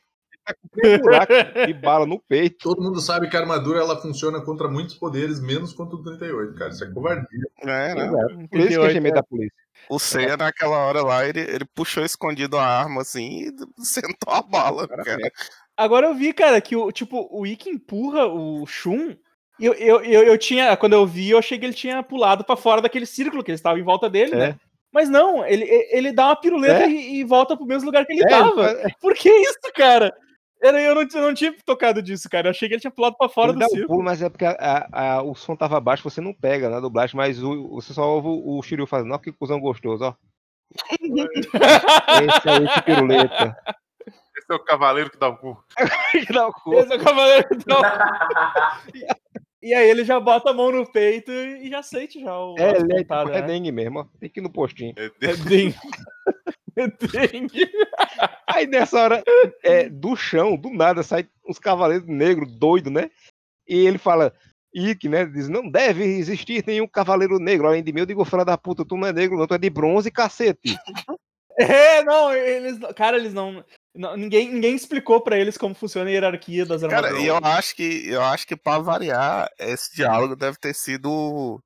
Tá 0.46 0.54
com 0.54 0.68
três 0.70 1.02
buracos 1.02 1.36
de 1.68 1.74
bala 1.74 2.06
no 2.06 2.20
peito. 2.22 2.58
Todo 2.64 2.82
mundo 2.82 3.02
sabe 3.02 3.30
que 3.30 3.36
a 3.36 3.42
armadura 3.42 3.80
ela 3.82 4.02
funciona 4.02 4.40
contra 4.40 4.70
muitos 4.70 4.96
poderes, 4.96 5.42
menos 5.42 5.74
contra 5.74 5.98
o 5.98 6.04
38, 6.04 6.56
cara. 6.56 6.72
Isso 6.72 6.84
é 6.86 6.92
covardia. 6.94 7.44
É, 7.64 7.66
né? 7.96 8.08
Exato. 8.08 8.28
Por 8.28 8.36
isso 8.38 8.48
que 8.48 8.56
eu 8.56 8.82
38, 8.82 8.94
chamei 8.94 9.12
da 9.12 9.24
polícia. 9.24 9.67
O 9.89 10.00
Seiya 10.00 10.36
naquela 10.38 10.78
hora 10.78 11.02
lá, 11.02 11.26
ele, 11.28 11.39
ele 11.39 11.65
puxou 11.73 12.04
escondido 12.04 12.58
a 12.58 12.65
arma 12.65 13.02
assim 13.02 13.47
e 13.47 13.52
sentou 13.84 14.34
a 14.34 14.41
bala, 14.41 14.88
cara. 14.88 15.32
Agora 15.76 16.08
eu 16.08 16.15
vi, 16.15 16.34
cara, 16.34 16.60
que 16.60 16.76
o, 16.76 16.91
tipo, 16.91 17.28
o 17.32 17.45
Ikki 17.45 17.69
empurra 17.69 18.26
o 18.26 18.65
Shun. 18.65 19.15
E 19.60 19.65
eu, 19.65 19.73
eu, 19.73 20.04
eu, 20.04 20.23
eu 20.23 20.38
tinha. 20.38 20.76
Quando 20.78 20.93
eu 20.93 21.06
vi, 21.06 21.30
eu 21.32 21.38
achei 21.39 21.58
que 21.58 21.65
ele 21.65 21.73
tinha 21.73 22.02
pulado 22.04 22.43
pra 22.43 22.56
fora 22.56 22.82
daquele 22.82 23.06
círculo 23.06 23.43
que 23.43 23.52
ele 23.52 23.56
estava 23.56 23.80
em 23.80 23.84
volta 23.84 24.10
dele, 24.10 24.34
É. 24.34 24.38
né? 24.38 24.56
Mas 24.91 25.10
não, 25.10 25.45
ele, 25.45 25.65
ele 25.91 26.12
dá 26.12 26.28
uma 26.28 26.36
piruleta 26.36 26.84
É. 26.84 26.89
e, 26.89 27.17
e 27.19 27.23
volta 27.23 27.56
pro 27.58 27.65
mesmo 27.65 27.86
lugar 27.86 28.06
que 28.06 28.13
ele 28.13 28.23
É, 28.23 28.28
tava. 28.30 28.71
ele 28.71 28.93
Por 29.02 29.13
que 29.13 29.30
isso, 29.30 29.60
cara? 29.76 30.13
Era, 30.62 30.82
eu, 30.82 30.96
não, 30.96 31.02
eu 31.04 31.22
não 31.22 31.34
tinha 31.34 31.56
tocado 31.65 32.02
disso, 32.02 32.28
cara. 32.30 32.48
Eu 32.48 32.52
achei 32.52 32.67
que 32.67 32.74
ele 32.76 32.82
tinha 32.82 32.89
pulado 32.91 33.15
pra 33.17 33.30
fora 33.30 33.50
Ele 33.52 33.58
do 33.58 33.60
dá 33.60 33.65
um 33.65 33.70
círculo. 33.70 33.88
pulo, 33.89 34.04
mas 34.04 34.22
é 34.22 34.30
porque 34.30 34.46
a- 34.46 34.58
a- 34.91 35.13
a- 35.17 35.22
o 35.24 35.36
som 35.36 35.56
tava 35.56 35.80
baixo, 35.80 36.04
você 36.10 36.20
não 36.20 36.34
pega 36.34 36.70
na 36.70 36.80
dublagem, 36.80 37.15
mas 37.15 37.41
o, 37.43 37.70
você 37.76 37.93
só 37.93 38.08
ouve 38.10 38.28
o, 38.28 38.58
o 38.58 38.63
Shiryu 38.63 38.88
fazendo, 38.88 39.13
ó, 39.13 39.17
que 39.20 39.32
cuzão 39.32 39.60
gostoso, 39.60 40.04
ó. 40.06 40.13
Esse 42.28 42.50
aí, 42.50 42.65
esse 42.65 42.82
piruleta. 42.84 43.56
Esse 44.38 44.48
é 44.52 44.56
o 44.56 44.60
cavaleiro 44.63 45.10
que 45.10 45.17
dá 45.17 45.28
o 45.30 45.38
cu. 45.38 45.63
Que 46.28 46.34
dá 46.34 46.48
o 46.48 46.52
cu. 46.54 46.74
Esse 46.74 46.93
é 46.93 46.96
o 46.98 47.04
cavaleiro 47.04 47.48
do- 47.50 47.76
E 49.62 49.74
aí 49.74 49.89
ele 49.89 50.04
já 50.06 50.20
bota 50.20 50.50
a 50.52 50.54
mão 50.54 50.72
no 50.72 50.89
peito 50.91 51.32
e 51.32 51.70
já 51.70 51.82
sente 51.84 52.20
já 52.22 52.38
o 52.38 52.56
É, 52.58 52.78
ele 52.78 52.93
é 52.93 52.98
tipo 52.98 53.08
pontadas, 53.10 53.30
né? 53.34 53.41
redengue 53.41 53.72
mesmo, 53.72 54.00
ó. 54.00 54.06
Tem 54.20 54.30
que 54.30 54.39
ir 54.39 54.43
no 54.43 54.52
postinho. 54.52 54.93
É 54.98 55.06
É 55.06 55.10
dengue. 55.20 55.32
É 55.32 55.36
dengue. 55.50 55.76
Aí 58.48 58.68
nessa 58.68 59.00
hora, 59.00 59.24
é, 59.63 59.90
do 59.90 60.16
chão, 60.16 60.56
do 60.56 60.70
nada, 60.70 61.04
sai 61.04 61.28
uns 61.48 61.60
cavaleiros 61.60 62.08
negros 62.08 62.52
doidos, 62.52 62.92
né? 62.92 63.10
E 63.68 63.86
ele 63.86 63.98
fala, 63.98 64.34
Ike, 64.74 65.10
né? 65.10 65.26
Diz, 65.26 65.50
não 65.50 65.70
deve 65.70 66.04
existir 66.04 66.63
nenhum 66.66 66.88
cavaleiro 66.88 67.40
negro 67.40 67.68
além 67.68 67.84
de 67.84 67.92
mim. 67.92 68.02
Eu 68.02 68.06
digo, 68.06 68.24
filha 68.26 68.46
da 68.46 68.58
puta, 68.58 68.86
tu 68.86 68.96
não 68.96 69.08
é 69.08 69.13
negro, 69.13 69.38
não, 69.38 69.48
tu 69.48 69.54
é 69.54 69.58
de 69.58 69.70
bronze, 69.70 70.12
cacete. 70.12 70.76
É, 71.60 72.04
não, 72.04 72.32
eles. 72.32 72.78
Cara, 72.96 73.18
eles 73.18 73.34
não. 73.34 73.66
não- 73.96 74.16
ninguém, 74.16 74.54
ninguém 74.54 74.76
explicou 74.76 75.22
pra 75.22 75.40
eles 75.40 75.58
como 75.58 75.74
funciona 75.74 76.08
a 76.08 76.13
hierarquia 76.13 76.68
das 76.68 76.84
armaduras. 76.84 77.13
Cara, 77.13 77.24
e 77.24 77.28
eu 77.28 77.38
acho 77.38 77.76
que 77.76 78.08
eu 78.08 78.22
acho 78.22 78.46
que 78.46 78.56
para 78.56 78.78
variar, 78.78 79.50
esse 79.58 79.96
diálogo 79.96 80.36
deve 80.36 80.56
ter 80.60 80.76
sido 80.76 81.60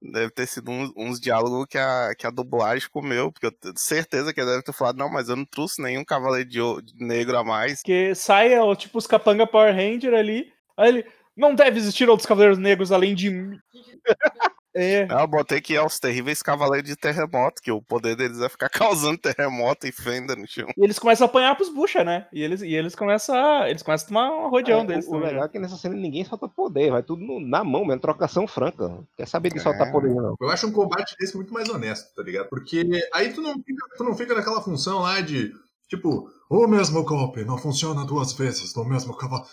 deve 0.00 0.30
ter 0.30 0.46
sido 0.46 0.70
uns, 0.70 0.92
uns 0.96 1.20
diálogos 1.20 1.66
que 1.68 1.78
a, 1.78 2.14
que 2.16 2.26
a 2.26 2.30
dublagem 2.30 2.88
comeu, 2.90 3.32
porque 3.32 3.46
eu 3.46 3.52
tenho 3.52 3.76
certeza 3.76 4.32
que 4.32 4.40
ele 4.40 4.50
deve 4.50 4.62
ter 4.62 4.72
falado, 4.72 4.98
não, 4.98 5.10
mas 5.10 5.28
eu 5.28 5.36
não 5.36 5.44
trouxe 5.44 5.82
nenhum 5.82 6.04
cavaleiro 6.04 6.48
de, 6.48 6.58
de 6.82 7.04
negro 7.04 7.36
a 7.36 7.44
mais. 7.44 7.80
Porque 7.80 8.14
sai, 8.14 8.58
ó, 8.58 8.74
tipo, 8.74 8.98
os 8.98 9.06
capanga 9.06 9.46
Power 9.46 9.74
Ranger 9.74 10.14
ali. 10.14 10.52
Aí 10.76 10.88
ele. 10.88 11.06
Não 11.36 11.54
deve 11.54 11.78
existir 11.78 12.08
outros 12.08 12.26
cavaleiros 12.26 12.56
negros 12.56 12.90
além 12.90 13.14
de 13.14 13.28
mim. 13.28 13.58
É. 14.76 15.06
Eu 15.10 15.26
botei 15.26 15.60
que 15.60 15.74
é 15.74 15.82
os 15.84 15.98
terríveis 15.98 16.42
cavaleiros 16.42 16.88
de 16.88 16.96
terremoto, 16.96 17.62
que 17.62 17.70
o 17.72 17.80
poder 17.80 18.14
deles 18.16 18.40
é 18.40 18.48
ficar 18.48 18.68
causando 19.10 19.18
terremoto 19.18 19.86
e 19.86 19.92
fenda 19.92 20.36
no 20.36 20.46
chão. 20.46 20.68
E 20.76 20.84
eles 20.84 20.98
começam 20.98 21.26
a 21.26 21.30
apanhar 21.30 21.54
pros 21.56 21.68
bucha, 21.70 22.04
né? 22.04 22.26
E 22.32 22.42
eles, 22.42 22.60
e 22.62 22.74
eles 22.74 22.94
começam 22.94 23.34
a. 23.34 23.68
Eles 23.70 23.82
começam 23.82 24.04
a 24.04 24.08
tomar 24.08 24.30
um 24.46 24.50
rodeão 24.50 24.80
É, 24.82 24.84
deles. 24.86 25.06
o, 25.06 25.08
o 25.08 25.12
também, 25.14 25.28
legal 25.28 25.42
né? 25.42 25.46
é 25.46 25.52
que 25.52 25.58
nessa 25.58 25.76
cena 25.76 25.94
ninguém 25.94 26.24
solta 26.24 26.46
poder, 26.48 26.90
vai 26.90 27.02
tudo 27.02 27.22
no- 27.24 27.40
na 27.40 27.64
mão 27.64 27.84
mesmo, 27.84 28.00
trocação 28.00 28.46
franca. 28.46 28.98
Quer 29.16 29.26
saber 29.26 29.50
de 29.50 29.58
É. 29.58 29.62
soltar 29.62 29.90
poder, 29.90 30.14
não. 30.14 30.34
Eu 30.40 30.50
acho 30.50 30.66
um 30.66 30.72
combate 30.72 31.16
desse 31.18 31.34
muito 31.36 31.52
mais 31.54 31.68
honesto, 31.68 32.14
tá 32.14 32.22
ligado? 32.22 32.48
Porque 32.48 32.84
aí 33.14 33.32
tu 33.32 33.40
não 33.40 33.54
fica, 33.54 33.86
tu 33.96 34.04
não 34.04 34.14
fica 34.14 34.34
naquela 34.34 34.60
função 34.60 34.98
lá 35.00 35.20
de, 35.20 35.52
tipo, 35.88 36.30
o 36.50 36.66
mesmo 36.66 37.02
golpe 37.02 37.44
não 37.44 37.56
funciona 37.56 38.04
duas 38.04 38.32
vezes 38.34 38.74
no 38.74 38.84
mesmo 38.84 39.16
cavalo. 39.16 39.44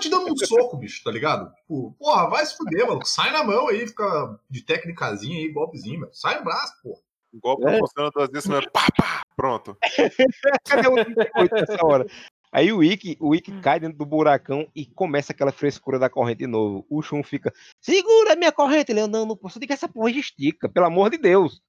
Te 0.00 0.08
dando 0.08 0.32
um 0.32 0.36
soco, 0.36 0.76
bicho, 0.76 1.02
tá 1.04 1.10
ligado? 1.10 1.54
Tipo, 1.54 1.92
porra, 1.98 2.28
vai 2.28 2.44
se 2.44 2.56
fuder, 2.56 2.86
maluco. 2.86 3.06
Sai 3.06 3.30
na 3.30 3.44
mão 3.44 3.68
aí, 3.68 3.86
fica 3.86 4.38
de 4.50 4.62
técnicazinha 4.62 5.38
aí, 5.38 5.52
golpezinho, 5.52 6.00
meu. 6.00 6.10
Sai 6.12 6.38
no 6.38 6.44
braço, 6.44 6.74
porra. 6.82 7.00
Golpe 7.42 7.64
não 7.64 7.78
funciona 7.78 8.10
duas 8.14 8.30
vezes, 8.30 8.48
mas 8.48 8.64
pá, 8.66 8.86
pá, 8.96 9.22
pronto. 9.36 9.76
Cadê 10.64 10.88
o 10.88 10.94
38 10.94 11.54
nessa 11.54 11.84
hora? 11.86 12.06
Aí 12.54 12.72
o 12.72 12.84
Ikki, 12.84 13.16
o 13.18 13.34
Ikki 13.34 13.60
cai 13.60 13.80
dentro 13.80 13.98
do 13.98 14.06
buracão 14.06 14.68
e 14.76 14.86
começa 14.86 15.32
aquela 15.32 15.50
frescura 15.50 15.98
da 15.98 16.08
corrente 16.08 16.38
de 16.38 16.46
novo. 16.46 16.86
O 16.88 17.02
Shun 17.02 17.20
fica, 17.24 17.52
segura 17.80 18.34
a 18.34 18.36
minha 18.36 18.52
corrente. 18.52 18.92
Ele, 18.92 19.04
não, 19.08 19.26
não 19.26 19.36
posso 19.36 19.58
que 19.58 19.72
essa 19.72 19.88
porra 19.88 20.10
estica, 20.12 20.68
pelo 20.68 20.86
amor 20.86 21.10
de 21.10 21.18
Deus. 21.18 21.60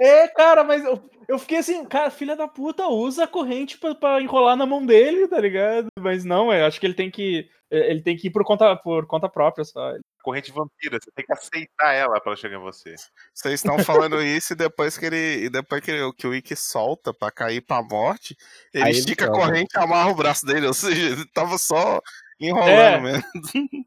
É, 0.00 0.26
cara, 0.26 0.64
mas 0.64 0.84
eu, 0.84 1.00
eu 1.28 1.38
fiquei 1.38 1.58
assim, 1.58 1.84
cara, 1.84 2.10
filha 2.10 2.34
da 2.34 2.48
puta, 2.48 2.88
usa 2.88 3.22
a 3.22 3.28
corrente 3.28 3.78
pra, 3.78 3.94
pra 3.94 4.20
enrolar 4.20 4.56
na 4.56 4.66
mão 4.66 4.84
dele, 4.84 5.28
tá 5.28 5.38
ligado? 5.38 5.86
Mas 6.00 6.24
não, 6.24 6.52
eu 6.52 6.66
acho 6.66 6.80
que 6.80 6.86
ele 6.86 6.94
tem 6.94 7.08
que. 7.08 7.48
Ele 7.70 8.02
tem 8.02 8.16
que 8.16 8.26
ir 8.26 8.30
por 8.30 8.44
conta, 8.44 8.74
por 8.74 9.06
conta 9.06 9.28
própria 9.28 9.64
só. 9.64 9.92
Corrente 10.22 10.52
vampira, 10.52 10.98
você 11.02 11.10
tem 11.14 11.24
que 11.26 11.32
aceitar 11.32 11.92
ela 11.92 12.20
pra 12.20 12.30
ela 12.32 12.36
chegar 12.36 12.56
em 12.56 12.60
você. 12.62 12.94
Vocês 13.34 13.54
estão 13.54 13.78
falando 13.80 14.22
isso 14.22 14.52
e 14.52 14.56
depois 14.56 14.96
que 14.96 15.06
ele. 15.06 15.44
E 15.46 15.50
depois 15.50 15.82
que, 15.82 15.90
ele, 15.90 16.12
que 16.14 16.26
o 16.26 16.34
Ikki 16.34 16.54
solta 16.56 17.12
pra 17.12 17.30
cair 17.30 17.60
pra 17.60 17.82
morte, 17.82 18.36
ele 18.72 18.84
Aí 18.84 18.90
ele 18.90 18.98
estica 19.00 19.24
a 19.24 19.28
joga. 19.28 19.38
corrente 19.40 19.74
e 19.76 19.80
amarra 19.80 20.10
o 20.10 20.14
braço 20.14 20.46
dele. 20.46 20.66
Ou 20.66 20.74
seja, 20.74 21.02
ele 21.12 21.26
tava 21.32 21.58
só 21.58 22.00
enrolando 22.40 22.70
É. 22.70 23.00
mesmo. 23.00 23.24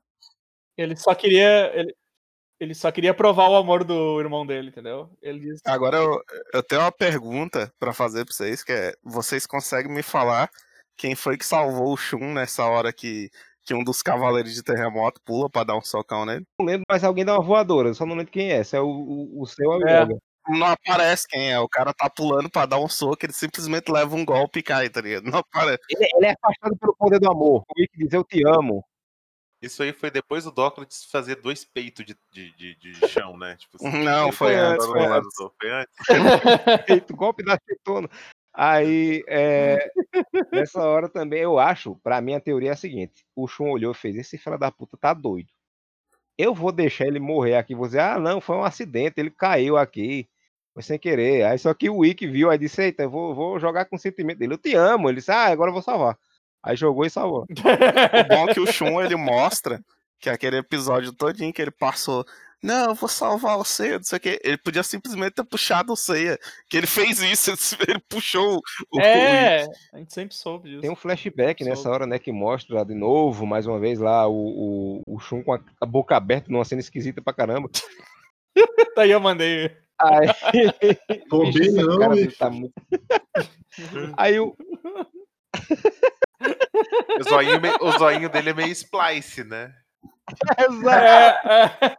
Ele 0.77 0.95
só 0.97 1.15
queria. 1.15 1.71
Ele, 1.73 1.95
ele 2.59 2.75
só 2.75 2.91
queria 2.91 3.13
provar 3.13 3.49
o 3.49 3.55
amor 3.55 3.83
do 3.83 4.19
irmão 4.19 4.45
dele, 4.45 4.69
entendeu? 4.69 5.09
Ele 5.21 5.39
disse. 5.39 5.61
Agora 5.65 5.97
eu, 5.97 6.21
eu 6.53 6.63
tenho 6.63 6.81
uma 6.81 6.91
pergunta 6.91 7.73
pra 7.79 7.93
fazer 7.93 8.25
pra 8.25 8.33
vocês, 8.33 8.63
que 8.63 8.71
é, 8.71 8.93
vocês 9.03 9.45
conseguem 9.45 9.91
me 9.93 10.03
falar 10.03 10.49
quem 10.97 11.15
foi 11.15 11.37
que 11.37 11.45
salvou 11.45 11.93
o 11.93 11.97
Shun 11.97 12.33
nessa 12.33 12.65
hora 12.65 12.93
que, 12.93 13.29
que 13.65 13.73
um 13.73 13.84
dos 13.84 14.01
cavaleiros 14.01 14.54
de 14.54 14.63
terremoto 14.63 15.19
pula 15.25 15.49
pra 15.49 15.63
dar 15.63 15.75
um 15.75 15.82
socão 15.82 16.25
nele? 16.25 16.45
Não 16.60 16.65
lembro, 16.65 16.84
mas 16.89 17.04
alguém 17.04 17.25
dá 17.25 17.34
uma 17.34 17.43
voadora, 17.43 17.93
só 17.93 18.06
não 18.06 18.15
lembro 18.15 18.32
quem 18.32 18.51
é. 18.51 18.63
Se 18.63 18.75
é 18.78 18.80
o, 18.80 18.86
o, 18.88 19.41
o 19.41 19.45
seu 19.47 19.71
é 19.73 19.78
o 19.78 19.88
É. 19.88 20.01
Yoga. 20.04 20.17
Não 20.47 20.67
aparece 20.67 21.28
quem 21.28 21.51
é, 21.51 21.60
o 21.60 21.67
cara 21.67 21.91
tá 21.91 22.08
pulando 22.08 22.47
pra 22.51 22.67
dar 22.67 22.78
um 22.78 22.88
soco, 22.88 23.25
ele 23.25 23.34
simplesmente 23.34 23.91
leva 23.91 24.15
um 24.15 24.23
golpe 24.23 24.60
e 24.60 24.63
cai, 24.63 24.88
tá 24.89 25.01
ligado? 25.01 25.23
Não 25.23 25.39
aparece. 25.39 25.80
Ele, 25.89 26.08
ele 26.17 26.25
é 26.28 26.32
afastado 26.34 26.78
pelo 26.78 26.95
poder 26.95 27.19
do 27.19 27.32
amor. 27.32 27.63
O 27.67 27.82
Ikki 27.82 27.97
diz, 27.97 28.13
eu 28.13 28.23
te 28.23 28.43
amo. 28.47 28.86
Isso 29.60 29.82
aí 29.82 29.91
foi 29.91 30.12
depois 30.12 30.43
do 30.43 30.51
Dócrates 30.51 31.06
fazer 31.12 31.38
dois 31.41 31.65
peitos 31.65 32.06
de, 32.06 32.15
de, 32.32 32.56
de, 32.56 32.75
de 32.75 33.08
chão, 33.08 33.36
né? 33.36 33.56
Tipo, 33.56 33.78
assim, 33.78 34.04
Não, 34.04 34.32
foi 34.32 34.54
antes, 34.54 34.86
foi 34.86 35.04
antes. 35.04 35.30
do- 35.39 35.54
Foi 35.60 35.71
antes. 35.71 35.95
Golpe 37.15 37.43
da 37.43 37.58
cetona. 37.67 38.08
Aí, 38.57 39.23
é, 39.27 39.89
nessa 40.51 40.81
hora 40.81 41.09
também, 41.09 41.41
eu 41.41 41.59
acho, 41.59 41.95
pra 41.97 42.21
mim 42.21 42.33
a 42.35 42.39
teoria 42.39 42.69
é 42.69 42.73
a 42.73 42.77
seguinte: 42.77 43.25
o 43.35 43.47
Shun 43.47 43.69
olhou 43.69 43.91
e 43.91 43.95
fez: 43.95 44.15
esse 44.15 44.37
filho 44.37 44.57
da 44.57 44.71
puta 44.71 44.97
tá 44.97 45.13
doido. 45.13 45.49
Eu 46.37 46.53
vou 46.53 46.71
deixar 46.71 47.05
ele 47.07 47.19
morrer 47.19 47.55
aqui. 47.57 47.75
Vou 47.75 47.85
dizer: 47.87 47.99
ah, 48.01 48.19
não, 48.19 48.39
foi 48.39 48.55
um 48.55 48.63
acidente, 48.63 49.19
ele 49.19 49.31
caiu 49.31 49.77
aqui, 49.77 50.29
foi 50.73 50.83
sem 50.83 50.97
querer. 50.99 51.45
Aí 51.45 51.57
só 51.57 51.73
que 51.73 51.89
o 51.89 52.05
Ikki 52.05 52.27
viu, 52.27 52.49
aí 52.49 52.57
disse: 52.57 52.81
eita, 52.81 53.03
eu 53.03 53.09
vou, 53.09 53.35
vou 53.35 53.59
jogar 53.59 53.85
com 53.85 53.97
o 53.97 53.99
sentimento 53.99 54.39
dele. 54.39 54.53
Eu 54.53 54.57
te 54.57 54.73
amo. 54.75 55.09
Ele 55.09 55.17
disse: 55.17 55.31
ah, 55.31 55.45
agora 55.45 55.69
eu 55.69 55.73
vou 55.73 55.81
salvar. 55.81 56.17
Aí 56.63 56.75
jogou 56.75 57.05
e 57.05 57.09
salvou. 57.09 57.43
O 57.43 58.27
bom 58.27 58.49
é 58.49 58.53
que 58.53 58.59
o 58.59 58.67
Shun 58.71 59.01
ele 59.01 59.15
mostra 59.15 59.79
que 60.19 60.29
aquele 60.29 60.57
episódio 60.57 61.13
todinho 61.13 61.53
que 61.53 61.61
ele 61.61 61.71
passou. 61.71 62.25
Não, 62.65 62.89
eu 62.89 62.95
vou 62.95 63.08
salvar 63.08 63.58
o 63.58 63.63
Seiya, 63.63 63.97
não 63.97 64.04
sei 64.04 64.17
o 64.17 64.19
que. 64.19 64.41
Ele 64.43 64.58
podia 64.58 64.82
simplesmente 64.82 65.34
ter 65.34 65.43
puxado 65.43 65.93
o 65.93 65.95
Seiya. 65.95 66.39
Que 66.67 66.78
ele 66.78 66.88
fez 66.88 67.21
isso, 67.21 67.51
ele 67.88 67.99
puxou 68.10 68.58
o. 68.58 68.62
o- 68.97 69.01
É, 69.01 69.65
a 69.93 69.97
gente 69.99 70.13
sempre 70.13 70.36
soube 70.36 70.69
disso. 70.69 70.82
Tem 70.82 70.89
um 70.89 70.95
flashback 70.95 71.63
nessa 71.63 71.84
Soube. 71.84 71.95
hora, 71.95 72.08
né, 72.08 72.17
que 72.17 72.32
mostra 72.32 72.84
de 72.84 72.95
novo, 72.95 73.45
mais 73.45 73.67
uma 73.67 73.80
vez 73.80 73.99
lá, 73.99 74.28
o, 74.28 75.01
o, 75.08 75.15
o 75.15 75.19
Shun 75.19 75.43
com 75.43 75.54
a, 75.54 75.60
a 75.80 75.86
boca 75.86 76.15
aberta 76.17 76.51
numa 76.51 76.65
cena 76.65 76.82
esquisita 76.82 77.21
pra 77.21 77.34
caramba. 77.34 77.69
Daí 78.95 79.12
eu 79.12 79.19
mandei. 79.19 79.69
Aí, 80.01 80.28
Pô, 81.30 81.39
Bicho, 81.45 81.60
bem 81.60 81.67
essa 81.69 81.84
não, 81.84 81.99
cara 81.99 82.15
bicho. 82.15 82.38
tá 82.38 82.49
muito- 82.49 82.73
Aí 84.17 84.39
o, 84.39 84.56
O 87.19 87.23
zoinho, 87.23 87.62
o 87.82 87.91
zoinho 87.97 88.30
dele 88.30 88.49
é 88.49 88.54
meio 88.54 88.71
splice, 88.71 89.43
né? 89.43 89.73
Exato. 90.59 90.89
É, 90.89 91.63
é. 91.63 91.95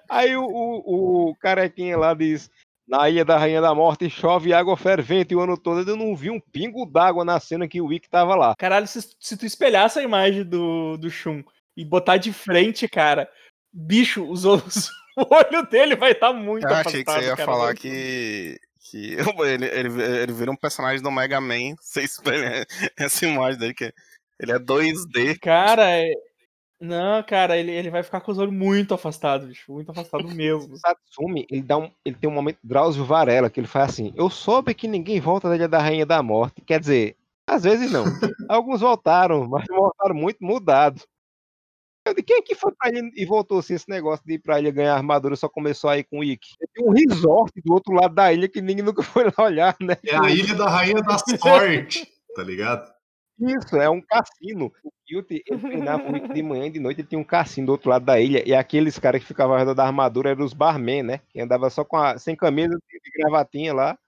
Aí 0.10 0.36
o, 0.36 0.44
o, 0.44 1.30
o 1.30 1.34
carequinha 1.36 1.96
lá 1.96 2.14
diz: 2.14 2.50
Na 2.86 3.08
Ilha 3.08 3.24
da 3.24 3.36
Rainha 3.38 3.60
da 3.60 3.74
Morte 3.74 4.08
chove 4.10 4.52
água 4.52 4.76
fervente 4.76 5.34
o 5.34 5.40
ano 5.40 5.56
todo. 5.56 5.88
Eu 5.88 5.96
não 5.96 6.16
vi 6.16 6.30
um 6.30 6.40
pingo 6.40 6.84
d'água 6.86 7.24
na 7.24 7.38
cena 7.38 7.68
que 7.68 7.80
o 7.80 7.86
Wick 7.86 8.08
tava 8.08 8.34
lá. 8.34 8.54
Caralho, 8.56 8.86
se, 8.86 9.00
se 9.20 9.36
tu 9.36 9.46
espelhasse 9.46 9.98
a 9.98 10.02
imagem 10.02 10.44
do, 10.44 10.96
do 10.96 11.10
Shun 11.10 11.42
e 11.76 11.84
botar 11.84 12.16
de 12.16 12.32
frente, 12.32 12.88
cara, 12.88 13.30
bicho, 13.72 14.24
os 14.28 14.44
olhos, 14.46 14.90
o 15.16 15.34
olho 15.34 15.66
dele 15.68 15.94
vai 15.96 16.12
estar 16.12 16.32
muito 16.32 16.66
Eu 16.66 16.74
achei 16.74 17.04
que 17.04 17.10
você 17.10 17.26
ia 17.26 17.36
cara. 17.36 17.44
falar 17.44 17.74
que. 17.74 18.58
que 18.90 19.16
ele, 19.44 19.66
ele, 19.66 20.02
ele 20.02 20.32
vira 20.32 20.50
um 20.50 20.56
personagem 20.56 21.02
do 21.02 21.10
Mega 21.10 21.40
Man. 21.40 21.74
Você 21.80 22.02
espelha 22.02 22.66
essa 22.96 23.26
imagem 23.26 23.58
dele, 23.58 23.74
que 23.74 23.92
ele 24.40 24.52
é 24.52 24.58
2D. 24.58 25.38
Cara, 25.40 25.88
é- 25.90 26.12
não, 26.80 27.22
cara, 27.22 27.56
ele, 27.56 27.70
ele 27.70 27.90
vai 27.90 28.02
ficar 28.02 28.20
com 28.20 28.30
os 28.30 28.38
olhos 28.38 28.52
muito 28.52 28.92
afastados, 28.92 29.48
bicho, 29.48 29.72
muito 29.72 29.90
afastado 29.90 30.28
mesmo. 30.34 30.74
O 30.74 30.76
Satsumi, 30.76 31.46
ele, 31.50 31.62
dá 31.62 31.78
um, 31.78 31.90
ele 32.04 32.16
tem 32.16 32.28
um 32.28 32.34
momento 32.34 32.58
Drauzio 32.62 33.04
Varela, 33.04 33.48
que 33.48 33.58
ele 33.58 33.66
faz 33.66 33.90
assim: 33.90 34.12
Eu 34.14 34.28
soube 34.28 34.74
que 34.74 34.86
ninguém 34.86 35.18
volta 35.18 35.48
da 35.48 35.56
Ilha 35.56 35.68
da 35.68 35.78
Rainha 35.78 36.04
da 36.04 36.22
Morte. 36.22 36.60
Quer 36.60 36.78
dizer, 36.78 37.16
às 37.48 37.62
vezes 37.62 37.90
não. 37.90 38.04
Alguns 38.48 38.80
voltaram, 38.80 39.48
mas 39.48 39.64
voltaram 39.68 40.14
muito 40.14 40.38
mudados. 40.40 41.06
Eu 42.04 42.14
disse, 42.14 42.24
quem 42.24 42.36
é 42.36 42.42
que 42.42 42.54
foi 42.54 42.72
pra 42.72 42.88
ilha 42.88 43.10
e 43.16 43.24
voltou 43.24 43.58
assim, 43.58 43.74
esse 43.74 43.88
negócio 43.88 44.24
de 44.24 44.34
ir 44.34 44.38
pra 44.38 44.60
ilha 44.60 44.70
ganhar 44.70 44.94
armadura 44.94 45.34
só 45.34 45.48
começou 45.48 45.90
aí 45.90 46.04
com 46.04 46.20
o 46.20 46.24
Ikki? 46.24 46.54
Tem 46.72 46.86
um 46.86 46.92
resort 46.92 47.52
do 47.64 47.72
outro 47.72 47.92
lado 47.92 48.14
da 48.14 48.32
ilha 48.32 48.48
que 48.48 48.60
ninguém 48.60 48.84
nunca 48.84 49.02
foi 49.02 49.24
lá 49.24 49.44
olhar, 49.44 49.76
né? 49.80 49.96
É 50.04 50.14
a 50.14 50.30
ilha 50.30 50.54
da 50.54 50.68
rainha 50.68 51.02
da 51.02 51.18
sorte, 51.18 52.06
tá 52.34 52.44
ligado? 52.44 52.95
Isso, 53.38 53.76
é 53.76 53.88
um 53.88 54.00
cassino. 54.00 54.72
O 54.82 54.90
Guilty, 55.06 55.42
ele 55.46 55.60
treinava 55.60 56.10
o 56.10 56.16
Ikki 56.16 56.32
de 56.32 56.42
manhã 56.42 56.66
e 56.66 56.70
de 56.70 56.80
noite, 56.80 57.00
ele 57.02 57.08
tinha 57.08 57.18
um 57.18 57.24
cassino 57.24 57.66
do 57.66 57.72
outro 57.72 57.90
lado 57.90 58.04
da 58.04 58.18
ilha, 58.18 58.42
e 58.48 58.54
aqueles 58.54 58.98
caras 58.98 59.20
que 59.20 59.26
ficavam 59.26 59.52
ao 59.54 59.58
redor 59.58 59.74
da 59.74 59.84
armadura 59.84 60.30
eram 60.30 60.44
os 60.44 60.54
barman, 60.54 61.02
né? 61.02 61.20
Que 61.28 61.40
andava 61.40 61.68
só 61.68 61.84
com 61.84 61.96
a, 61.96 62.18
sem 62.18 62.34
camisa 62.34 62.76
de 62.76 63.10
gravatinha 63.22 63.74
lá. 63.74 63.98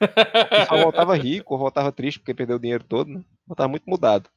E 0.00 0.66
só 0.66 0.76
voltava 0.82 1.14
rico, 1.16 1.58
voltava 1.58 1.92
triste 1.92 2.18
porque 2.20 2.34
perdeu 2.34 2.56
o 2.56 2.60
dinheiro 2.60 2.84
todo, 2.84 3.10
né? 3.10 3.24
Voltava 3.46 3.68
muito 3.68 3.84
mudado. 3.88 4.30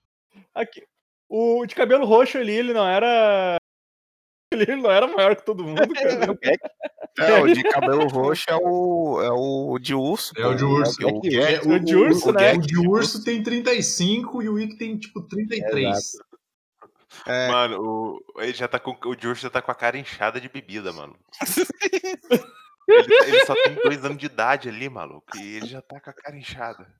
Aqui, 0.53 0.83
o 1.29 1.65
de 1.65 1.75
cabelo 1.75 2.05
roxo 2.05 2.37
ali, 2.37 2.53
ele 2.53 2.73
não 2.73 2.87
era. 2.87 3.57
Ele 4.53 4.75
não 4.75 4.91
era 4.91 5.07
maior 5.07 5.35
que 5.35 5.45
todo 5.45 5.63
mundo, 5.63 5.93
cara. 5.93 6.37
É, 7.19 7.41
o 7.41 7.53
de 7.53 7.63
cabelo 7.63 8.07
roxo 8.07 8.45
é 8.49 8.55
o, 8.55 9.21
é 9.21 9.31
o 9.31 9.77
de 9.77 9.93
urso. 9.93 10.33
É 10.37 10.47
o 10.47 10.55
de 10.55 10.63
pô, 10.63 10.69
urso. 10.69 11.05
O, 11.05 11.19
o, 11.19 11.25
É, 11.25 11.29
Gek. 11.29 11.67
o 11.67 11.79
de 11.79 11.95
urso, 11.95 12.29
o, 12.29 12.33
né? 12.33 12.53
O 12.53 12.61
de 12.61 12.77
urso 12.87 13.23
tem 13.23 13.43
35 13.43 14.41
e 14.41 14.49
o 14.49 14.53
Wick 14.53 14.77
tem 14.77 14.97
tipo 14.97 15.21
33. 15.21 16.11
É, 17.27 17.47
Mano, 17.47 17.79
o, 17.79 18.25
ele 18.39 18.53
já 18.53 18.67
tá 18.67 18.79
com, 18.79 18.91
o 19.07 19.15
George 19.19 19.43
já 19.43 19.49
tá 19.49 19.61
com 19.61 19.71
a 19.71 19.75
cara 19.75 19.97
inchada 19.97 20.41
de 20.41 20.49
bebida, 20.49 20.91
mano. 20.91 21.15
ele, 22.89 23.13
ele 23.27 23.45
só 23.45 23.53
tem 23.53 23.75
dois 23.75 24.03
anos 24.03 24.17
de 24.17 24.25
idade 24.25 24.69
ali, 24.69 24.89
maluco. 24.89 25.37
E 25.37 25.57
ele 25.57 25.67
já 25.67 25.81
tá 25.81 25.99
com 26.01 26.09
a 26.09 26.13
cara 26.13 26.35
inchada. 26.35 26.91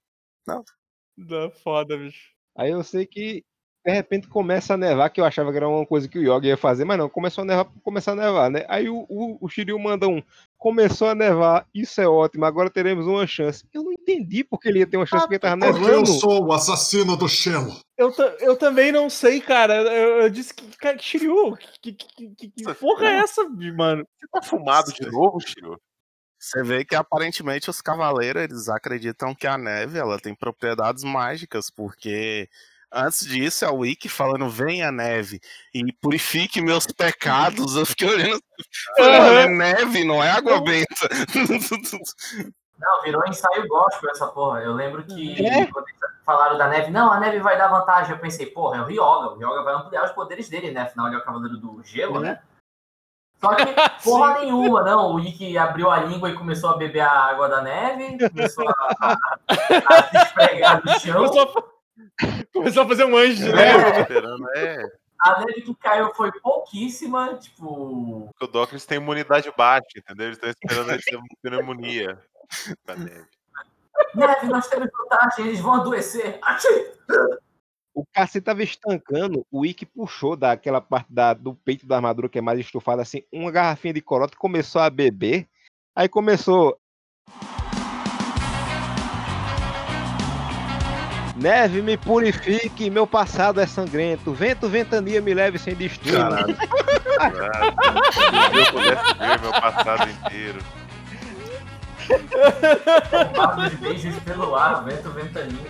Da 1.18 1.50
foda, 1.64 1.98
bicho. 1.98 2.32
Aí 2.56 2.70
eu 2.70 2.84
sei 2.84 3.08
que 3.08 3.44
de 3.86 3.92
repente 3.92 4.28
começa 4.28 4.74
a 4.74 4.78
nevar, 4.78 5.10
que 5.10 5.20
eu 5.20 5.26
achava 5.26 5.52
que 5.52 5.58
era 5.58 5.68
uma 5.68 5.86
coisa 5.86 6.08
que 6.08 6.18
o 6.18 6.22
Yogi 6.22 6.48
ia 6.48 6.58
fazer, 6.58 6.86
mas 6.86 6.98
não, 6.98 7.10
começou 7.10 7.42
a 7.42 7.46
nevar, 7.46 7.66
começou 7.84 8.14
a 8.14 8.16
nevar, 8.16 8.50
né? 8.50 8.66
Aí 8.70 8.88
o, 8.90 9.06
o, 9.10 9.38
o 9.42 9.50
Shiryu 9.50 9.78
manda 9.78 10.08
um, 10.08 10.24
começou 10.58 11.10
a 11.10 11.16
nevar, 11.16 11.68
isso 11.74 12.00
é 12.00 12.08
ótimo, 12.08 12.46
agora 12.46 12.70
teremos 12.70 13.06
uma 13.06 13.28
chance. 13.28 13.66
Eu 13.74 13.84
não 13.84 13.92
entendi 13.92 14.44
porque 14.44 14.70
ele 14.70 14.80
ia 14.80 14.88
ter 14.88 14.96
uma 14.96 15.06
chance, 15.06 15.26
porque 15.26 15.38
tava 15.38 15.58
Porque 15.58 15.84
eu 15.84 15.88
nevando. 15.88 16.08
sou 16.08 16.46
o 16.46 16.54
assassino 16.54 17.18
do 17.18 17.28
Shelo. 17.28 17.78
Eu, 17.98 18.14
eu 18.40 18.56
também 18.56 18.92
não 18.92 19.10
sei, 19.10 19.42
cara. 19.42 19.76
Eu, 19.76 20.22
eu 20.22 20.30
disse 20.30 20.54
que. 20.54 20.66
Cara, 20.78 20.98
que 20.98 21.04
Shiryu, 21.04 21.58
que, 21.82 21.92
que, 21.94 22.36
que, 22.36 22.50
que 22.50 22.74
porra 22.76 23.06
é 23.08 23.18
essa, 23.18 23.44
mano? 23.76 24.08
Você 24.18 24.28
tá 24.32 24.42
fumado 24.42 24.94
de 24.94 25.06
novo, 25.12 25.40
Shiro? 25.42 25.80
Você 26.40 26.62
vê 26.62 26.84
que 26.84 26.94
aparentemente 26.94 27.70
os 27.70 27.82
cavaleiros 27.82 28.44
eles 28.44 28.68
acreditam 28.68 29.34
que 29.34 29.48
a 29.48 29.58
neve 29.58 29.98
ela 29.98 30.20
tem 30.20 30.36
propriedades 30.36 31.02
mágicas, 31.02 31.70
porque 31.70 32.50
antes 32.94 33.26
disso 33.26 33.66
é 33.66 33.70
o 33.70 33.78
Wiki 33.78 34.08
falando 34.08 34.50
venha 34.50 34.92
neve 34.92 35.40
e 35.74 35.92
purifique 35.94 36.62
meus 36.62 36.86
pecados. 36.86 37.76
Eu 37.76 37.86
fiquei 37.86 38.08
olhando, 38.08 38.42
mano, 39.00 39.38
é 39.40 39.48
neve, 39.48 40.04
não 40.04 40.24
é 40.24 40.32
água 40.32 40.62
benta. 40.62 41.10
Não, 42.80 43.02
virou 43.02 43.26
ensaio 43.28 43.68
gospel 43.68 44.10
essa 44.12 44.28
porra. 44.28 44.62
Eu 44.62 44.74
lembro 44.74 45.04
que 45.04 45.46
É? 45.46 45.66
quando 45.68 45.88
eles 45.88 46.00
falaram 46.26 46.58
da 46.58 46.68
neve, 46.68 46.92
não, 46.92 47.12
a 47.12 47.20
neve 47.20 47.40
vai 47.40 47.58
dar 47.58 47.70
vantagem. 47.70 48.12
Eu 48.12 48.20
pensei, 48.20 48.48
porra, 48.48 48.78
é 48.78 48.82
o 48.82 48.86
Ryoga. 48.86 49.30
O 49.30 49.38
Ryoga 49.38 49.64
vai 49.64 49.74
ampliar 49.74 50.06
os 50.06 50.12
poderes 50.12 50.50
dele, 50.50 50.72
né? 50.72 50.82
Afinal, 50.82 51.08
ele 51.08 51.16
é 51.16 51.20
o 51.20 51.24
cavaleiro 51.24 51.58
do 51.58 51.82
gelo, 51.84 52.20
né? 52.20 52.42
Só 53.40 53.56
que 53.56 53.64
porra 54.04 54.40
nenhuma, 54.40 54.84
não. 54.84 55.16
O 55.16 55.20
Ikki 55.20 55.58
abriu 55.58 55.90
a 55.90 56.00
língua 56.00 56.30
e 56.30 56.36
começou 56.36 56.72
a 56.72 56.78
beber 56.78 57.02
a 57.02 57.12
água 57.12 57.48
da 57.48 57.62
neve, 57.62 58.18
começou 58.30 58.68
a, 58.68 58.74
a, 59.00 59.18
a 59.48 60.04
se 60.04 60.18
esfregar 60.18 60.82
no 60.84 61.00
chão. 61.00 61.16
Começou 61.16 61.42
a, 61.44 61.73
começou 62.54 62.84
a 62.84 62.88
fazer 62.88 63.06
um 63.06 63.18
anjo 63.18 63.36
de 63.36 63.52
É, 63.52 64.02
esperando, 64.02 64.50
é. 64.56 64.86
A 65.22 65.40
neve 65.40 65.62
que 65.62 65.76
caiu 65.76 66.14
foi 66.14 66.32
pouquíssima, 66.42 67.36
tipo. 67.36 68.28
Porque 68.28 68.46
o 68.46 68.48
Dawkins 68.48 68.86
tem 68.86 68.98
imunidade 68.98 69.52
baixa, 69.56 69.86
entendeu? 69.98 70.28
Eles 70.28 70.38
estão 70.38 70.50
esperando 70.50 70.92
ele 70.92 71.02
ter 71.02 71.20
pneumonia 71.42 72.20
neve. 72.88 73.26
Neve, 74.16 74.48
nós 74.48 74.68
temos 74.68 74.90
vantagem, 74.92 75.48
eles 75.48 75.60
vão 75.60 75.76
adoecer. 75.76 76.40
O 77.94 78.06
cacete 78.12 78.44
tava 78.44 78.64
estancando, 78.64 79.46
o 79.52 79.66
Ikki 79.66 79.86
puxou 79.86 80.36
daquela 80.36 80.82
parte 80.82 81.08
da, 81.12 81.34
do 81.34 81.54
peito 81.54 81.86
da 81.86 81.98
armadura 81.98 82.28
que 82.28 82.40
é 82.40 82.42
mais 82.42 82.60
estufada, 82.60 83.02
assim, 83.02 83.24
uma 83.32 83.52
garrafinha 83.52 83.94
de 83.94 84.02
corote, 84.02 84.36
começou 84.36 84.82
a 84.82 84.90
beber. 84.90 85.48
Aí 85.96 86.10
começou. 86.10 86.78
Neve, 91.44 91.82
me 91.82 91.98
purifique, 91.98 92.90
meu 92.90 93.06
passado 93.06 93.60
é 93.60 93.68
sangrento. 93.68 94.32
Vento, 94.32 94.70
ventania, 94.70 95.22
me 95.22 95.34
leve 95.34 95.60
sem 95.60 95.76
destino. 95.76 96.18
Caralho. 96.18 96.56
Se 98.14 98.58
eu 98.60 98.72
pudesse 98.72 99.14
ver 99.20 99.42
meu 99.42 99.52
passado 99.52 100.10
inteiro. 100.10 100.60
De 103.70 103.76
beijos 103.76 104.16
pelo 104.20 104.56
ar, 104.56 104.86
vento, 104.86 105.10
ventania. 105.10 105.70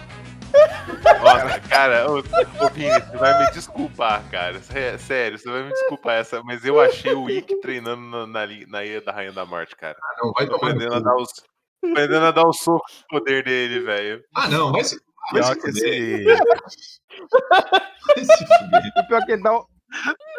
Nossa, 1.23 1.59
cara, 1.61 2.05
ô, 2.11 2.19
ô 2.19 2.69
Vini, 2.71 2.91
você 2.91 3.17
vai 3.17 3.43
me 3.43 3.51
desculpar, 3.51 4.21
cara. 4.29 4.59
Sé- 4.59 4.99
Sério, 4.99 5.39
você 5.39 5.49
vai 5.49 5.63
me 5.63 5.71
desculpar 5.71 6.17
essa, 6.17 6.43
mas 6.43 6.63
eu 6.63 6.79
achei 6.79 7.13
o 7.15 7.27
Ikki 7.27 7.55
treinando 7.61 8.01
na, 8.03 8.27
na, 8.27 8.47
na 8.67 8.85
Ilha 8.85 9.01
da 9.01 9.11
Rainha 9.11 9.31
da 9.31 9.43
Morte, 9.43 9.75
cara. 9.75 9.97
Ah, 9.99 10.15
não, 10.21 10.31
vai 10.33 10.45
Tô 10.45 10.55
aprendendo 10.57 10.93
a 10.93 10.99
dar 10.99 11.15
os. 11.15 11.29
Aprendendo 11.83 12.25
a 12.27 12.31
dar 12.31 12.43
o 12.47 12.53
soco 12.53 12.85
de 12.87 13.03
poder 13.09 13.43
dele, 13.43 13.79
velho. 13.79 14.23
Ah, 14.35 14.47
não, 14.47 14.71
vai 14.71 14.83
se, 14.83 14.95
Pior 15.33 15.55
que 15.55 15.69
esse. 15.69 15.87
E 18.17 19.07
pior 19.07 19.25
que 19.25 19.31
ele 19.31 19.43
dá 19.43 19.57
um, 19.57 19.63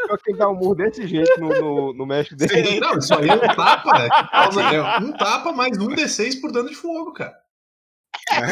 pior 0.07 0.19
que 0.19 0.31
ele 0.31 0.39
dá 0.39 0.49
um 0.49 0.55
murro 0.55 0.75
desse 0.75 1.07
jeito 1.07 1.41
no, 1.41 1.49
no, 1.49 1.95
no 1.95 2.07
mestre 2.07 2.37
dele. 2.37 2.67
Sim, 2.67 2.81
não, 2.81 2.99
isso 2.99 3.15
aí 3.15 3.29
é 3.29 3.35
um 3.35 3.55
tapa, 3.55 3.99
é, 3.99 4.09
que 4.09 4.31
causa, 4.31 4.63
é 4.63 4.99
um 4.99 5.13
tapa 5.13 5.53
mais 5.53 5.79
um 5.79 5.89
D6 5.89 6.41
por 6.41 6.53
dano 6.53 6.69
de 6.69 6.75
fogo, 6.75 7.13
cara. 7.13 7.35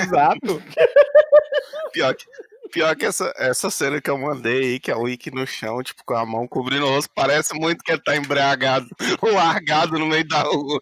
Exato. 0.02 0.62
Pior 1.92 2.14
que, 2.14 2.24
pior 2.72 2.96
que 2.96 3.06
essa, 3.06 3.32
essa 3.36 3.70
cena 3.70 4.00
que 4.00 4.10
eu 4.10 4.18
mandei 4.18 4.72
aí, 4.72 4.80
que 4.80 4.90
é 4.90 4.96
o 4.96 5.08
Ikki 5.08 5.30
no 5.30 5.46
chão, 5.46 5.82
tipo, 5.82 6.02
com 6.04 6.14
a 6.14 6.24
mão 6.24 6.48
cobrindo 6.48 6.86
o 6.86 6.88
rosto, 6.88 7.10
parece 7.14 7.54
muito 7.54 7.82
que 7.82 7.92
ele 7.92 8.02
tá 8.02 8.16
embriagado, 8.16 8.86
largado 9.22 9.98
no 9.98 10.06
meio 10.06 10.26
da 10.26 10.42
rua. 10.42 10.80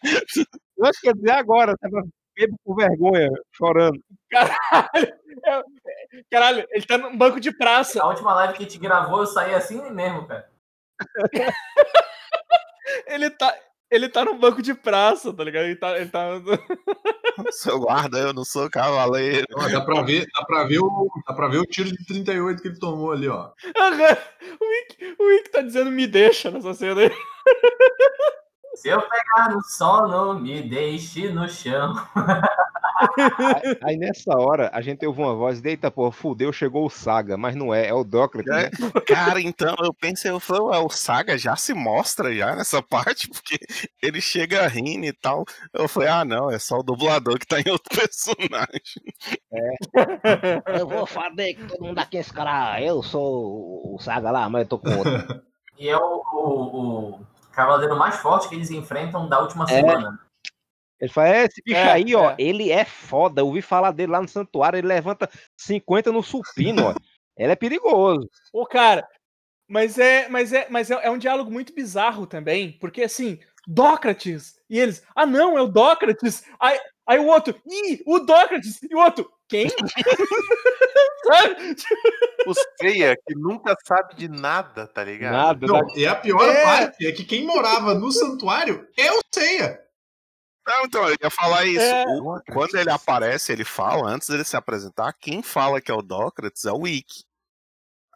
Não 0.79 0.91
quer 1.03 1.15
dizer 1.15 1.33
agora, 1.33 1.77
tava 1.79 2.05
bebo 2.41 2.57
por 2.65 2.77
vergonha, 2.77 3.31
chorando. 3.53 4.01
Caralho, 4.31 5.15
é- 5.45 5.63
caralho, 6.31 6.67
ele 6.71 6.87
tá 6.87 6.99
num 6.99 7.17
banco 7.17 7.41
de 7.41 7.57
praça. 7.57 8.03
A 8.03 8.09
última 8.09 8.35
live 8.35 8.55
que 8.55 8.63
a 8.63 8.67
gente 8.67 8.79
gravou, 8.79 9.21
eu 9.21 9.27
saí 9.27 9.55
assim 9.55 9.91
mesmo, 9.91 10.27
cara. 10.27 10.51
Ele 13.07 13.31
tá, 13.31 13.57
ele 13.91 14.09
tá 14.09 14.25
num 14.25 14.39
banco 14.39 14.63
de 14.63 14.75
praça, 14.75 15.33
tá 15.33 15.43
ligado? 15.43 15.65
Ele 15.65 15.77
tá. 15.77 15.97
Ele 15.99 16.11
tá... 16.11 16.29
Seu 17.51 17.79
guarda, 17.79 18.19
eu 18.19 18.33
não 18.33 18.45
sou 18.45 18.69
cavaleiro. 18.69 19.47
Ó, 19.55 19.69
dá, 19.69 19.81
pra 19.81 20.03
ver, 20.03 20.27
dá, 20.33 20.45
pra 20.45 20.65
ver 20.65 20.79
o, 20.81 21.09
dá 21.27 21.33
pra 21.33 21.49
ver 21.49 21.59
o 21.59 21.67
tiro 21.67 21.91
de 21.91 22.05
38 22.05 22.61
que 22.61 22.69
ele 22.69 22.79
tomou 22.79 23.13
ali, 23.13 23.29
ó. 23.29 23.51
Aham. 23.77 24.17
o, 24.61 24.69
Wick, 24.69 25.17
o 25.19 25.27
Wick 25.29 25.51
tá 25.51 25.63
dizendo 25.63 25.91
me 25.91 26.07
deixa 26.07 26.51
nessa 26.51 26.75
cena 26.75 27.01
aí. 27.01 27.11
Se 28.81 28.89
eu 28.89 29.03
pegar 29.03 29.51
no 29.51 29.63
sono, 29.63 30.41
me 30.41 30.63
deixe 30.63 31.29
no 31.29 31.47
chão. 31.47 31.93
Aí, 32.17 33.77
aí 33.85 33.97
nessa 33.99 34.35
hora 34.39 34.71
a 34.73 34.81
gente 34.81 35.07
ouve 35.07 35.21
uma 35.21 35.35
voz, 35.35 35.63
eita 35.63 35.91
porra, 35.91 36.11
fudeu, 36.11 36.51
chegou 36.51 36.87
o 36.87 36.91
Saga, 36.91 37.37
mas 37.37 37.55
não 37.55 37.75
é, 37.75 37.89
é 37.89 37.93
o 37.93 38.03
Doclet, 38.03 38.49
né? 38.49 38.71
Cara, 39.07 39.39
então 39.39 39.77
eu 39.81 39.93
pensei, 39.93 40.31
eu 40.31 40.41
falei, 40.41 40.63
ué, 40.63 40.79
o 40.79 40.89
Saga 40.89 41.37
já 41.37 41.57
se 41.57 41.75
mostra 41.75 42.35
já 42.35 42.57
nessa 42.57 42.81
parte, 42.89 43.29
porque 43.29 43.59
ele 44.03 44.19
chega 44.19 44.67
rindo 44.67 45.05
e 45.05 45.13
tal. 45.13 45.45
Eu 45.75 45.87
falei, 45.87 46.09
ah, 46.09 46.25
não, 46.25 46.51
é 46.51 46.59
só 46.59 46.79
o 46.79 46.83
dublador 46.83 47.39
que 47.39 47.47
tá 47.47 47.61
em 47.61 47.71
outro 47.71 47.95
personagem. 47.95 48.81
Eu 50.79 50.89
vou 50.89 51.05
fazer 51.05 51.53
que 51.53 51.67
todo 51.67 51.85
mundo 51.85 51.99
aqui 51.99 52.17
esse 52.17 52.33
cara, 52.33 52.81
eu 52.81 53.03
sou 53.03 53.95
o 53.95 53.99
Saga 54.01 54.31
lá, 54.31 54.49
mas 54.49 54.63
eu 54.63 54.69
tô 54.69 54.79
com 54.79 54.89
outro. 54.89 55.43
E 55.79 55.87
é 55.87 55.97
o, 55.99 56.23
o, 56.33 57.17
o 57.17 57.27
cavaleiro 57.51 57.97
mais 57.97 58.17
forte 58.17 58.49
que 58.49 58.55
eles 58.55 58.71
enfrentam 58.71 59.29
da 59.29 59.41
última 59.41 59.65
É. 59.65 59.69
semana. 59.69 60.21
Ele 61.01 61.11
fala, 61.11 61.29
é, 61.29 61.45
esse 61.47 61.63
bicho 61.65 61.79
É, 61.79 61.93
aí, 61.93 62.15
ó, 62.15 62.31
é. 62.31 62.35
ele 62.39 62.71
é 62.71 62.85
foda, 62.85 63.41
eu 63.41 63.47
ouvi 63.47 63.63
falar 63.63 63.91
dele 63.91 64.13
lá 64.13 64.21
no 64.21 64.29
santuário, 64.29 64.77
ele 64.79 64.87
levanta 64.87 65.31
50 65.57 66.13
no 66.13 66.23
supino, 66.23 66.89
ó. 66.89 66.95
Ele 67.37 67.53
é 67.53 67.57
perigoso. 67.57 68.29
Ô, 68.53 68.67
cara, 68.67 69.09
mas 69.67 69.99
é, 69.99 70.29
mas 70.29 70.53
é, 70.53 70.67
mas 70.69 70.91
é, 70.91 70.95
é 71.03 71.11
um 71.11 71.17
diálogo 71.17 71.51
muito 71.51 71.75
bizarro 71.75 72.27
também, 72.27 72.73
porque 72.79 73.03
assim, 73.03 73.41
Dócrates, 73.67 74.57
e 74.69 74.79
eles, 74.79 75.03
ah 75.17 75.25
não, 75.25 75.57
é 75.57 75.63
o 75.63 75.69
Dócrates. 75.69 76.45
Aí, 76.59 76.79
aí 77.07 77.19
o 77.19 77.27
outro, 77.29 77.59
ih, 77.67 78.03
o 78.05 78.19
Dócrates, 78.19 78.83
e 78.83 78.95
o 78.95 78.99
outro, 78.99 79.31
quem? 79.51 79.67
O 82.47 82.55
Seiya, 82.81 83.15
que 83.27 83.35
nunca 83.35 83.77
sabe 83.87 84.15
de 84.17 84.29
nada, 84.29 84.87
tá 84.87 85.05
ligado? 85.05 85.33
Nada, 85.33 85.67
Não, 85.67 85.75
nada. 85.81 85.93
e 85.95 86.07
a 86.07 86.17
pior 86.17 86.49
É. 86.49 86.63
parte 86.65 87.07
é 87.07 87.13
que 87.13 87.25
quem 87.25 87.45
morava 87.47 87.95
no 87.95 88.11
santuário 88.11 88.89
é 88.99 89.13
o 89.13 89.21
Seiya. 89.33 89.81
Não, 90.67 90.85
então, 90.87 91.07
eu 91.09 91.17
ia 91.23 91.31
falar 91.31 91.65
isso. 91.67 91.81
É. 91.83 92.05
O- 92.07 92.41
quando 92.53 92.75
ele 92.77 92.91
aparece, 92.91 93.53
ele 93.53 93.65
fala, 93.65 94.09
antes 94.11 94.29
dele 94.29 94.45
se 94.45 94.57
apresentar, 94.57 95.13
quem 95.21 95.43
fala 95.43 95.81
que 95.81 95.91
é 95.91 95.95
o 95.95 96.03
Dócrates 96.03 96.65
é 96.65 96.73
o 96.73 96.87
Ikki. 96.87 97.23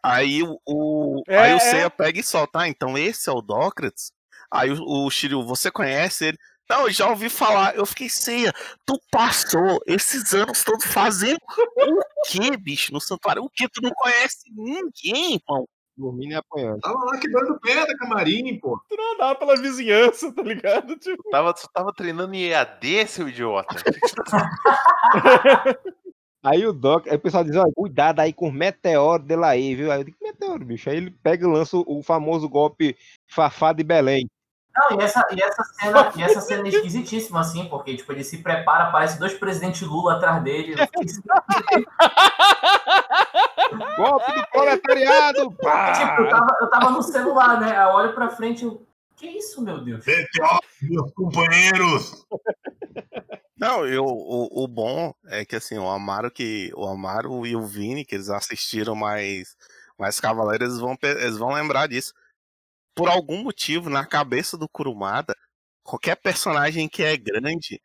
Aí 0.03 0.41
o, 0.43 0.59
o- 0.67 1.21
É, 1.27 1.37
aí 1.37 1.53
o 1.53 1.57
é. 1.57 1.59
Seiya 1.59 1.89
pega 1.89 2.19
e 2.19 2.23
solta, 2.23 2.59
ah, 2.61 2.67
então 2.67 2.97
esse 2.97 3.29
é 3.29 3.31
o 3.33 3.41
Dócrates? 3.41 4.11
Aí 4.51 4.71
o, 4.71 5.05
o 5.05 5.09
Shiryu, 5.11 5.45
você 5.45 5.71
conhece 5.71 6.25
ele? 6.25 6.37
Não, 6.69 6.87
eu 6.87 6.91
já 6.91 7.07
ouvi 7.09 7.29
falar. 7.29 7.75
Eu 7.75 7.85
fiquei, 7.85 8.09
Seiya, 8.09 8.51
tu 8.85 8.99
passou 9.11 9.79
esses 9.85 10.33
anos 10.33 10.63
todos 10.63 10.85
fazendo 10.85 11.37
o 11.37 12.01
quê, 12.27 12.57
bicho, 12.57 12.91
no 12.91 12.99
santuário? 12.99 13.43
O 13.43 13.49
que? 13.49 13.69
Tu 13.69 13.81
não 13.81 13.91
conhece 13.91 14.51
ninguém, 14.51 15.35
irmão? 15.35 15.67
Dormindo 15.97 16.33
e 16.33 16.35
apanhando. 16.35 16.81
Tava 16.81 17.05
lá 17.05 17.17
quebrando 17.17 17.57
pedra, 17.61 17.95
camarim, 17.97 18.59
pô. 18.59 18.77
Tu 18.89 18.97
não 18.97 19.13
andava 19.13 19.35
pela 19.35 19.55
vizinhança, 19.55 20.29
tá 20.33 20.41
ligado? 20.41 20.97
Tipo, 20.97 21.23
Tu 21.23 21.29
tava, 21.29 21.53
tu 21.53 21.69
tava 21.73 21.93
treinando 21.93 22.33
em 22.33 22.49
EAD, 22.49 23.07
seu 23.07 23.29
idiota. 23.29 23.75
Aí 26.43 26.63
o 26.67 26.71
Doc, 26.71 27.07
aí 27.07 27.15
o 27.15 27.19
pessoal 27.19 27.43
diz, 27.43 27.55
olha, 27.55 27.71
cuidado 27.73 28.19
aí 28.19 28.31
com 28.31 28.49
o 28.49 28.51
meteoro 28.51 29.23
dele 29.23 29.43
aí, 29.45 29.73
viu? 29.73 29.91
Aí 29.91 30.01
eu 30.01 30.03
digo, 30.03 30.17
meteoro, 30.21 30.63
bicho. 30.63 30.87
Aí 30.87 30.97
ele 30.97 31.09
pega 31.09 31.43
e 31.43 31.51
lança 31.51 31.75
o, 31.75 31.83
o 31.87 32.03
famoso 32.03 32.47
golpe 32.47 32.95
Fafá 33.27 33.73
de 33.73 33.83
Belém. 33.83 34.29
Não, 34.75 34.99
e 34.99 35.03
essa, 35.03 35.25
e 35.31 35.41
essa 35.41 35.63
cena, 35.63 36.11
e 36.15 36.23
essa 36.23 36.41
cena 36.41 36.67
é 36.67 36.69
esquisitíssima, 36.69 37.39
assim, 37.39 37.67
porque 37.69 37.95
tipo, 37.95 38.11
ele 38.11 38.23
se 38.23 38.39
prepara, 38.39 38.91
parece 38.91 39.17
dois 39.17 39.33
presidentes 39.33 39.87
Lula 39.87 40.15
atrás 40.15 40.43
dele. 40.43 40.73
Assim, 40.73 41.21
Golpe 43.95 44.33
do 44.33 44.45
proletariado! 44.51 45.49
tipo, 45.49 45.53
eu, 45.53 45.57
Pá! 45.57 45.93
tava, 46.29 46.57
eu 46.61 46.69
tava 46.69 46.91
no 46.91 47.01
celular, 47.01 47.61
né? 47.61 47.75
Eu 47.75 47.89
olho 47.89 48.13
pra 48.13 48.29
frente 48.29 48.65
eu. 48.65 48.85
Que 49.15 49.27
isso, 49.27 49.61
meu 49.61 49.81
Deus? 49.81 50.05
Meteoro, 50.05 50.59
meus 50.81 51.13
companheiros. 51.13 52.27
Não, 53.57 53.87
eu, 53.87 54.03
o, 54.03 54.65
o 54.65 54.67
bom 54.67 55.13
é 55.27 55.45
que 55.45 55.55
assim, 55.55 55.77
o 55.77 55.87
Amaro 55.87 56.29
que 56.29 56.69
o 56.75 56.85
Amaro 56.85 57.45
e 57.45 57.55
o 57.55 57.65
Vini, 57.65 58.03
que 58.03 58.13
eles 58.13 58.29
assistiram 58.29 58.93
mais 58.93 59.55
mais 59.97 60.19
Cavaleiros, 60.19 60.67
eles 60.67 60.81
vão 60.81 60.97
eles 61.01 61.37
vão 61.37 61.53
lembrar 61.53 61.87
disso. 61.87 62.13
Por 62.95 63.09
algum 63.09 63.43
motivo, 63.43 63.89
na 63.89 64.05
cabeça 64.05 64.57
do 64.57 64.69
Kurumada, 64.69 65.35
qualquer 65.83 66.15
personagem 66.15 66.87
que 66.87 67.03
é 67.03 67.15
grande, 67.17 67.81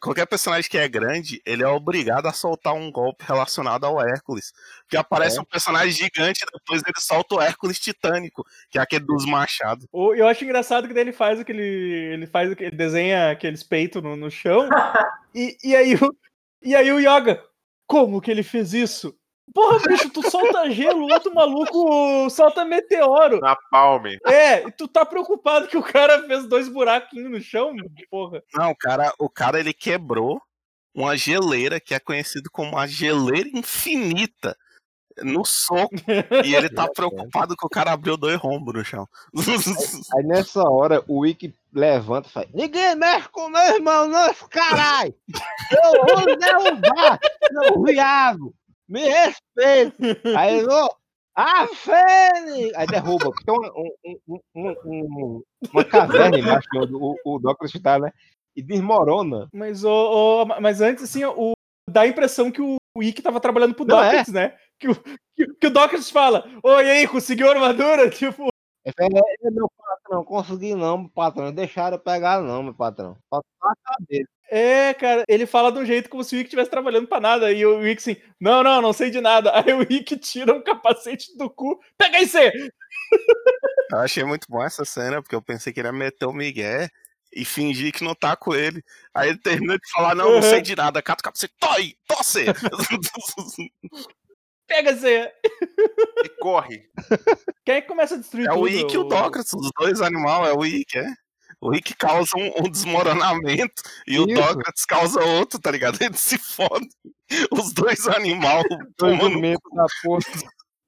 qualquer 0.00 0.24
personagem 0.26 0.70
que 0.70 0.78
é 0.78 0.88
grande, 0.88 1.42
ele 1.44 1.62
é 1.62 1.66
obrigado 1.68 2.26
a 2.26 2.32
soltar 2.32 2.72
um 2.72 2.90
golpe 2.90 3.24
relacionado 3.26 3.84
ao 3.84 4.00
Hércules. 4.00 4.52
Que 4.88 4.96
aparece 4.96 5.40
um 5.40 5.44
personagem 5.44 5.92
gigante, 5.92 6.44
depois 6.52 6.80
ele 6.82 6.94
solta 7.00 7.34
o 7.34 7.40
Hércules 7.42 7.78
titânico, 7.78 8.44
que 8.70 8.78
é 8.78 8.80
aquele 8.80 9.04
dos 9.04 9.26
machados. 9.26 9.86
o- 9.92 10.14
eu 10.14 10.26
acho 10.28 10.44
engraçado 10.44 10.86
que 10.88 10.94
daí 10.94 11.02
ele 11.04 11.12
faz 11.12 11.40
aquele. 11.40 11.62
Ele 11.62 12.26
faz 12.26 12.50
aquele. 12.52 12.70
desenha 12.70 13.30
aqueles 13.32 13.62
peitos 13.62 14.02
no, 14.02 14.16
no 14.16 14.30
chão. 14.30 14.68
e, 15.34 15.56
e 15.62 15.74
aí 15.76 15.94
o. 15.96 16.16
E 16.62 16.76
aí 16.76 16.92
o 16.92 17.00
Yoga, 17.00 17.42
como 17.88 18.20
que 18.20 18.30
ele 18.30 18.44
fez 18.44 18.72
isso? 18.72 19.12
Porra, 19.54 19.78
bicho, 19.86 20.10
tu 20.10 20.28
solta 20.30 20.70
gelo, 20.70 21.06
o 21.06 21.12
outro 21.12 21.34
maluco 21.34 22.30
solta 22.30 22.64
meteoro. 22.64 23.40
Na 23.40 23.56
palme. 23.70 24.18
É, 24.26 24.66
e 24.66 24.70
tu 24.70 24.88
tá 24.88 25.04
preocupado 25.04 25.68
que 25.68 25.76
o 25.76 25.82
cara 25.82 26.22
fez 26.26 26.46
dois 26.46 26.68
buraquinhos 26.68 27.30
no 27.30 27.40
chão? 27.40 27.74
Porra. 28.10 28.42
Não, 28.54 28.70
o 28.70 28.76
cara, 28.76 29.12
o 29.18 29.28
cara 29.28 29.60
ele 29.60 29.72
quebrou 29.72 30.40
uma 30.94 31.16
geleira 31.16 31.80
que 31.80 31.94
é 31.94 32.00
conhecido 32.00 32.50
como 32.50 32.76
a 32.76 32.86
geleira 32.86 33.48
infinita 33.52 34.56
no 35.22 35.44
soco. 35.44 35.94
e 36.44 36.54
ele 36.54 36.68
tá 36.68 36.88
preocupado 36.92 37.56
que 37.56 37.66
o 37.66 37.70
cara 37.70 37.92
abriu 37.92 38.16
dois 38.16 38.36
rombos 38.36 38.74
no 38.74 38.84
chão. 38.84 39.08
Aí 40.14 40.24
nessa 40.24 40.62
hora 40.62 41.02
o 41.06 41.20
Wiki 41.20 41.54
levanta 41.72 42.28
e 42.28 42.32
fala: 42.32 42.46
Ninguém 42.54 42.94
mexe 42.94 43.28
com 43.28 43.48
meu 43.48 43.62
irmão, 43.74 44.06
não, 44.06 44.34
caralho! 44.48 45.14
Eu 45.70 46.16
vou 46.16 46.36
derrubar, 46.36 47.18
seu 47.50 47.82
viado! 47.82 48.54
Me 48.92 49.00
respeita! 49.08 49.96
Aí 50.38 50.58
ele, 50.58 50.68
a 51.34 51.66
Fênix! 51.68 52.74
Aí 52.76 52.86
derruba, 52.86 53.24
porque 53.30 53.44
tem 53.44 53.54
uma, 53.54 53.72
um- 53.74 53.94
um- 54.26 54.40
um- 54.54 54.76
um- 54.84 55.42
uma 55.72 55.84
caverna 55.84 56.38
embaixo 56.38 56.68
onde 56.76 56.94
o, 56.94 57.16
o 57.24 57.38
Doctor 57.38 57.66
está, 57.74 57.98
né? 57.98 58.12
E 58.54 58.62
desmorona. 58.62 59.48
Mas, 59.52 59.82
o, 59.82 59.88
o- 60.42 60.60
mas 60.60 60.82
antes, 60.82 61.04
assim, 61.04 61.24
o 61.24 61.52
dá 61.88 62.02
a 62.02 62.06
impressão 62.06 62.50
que 62.50 62.60
o, 62.60 62.76
o 62.96 63.02
Ikki 63.02 63.22
tava 63.22 63.40
trabalhando 63.40 63.74
pro 63.74 63.86
Não, 63.86 64.02
é. 64.02 64.22
Né? 64.30 64.54
Que 64.78 64.88
o, 64.88 64.94
que, 65.34 65.46
que 65.58 65.66
o 65.66 65.70
Dawkins 65.70 66.10
fala, 66.10 66.44
oi, 66.62 66.90
aí, 66.90 67.08
conseguiu 67.08 67.48
a 67.48 67.54
armadura? 67.54 68.10
Tipo, 68.12 68.48
É, 68.84 68.90
é, 69.46 69.50
meu 69.50 69.70
patrão, 69.78 70.24
consegui 70.24 70.74
não, 70.74 70.98
meu 70.98 71.08
patrão. 71.10 71.52
Deixaram 71.52 71.96
eu 71.96 72.00
pegar, 72.00 72.40
não, 72.40 72.62
meu 72.62 72.74
patrão. 72.74 73.16
Só 73.32 73.40
a 73.62 73.74
cabeça. 73.84 74.28
é, 74.50 74.92
cara, 74.94 75.24
ele 75.28 75.46
fala 75.46 75.70
de 75.70 75.78
um 75.78 75.84
jeito 75.84 76.10
como 76.10 76.24
se 76.24 76.34
o 76.34 76.38
Ikki 76.38 76.48
estivesse 76.48 76.70
trabalhando 76.70 77.06
pra 77.06 77.20
nada. 77.20 77.52
E 77.52 77.64
o 77.64 77.86
Ikki 77.86 78.10
assim, 78.10 78.20
não, 78.40 78.62
não, 78.62 78.82
não 78.82 78.92
sei 78.92 79.10
de 79.10 79.20
nada. 79.20 79.52
Aí 79.56 79.72
o 79.72 79.82
Ikki 79.82 80.16
tira 80.16 80.52
um 80.52 80.62
capacete 80.62 81.36
do 81.36 81.48
cu, 81.48 81.80
pega 81.96 82.18
aí, 82.18 82.26
você! 82.26 82.52
Eu 83.90 83.98
achei 83.98 84.24
muito 84.24 84.46
bom 84.48 84.62
essa 84.64 84.84
cena, 84.84 85.22
porque 85.22 85.34
eu 85.34 85.42
pensei 85.42 85.72
que 85.72 85.80
ele 85.80 85.88
ia 85.88 85.92
meter 85.92 86.26
o 86.26 86.32
Miguel 86.32 86.88
e 87.32 87.44
fingir 87.44 87.92
que 87.92 88.04
não 88.04 88.14
tá 88.14 88.34
com 88.36 88.54
ele. 88.54 88.82
Aí 89.14 89.28
ele 89.28 89.38
termina 89.38 89.74
de 89.78 89.90
falar, 89.92 90.14
não, 90.14 90.32
não 90.32 90.42
sei 90.42 90.60
de 90.60 90.74
nada, 90.74 91.00
cata 91.02 91.20
o 91.20 91.24
capacete, 91.24 91.54
toi, 91.60 91.94
tosse! 92.06 92.46
Pega 94.66 94.94
você! 94.96 95.30
E 96.24 96.28
corre. 96.40 96.84
Quem 97.64 97.76
é 97.76 97.80
que 97.80 97.88
começa 97.88 98.14
a 98.14 98.18
destruir 98.18 98.46
É 98.46 98.50
tudo? 98.50 98.62
o 98.62 98.68
Ick 98.68 98.94
e 98.94 98.98
o 98.98 99.04
Dócrates, 99.04 99.52
os 99.52 99.70
dois 99.78 100.00
animais, 100.00 100.48
é 100.48 100.52
o 100.52 100.64
Ick, 100.64 100.98
é. 100.98 101.06
O 101.60 101.74
Ick 101.74 101.94
causa 101.94 102.30
um, 102.36 102.64
um 102.66 102.70
desmoronamento 102.70 103.82
e 104.06 104.18
o 104.18 104.26
Isso. 104.26 104.34
Dócrates 104.40 104.84
causa 104.84 105.22
outro, 105.24 105.60
tá 105.60 105.70
ligado? 105.70 106.00
Eles 106.02 106.18
se 106.20 106.38
fodem. 106.38 106.88
Os 107.50 107.72
dois 107.72 108.06
animais 108.08 108.64
tomando 108.96 109.40
da 109.40 109.86
porra. 110.02 110.22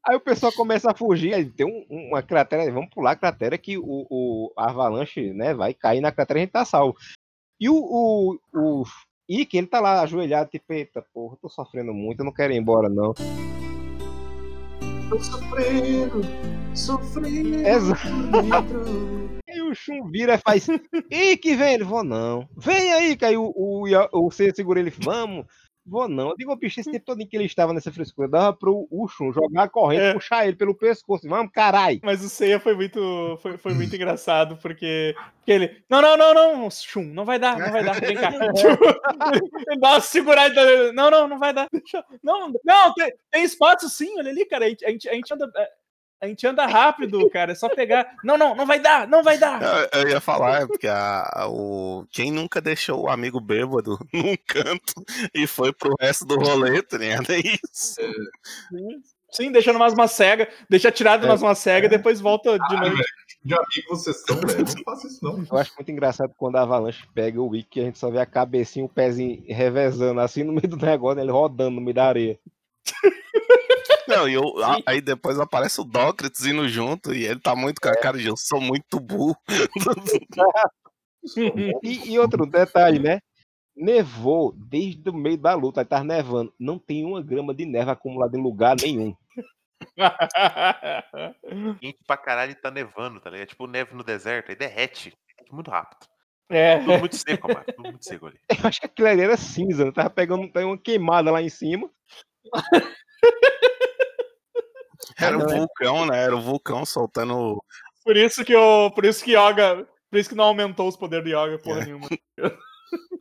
Aí 0.07 0.17
o 0.17 0.21
pessoal 0.21 0.53
começa 0.53 0.91
a 0.91 0.95
fugir, 0.95 1.33
aí 1.33 1.45
tem 1.49 1.65
um- 1.67 1.87
uma 2.09 2.23
cratera, 2.23 2.71
vamos 2.73 2.91
pular 2.91 3.13
a 3.13 3.17
cratera 3.17 3.57
que 3.57 3.79
o, 3.79 3.83
o 4.11 4.53
a 4.57 4.69
avalanche, 4.69 5.33
né, 5.33 5.55
vai 5.55 5.73
cair 5.73 6.01
na 6.01 6.13
cratera 6.13 6.41
e 6.41 6.43
a 6.43 6.45
gente 6.45 6.53
tá 6.53 6.65
salvo. 6.65 6.97
E 7.61 7.69
o, 7.71 7.75
o, 7.75 8.39
o 8.53 8.85
Ike, 9.29 9.57
ele 9.57 9.67
tá 9.67 9.81
lá 9.81 10.03
ajoelhado, 10.03 10.51
tipo, 10.51 10.71
eita 10.75 11.01
porra, 11.15 11.39
tô 11.41 11.49
sofrendo 11.49 11.95
muito, 11.95 12.21
eu 12.21 12.25
não 12.27 12.33
quero 12.35 12.53
ir 12.53 12.57
embora 12.57 12.89
não. 12.91 13.15
Tô 15.09 15.19
sofrendo, 15.21 16.21
sofrendo. 16.75 17.67
Exato. 17.67 18.09
Aí 19.49 19.61
o 19.63 19.75
Shun 19.75 20.11
vira 20.11 20.35
e 20.35 20.39
faz, 20.39 20.67
Ike, 21.11 21.55
vem, 21.55 21.75
ele, 21.75 21.85
vou 21.85 22.03
não. 22.03 22.49
Vem 22.57 22.93
aí, 22.93 23.17
que 23.17 23.25
aí 23.25 23.37
o, 23.37 23.53
o, 23.55 23.85
o 24.13 24.31
C 24.31 24.53
segura 24.55 24.81
ele, 24.81 24.91
vamos. 24.91 25.47
Vou 25.87 26.09
não. 26.09 26.31
Eu 26.31 26.37
digo, 26.37 26.51
"Ô, 26.53 26.57
bicho, 26.57 26.81
esse 26.81 26.91
tempo 26.91 27.05
todo 27.05 27.21
em 27.21 27.27
que 27.27 27.37
ele 27.37 27.45
estava 27.45 27.73
nessa 27.73 27.93
frescura, 27.93 28.27
dava 28.27 28.53
pro 28.57 28.87
o 28.91 29.07
Shun 29.07 29.33
jogar 29.33 29.65
a 29.65 29.69
corrente, 29.69 30.03
É. 30.03 30.13
puxar 30.15 30.47
ele 30.47 30.57
pelo 30.57 30.75
pescoço. 30.75 31.29
Vamos, 31.29 31.53
carai. 31.53 32.01
Mas 32.03 32.25
o 32.25 32.29
Seiya 32.29 32.59
foi 32.59 32.75
muito, 32.75 33.39
foi, 33.43 33.59
foi 33.59 33.75
muito 33.75 33.95
engraçado, 33.95 34.57
porque, 34.57 35.15
porque 35.37 35.53
ele. 35.53 35.85
Não, 35.89 36.01
não, 36.01 36.17
não, 36.17 36.35
não, 36.35 36.71
Shun, 36.71 37.05
não 37.05 37.25
vai 37.25 37.39
dar, 37.39 37.59
não 37.59 37.71
vai 37.71 37.85
dar, 37.85 38.01
vem 38.01 38.17
cá. 38.17 38.31
Tipo, 38.55 38.85
ele 39.71 39.81
dá 39.81 39.91
uma 39.93 40.01
segurada. 40.01 40.93
Não, 40.93 41.11
não, 41.11 41.29
não 41.29 41.39
vai 41.39 41.53
dar. 41.53 41.69
Não, 42.23 42.51
não, 42.65 42.95
tem, 42.95 43.13
tem 43.31 43.45
espaço 43.45 43.89
sim, 43.91 44.19
olha 44.19 44.31
ali, 44.31 44.45
cara. 44.47 44.65
A 44.65 44.69
gente, 44.71 44.85
a 44.87 44.91
gente, 44.91 45.09
a 45.09 45.13
gente 45.15 45.35
anda. 45.35 45.53
A 46.25 46.29
gente 46.29 46.47
anda 46.47 46.67
rápido, 46.67 47.29
cara. 47.31 47.53
É 47.53 47.55
só 47.55 47.69
pegar. 47.69 48.17
Não, 48.25 48.39
não, 48.39 48.55
não 48.55 48.65
vai 48.67 48.81
dar, 48.81 49.07
não 49.07 49.23
vai 49.23 49.37
dar. 49.39 49.61
Eu, 49.93 50.01
eu 50.03 50.09
ia 50.09 50.21
falar, 50.21 50.63
é 50.63 50.67
porque 50.67 50.87
a, 50.89 51.29
a- 51.33 51.49
o, 51.49 52.07
quem 52.11 52.31
nunca 52.33 52.61
deixou 52.61 53.03
o 53.05 53.09
amigo 53.11 53.41
bêbado 53.41 53.99
num 54.13 54.35
canto 54.47 54.95
e 55.35 55.47
foi 55.47 55.73
pro 55.73 55.95
resto 56.01 56.25
do 56.25 56.37
rolê, 56.37 56.83
tá 56.83 56.97
ligado? 56.99 57.31
É 57.33 57.39
isso. 57.41 57.97
Sim, 59.31 59.51
deixando 59.51 59.79
mais 59.81 59.93
uma 59.93 60.07
cega, 60.07 60.49
deixa 60.71 60.93
tirado 60.93 61.27
mais 61.27 61.43
uma 61.43 61.55
cega 61.57 61.87
e 61.87 61.91
depois 61.91 62.21
volta 62.21 62.57
de 62.57 62.77
novo. 62.77 62.97
De 63.45 63.53
amigo 63.53 63.89
vocês 63.91 64.23
são, 64.25 64.37
velho. 64.37 64.59
Não 64.65 64.85
faça 64.85 65.07
isso, 65.09 65.25
não. 65.25 65.45
Eu 65.51 65.59
acho 65.59 65.75
muito 65.77 65.91
engraçado 65.91 66.33
quando 66.39 66.57
a 66.57 66.63
Avalanche 66.63 67.05
pega 67.15 67.41
o 67.43 67.49
Wiki, 67.49 67.81
a 67.81 67.85
gente 67.85 67.99
só 67.99 68.11
vê 68.11 68.21
a 68.21 68.27
cabecinha, 68.27 68.85
o 68.85 68.89
pezinho 68.89 69.45
revezando 69.49 70.21
assim 70.21 70.45
no 70.45 70.53
meio 70.53 70.69
do 70.69 70.77
negócio, 70.77 71.17
né, 71.17 71.23
ele 71.23 71.33
rodando 71.33 71.73
no 71.73 71.81
meio 71.81 71.95
da 71.95 72.07
areia. 72.07 72.39
Não, 74.09 74.29
e 74.29 74.35
eu, 74.35 74.43
a- 74.63 74.79
aí 74.87 75.01
depois 75.01 75.39
aparece 75.39 75.81
o 75.81 75.85
Dócrates 75.85 76.45
indo 76.45 76.69
junto 76.69 77.15
e 77.15 77.25
ele 77.25 77.41
tá 77.41 77.55
muito 77.57 77.81
com 77.81 77.89
a 77.89 77.97
cara 77.97 78.19
de 78.19 78.27
eu 78.27 78.37
sou 78.37 78.61
muito 78.61 78.99
burro. 79.01 79.37
E, 81.83 82.13
e 82.13 82.19
outro 82.19 82.45
detalhe, 82.45 82.99
né? 82.99 83.19
Nevou 83.75 84.53
desde 84.53 85.09
o 85.09 85.15
meio 85.15 85.39
da 85.39 85.55
luta, 85.55 85.81
aí 85.81 85.85
tá 85.87 86.05
nevando. 86.05 86.53
Não 86.61 86.79
tem 86.79 87.03
uma 87.03 87.23
grama 87.23 87.55
de 87.55 87.65
neve 87.65 87.91
acumulada 87.91 88.37
em 88.37 88.43
lugar 88.43 88.77
nenhum. 88.77 89.17
Quente 91.81 91.99
pra 92.07 92.19
caralho 92.19 92.55
tá 92.61 92.71
nevando, 92.71 93.21
tá 93.21 93.31
ligado? 93.31 93.49
Tipo 93.49 93.67
neve 93.67 93.95
no 93.95 94.05
deserto, 94.05 94.51
aí 94.51 94.55
derrete. 94.57 95.17
Muito 95.51 95.71
rápido. 95.71 96.07
é. 96.51 96.79
Tudo 96.81 96.99
muito 96.99 97.17
seco, 97.17 97.49
mano. 97.49 97.65
Tudo 97.75 97.89
muito 97.91 98.05
seco 98.05 98.27
ali. 98.27 98.39
Eu 98.51 98.69
acho 98.69 98.81
que 98.81 98.87
aquilo 98.87 99.09
ali 99.09 99.23
era 99.23 99.39
cinza, 99.39 99.87
né? 99.87 99.93
Tava 99.93 100.11
pegando 100.11 100.47
tem 100.53 100.67
uma 100.67 100.77
queimada 100.77 101.31
lá 101.31 101.41
em 101.41 101.49
cima. 101.49 101.89
Era 105.19 105.37
o 105.39 105.49
vulcão, 105.49 106.07
né? 106.07 106.23
Era 106.23 106.37
o 106.37 106.41
vulcão 106.41 106.85
soltando. 106.85 107.63
Por 108.05 108.17
isso 108.17 108.45
que 108.45 108.53
eu, 108.53 108.91
por 108.95 109.05
isso 109.05 109.25
que 109.25 109.33
Yoga, 109.37 109.87
por 110.11 110.19
isso 110.19 110.29
que 110.29 110.35
não 110.35 110.45
aumentou 110.45 110.89
os 110.89 110.97
poderes 110.97 111.25
do 111.25 111.31
Yoga, 111.31 111.59
porra 111.59 111.81
É. 111.81 111.85
nenhuma. 111.87 112.09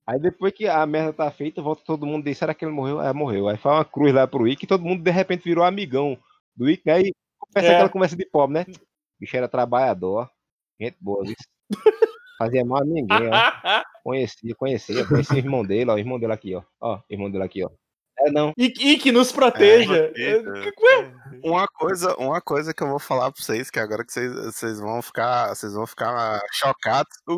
Aí 0.05 0.19
depois 0.19 0.53
que 0.53 0.67
a 0.67 0.85
merda 0.85 1.13
tá 1.13 1.31
feita, 1.31 1.61
volta 1.61 1.81
todo 1.85 2.05
mundo 2.05 2.21
e 2.27 2.29
diz, 2.31 2.37
será 2.37 2.53
que 2.53 2.63
ele 2.65 2.71
morreu? 2.73 3.01
É, 3.01 3.13
morreu. 3.13 3.47
Aí 3.47 3.57
faz 3.57 3.77
uma 3.77 3.85
cruz 3.85 4.13
lá 4.13 4.27
pro 4.27 4.43
Wick 4.43 4.63
e 4.63 4.67
todo 4.67 4.83
mundo 4.83 5.01
de 5.01 5.09
repente 5.11 5.43
virou 5.45 5.63
amigão 5.63 6.17
do 6.55 6.65
Wick, 6.65 6.83
né? 6.85 7.01
E 7.01 7.13
começa 7.39 7.71
É. 7.71 7.75
aquela 7.75 7.89
conversa 7.89 8.15
de 8.15 8.25
pobre, 8.25 8.53
né? 8.55 8.65
O 8.69 8.73
bicho 9.19 9.35
era 9.37 9.47
trabalhador, 9.47 10.29
gente 10.79 10.97
boa, 10.99 11.23
viu? 11.23 11.35
Fazia 12.37 12.65
mal 12.65 12.81
a 12.81 12.85
ninguém, 12.85 13.29
ó. 13.29 13.31
Conhecia, 14.03 14.53
conhecia, 14.55 15.07
conhecia 15.07 15.35
o 15.35 15.39
irmão 15.39 15.63
dele, 15.63 15.89
ó. 15.89 15.93
O 15.95 15.99
irmão 15.99 16.19
dele 16.19 16.33
aqui, 16.33 16.53
ó. 16.55 16.63
Ó, 16.81 16.97
o 16.97 17.03
irmão 17.09 17.31
dele 17.31 17.43
aqui, 17.45 17.63
ó. 17.63 17.69
É 18.19 18.31
não. 18.31 18.53
E, 18.57 18.73
e 18.79 18.97
que 18.97 19.11
nos 19.11 19.31
proteja. 19.31 20.11
Eita. 20.15 20.71
Uma 21.43 21.67
coisa, 21.67 22.15
uma 22.17 22.39
coisa 22.39 22.73
que 22.73 22.83
eu 22.83 22.87
vou 22.87 22.99
falar 22.99 23.31
pra 23.31 23.43
vocês, 23.43 23.69
que 23.69 23.79
agora 23.79 24.05
que 24.05 24.13
vocês, 24.13 24.33
vocês 24.33 24.79
vão 24.79 25.01
ficar. 25.01 25.49
Vocês 25.49 25.73
vão 25.73 25.85
ficar 25.85 26.39
chocados. 26.51 27.17
O 27.27 27.37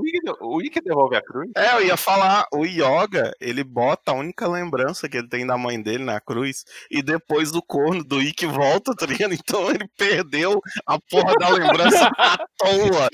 Wiki, 0.60 0.80
o 0.80 0.84
devolve 0.84 1.16
a 1.16 1.22
cruz? 1.22 1.50
É, 1.56 1.74
eu 1.76 1.86
ia 1.86 1.98
falar, 1.98 2.46
o 2.54 2.66
Yoga, 2.66 3.34
ele 3.40 3.64
bota 3.64 4.12
a 4.12 4.16
única 4.16 4.48
lembrança 4.48 5.10
que 5.10 5.18
ele 5.18 5.30
tem 5.30 5.46
da 5.46 5.58
mãe 5.58 5.82
dele 5.82 6.04
na 6.04 6.20
cruz, 6.20 6.66
e 6.92 7.02
depois 7.02 7.52
do 7.52 7.62
corno 7.62 8.04
do 8.04 8.22
Ikki 8.22 8.46
volta, 8.46 8.94
tá 8.96 9.06
ligado? 9.06 9.34
Então 9.34 9.70
ele 9.70 9.88
perdeu 9.98 10.62
a 10.86 11.00
porra 11.10 11.34
da 11.40 11.50
lembrança 11.50 12.10
à 12.18 12.38
toa. 12.58 13.10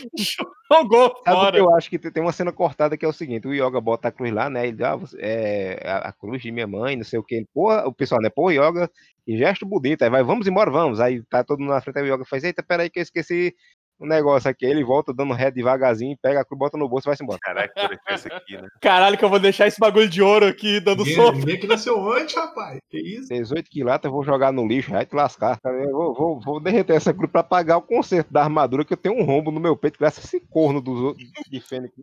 Sabe 1.23 1.37
fora. 1.37 1.57
eu 1.57 1.75
acho 1.75 1.89
que 1.89 1.99
tem 1.99 2.23
uma 2.23 2.31
cena 2.31 2.51
cortada 2.51 2.97
que 2.97 3.05
é 3.05 3.07
o 3.07 3.13
seguinte: 3.13 3.47
o 3.47 3.53
Yoga 3.53 3.81
bota 3.81 4.07
a 4.07 4.11
cruz 4.11 4.31
lá, 4.31 4.49
né? 4.49 4.63
Ele 4.67 4.77
diz, 4.77 4.85
ah, 4.85 4.95
você- 4.95 5.17
é 5.19 5.81
a, 5.89 5.97
a 6.09 6.13
cruz 6.13 6.41
de 6.41 6.51
minha 6.51 6.67
mãe, 6.67 6.95
não 6.95 7.03
sei 7.03 7.19
o 7.19 7.23
que. 7.23 7.35
Ele, 7.35 7.47
porra, 7.53 7.87
o 7.87 7.93
pessoal, 7.93 8.21
né? 8.21 8.29
Pô, 8.29 8.49
Yoga, 8.51 8.89
que 9.25 9.37
gesto 9.37 9.65
bonito. 9.65 10.01
Aí 10.03 10.09
vai, 10.09 10.23
vamos 10.23 10.47
embora, 10.47 10.71
vamos. 10.71 10.99
Aí 10.99 11.21
tá 11.23 11.43
todo 11.43 11.59
mundo 11.59 11.69
na 11.71 11.81
frente, 11.81 11.97
aí 11.99 12.09
o 12.09 12.13
Yoga 12.15 12.25
faz, 12.25 12.43
eita, 12.43 12.63
peraí 12.63 12.89
que 12.89 12.99
eu 12.99 13.03
esqueci 13.03 13.53
um 14.01 14.07
negócio 14.07 14.49
aqui. 14.49 14.65
Ele 14.65 14.83
volta 14.83 15.13
dando 15.13 15.33
ré 15.33 15.51
devagarzinho, 15.51 16.17
pega 16.21 16.41
a 16.41 16.45
cruz, 16.45 16.57
bota 16.57 16.77
no 16.77 16.89
bolso 16.89 17.07
e 17.07 17.09
vai-se 17.09 17.23
embora. 17.23 17.39
Caraca, 17.41 17.73
que 17.87 18.33
aqui, 18.33 18.57
né? 18.57 18.67
Caralho, 18.81 19.17
que 19.17 19.23
eu 19.23 19.29
vou 19.29 19.39
deixar 19.39 19.67
esse 19.67 19.79
bagulho 19.79 20.09
de 20.09 20.21
ouro 20.21 20.47
aqui 20.47 20.79
dando 20.79 21.03
Ninguém, 21.03 21.15
soco. 21.15 21.37
ninguém 21.37 21.59
que 21.59 21.67
nasceu 21.67 22.11
antes, 22.11 22.35
rapaz. 22.35 22.79
Que 22.89 22.97
isso? 22.97 23.29
18 23.29 23.69
quilates 23.69 24.05
eu 24.05 24.11
vou 24.11 24.23
jogar 24.23 24.51
no 24.51 24.67
lixo, 24.67 24.91
vai 24.91 25.05
te 25.05 25.15
lascar. 25.15 25.59
Eu 25.63 25.91
vou, 25.91 26.13
vou, 26.13 26.39
vou 26.41 26.59
derreter 26.59 26.95
essa 26.95 27.13
cruz 27.13 27.31
pra 27.31 27.43
pagar 27.43 27.77
o 27.77 27.81
conserto 27.81 28.33
da 28.33 28.41
armadura, 28.41 28.83
que 28.83 28.93
eu 28.93 28.97
tenho 28.97 29.15
um 29.15 29.23
rombo 29.23 29.51
no 29.51 29.59
meu 29.59 29.77
peito, 29.77 29.99
graças 29.99 30.25
a 30.25 30.27
esse 30.27 30.39
corno 30.39 30.81
dos 30.81 30.99
outros 30.99 31.29
de 31.47 31.61
Fênix. 31.61 31.93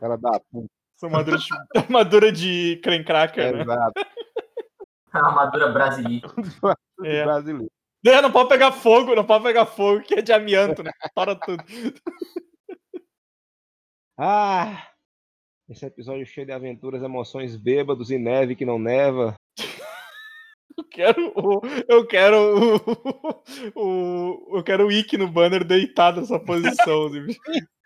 Ela 0.00 0.16
dá 0.18 0.38
puta. 0.50 0.68
Essa 0.96 1.06
armadura 1.06 1.38
de, 1.38 1.46
armadura 1.76 2.32
de 2.32 2.80
crencraca, 2.82 3.52
né? 3.52 3.62
Exato. 3.62 3.92
A 5.12 5.18
armadura 5.18 5.68
brasileira. 5.72 6.28
É. 7.04 7.24
Brasileiro. 7.24 7.68
É, 8.04 8.20
não 8.20 8.32
pode 8.32 8.48
pegar 8.48 8.72
fogo, 8.72 9.14
não 9.14 9.24
pode 9.24 9.44
pegar 9.44 9.64
fogo, 9.64 10.02
que 10.02 10.14
é 10.14 10.22
de 10.22 10.32
amianto, 10.32 10.82
né? 10.82 10.90
Para 11.14 11.36
tudo. 11.36 11.62
Ah! 14.18 14.88
Esse 15.68 15.86
episódio 15.86 16.26
cheio 16.26 16.46
de 16.46 16.52
aventuras, 16.52 17.02
emoções, 17.02 17.56
bêbados 17.56 18.10
e 18.10 18.18
neve 18.18 18.56
que 18.56 18.64
não 18.64 18.78
neva. 18.78 19.34
Eu 20.76 20.84
quero 20.84 21.32
o. 21.36 21.60
Eu 21.88 22.06
quero 22.06 22.36
o. 23.76 23.80
o 23.80 24.56
eu 24.58 24.64
quero 24.64 24.86
o 24.86 24.92
Ikki 24.92 25.16
no 25.16 25.28
banner 25.28 25.64
deitado 25.64 26.20
nessa 26.20 26.38
posição. 26.38 27.06
assim. 27.06 27.36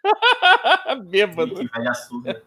Bêbado. 1.08 1.54
Velho 1.54 1.90
açúcar. 1.90 2.42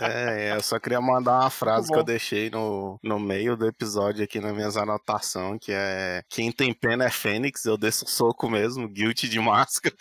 É, 0.00 0.48
é, 0.48 0.56
eu 0.56 0.62
só 0.62 0.78
queria 0.78 1.00
mandar 1.00 1.40
uma 1.40 1.50
frase 1.50 1.88
que 1.90 1.98
eu 1.98 2.04
deixei 2.04 2.50
no, 2.50 2.98
no 3.02 3.18
meio 3.18 3.56
do 3.56 3.66
episódio 3.66 4.24
aqui 4.24 4.40
nas 4.40 4.52
minhas 4.52 4.76
anotações, 4.76 5.58
que 5.60 5.72
é 5.72 6.22
quem 6.28 6.50
tem 6.52 6.72
pena 6.72 7.04
é 7.04 7.10
Fênix, 7.10 7.64
eu 7.64 7.76
desço 7.76 8.04
o 8.04 8.08
soco 8.08 8.48
mesmo, 8.48 8.88
guilty 8.88 9.28
de 9.28 9.40
máscara. 9.40 9.94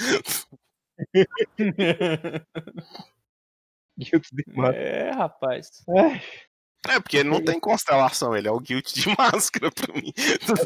Guilty 4.00 4.30
demais. 4.34 4.76
é, 4.76 5.12
rapaz. 5.12 5.70
É, 6.88 7.00
porque 7.00 7.18
ele 7.18 7.30
não 7.30 7.44
tem 7.44 7.60
constelação, 7.60 8.36
ele 8.36 8.48
é 8.48 8.52
o 8.52 8.60
guilty 8.60 9.02
de 9.02 9.10
máscara 9.18 9.70
pra 9.70 9.94
mim. 9.94 10.14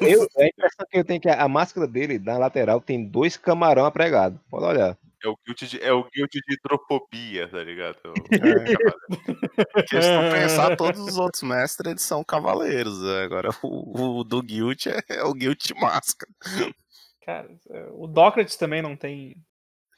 Eu, 0.01 0.27
a 0.37 0.45
impressão 0.45 0.85
que 0.89 0.99
eu 0.99 1.03
tenho 1.03 1.17
é 1.17 1.19
que 1.19 1.29
a 1.29 1.47
máscara 1.47 1.87
dele, 1.87 2.19
na 2.19 2.37
lateral, 2.37 2.79
tem 2.79 3.03
dois 3.03 3.35
camarão 3.35 3.85
apregados. 3.85 4.39
Pode 4.49 4.65
olhar. 4.65 4.97
É 5.23 5.27
o 5.29 5.37
guilt 5.45 5.63
de, 5.63 5.81
é 5.81 5.93
o 5.93 6.03
guilt 6.03 6.31
de 6.31 6.53
hidrofobia, 6.55 7.47
tá 7.47 7.63
ligado? 7.63 7.97
Porque 9.73 10.01
se 10.01 10.09
tu 10.09 10.31
pensar, 10.31 10.75
todos 10.75 10.99
os 10.99 11.17
outros 11.17 11.43
mestres 11.43 11.89
eles 11.91 12.01
são 12.01 12.23
cavaleiros. 12.23 13.01
né? 13.01 13.23
Agora 13.23 13.49
o, 13.61 14.19
o 14.19 14.23
do 14.23 14.41
Guilt 14.41 14.87
é, 14.87 14.99
é 15.09 15.23
o 15.23 15.33
Guilt 15.33 15.65
de 15.67 15.73
máscara. 15.75 16.31
Cara, 17.25 17.47
é, 17.71 17.87
o 17.93 18.05
Dócrates 18.07 18.57
também 18.57 18.81
não 18.81 18.95
tem. 18.97 19.35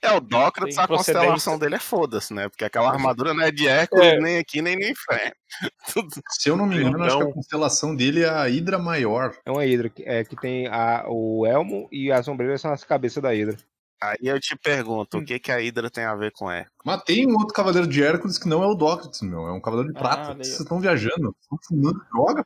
É, 0.01 0.11
o 0.11 0.19
Dócrates, 0.19 0.77
a 0.77 0.87
constelação 0.87 1.57
dele 1.57 1.75
é 1.75 1.79
foda-se, 1.79 2.31
né? 2.31 2.47
Porque 2.47 2.63
aquela 2.63 2.91
armadura 2.91 3.33
não 3.33 3.41
é 3.43 3.49
de 3.49 3.67
Hércules, 3.67 4.05
É. 4.05 4.19
nem 4.19 4.37
aqui, 4.37 4.61
nem 4.61 4.75
nem 4.75 4.93
fé. 4.93 5.33
Se 6.39 6.49
eu 6.49 6.55
não 6.55 6.67
me 6.67 6.75
engano, 6.77 7.03
acho 7.03 7.15
que 7.17 7.21
a 7.23 7.25
Então- 7.25 7.33
constelação 7.33 7.95
dele 7.95 8.21
é 8.21 8.29
a 8.29 8.47
Hidra 8.47 8.77
Maior. 8.77 9.35
É 9.43 9.49
uma 9.49 9.65
hidra 9.65 9.89
que, 9.89 10.03
é, 10.03 10.23
que 10.23 10.35
tem 10.35 10.67
a, 10.67 11.05
o 11.07 11.47
elmo 11.47 11.87
e 11.91 12.11
as 12.11 12.27
ombreiras 12.27 12.61
são 12.61 12.71
as 12.71 12.83
cabeças 12.83 13.23
da 13.23 13.33
hidra. 13.33 13.57
Aí 14.11 14.17
eu 14.27 14.39
te 14.39 14.55
pergunto, 14.57 15.17
o 15.17 15.25
que, 15.25 15.39
que 15.39 15.51
a 15.51 15.57
Hydra 15.57 15.89
tem 15.89 16.03
a 16.03 16.15
ver 16.15 16.31
com 16.31 16.49
Hércules? 16.51 16.75
Mas 16.85 17.01
tem 17.03 17.27
um 17.27 17.33
outro 17.37 17.53
cavaleiro 17.53 17.87
de 17.87 18.03
Hércules 18.03 18.37
que 18.37 18.47
não 18.47 18.63
é 18.63 18.67
o 18.67 18.75
Dócrates, 18.75 19.21
meu. 19.21 19.47
É 19.47 19.51
um 19.51 19.61
cavaleiro 19.61 19.91
de 19.91 19.97
Ah, 19.97 20.01
prata. 20.01 20.31
ó. 20.31 20.35
Vocês 20.35 20.59
estão 20.59 20.79
viajando. 20.79 21.35
Estão 21.41 21.57
fumando 21.67 21.99
droga. 22.11 22.45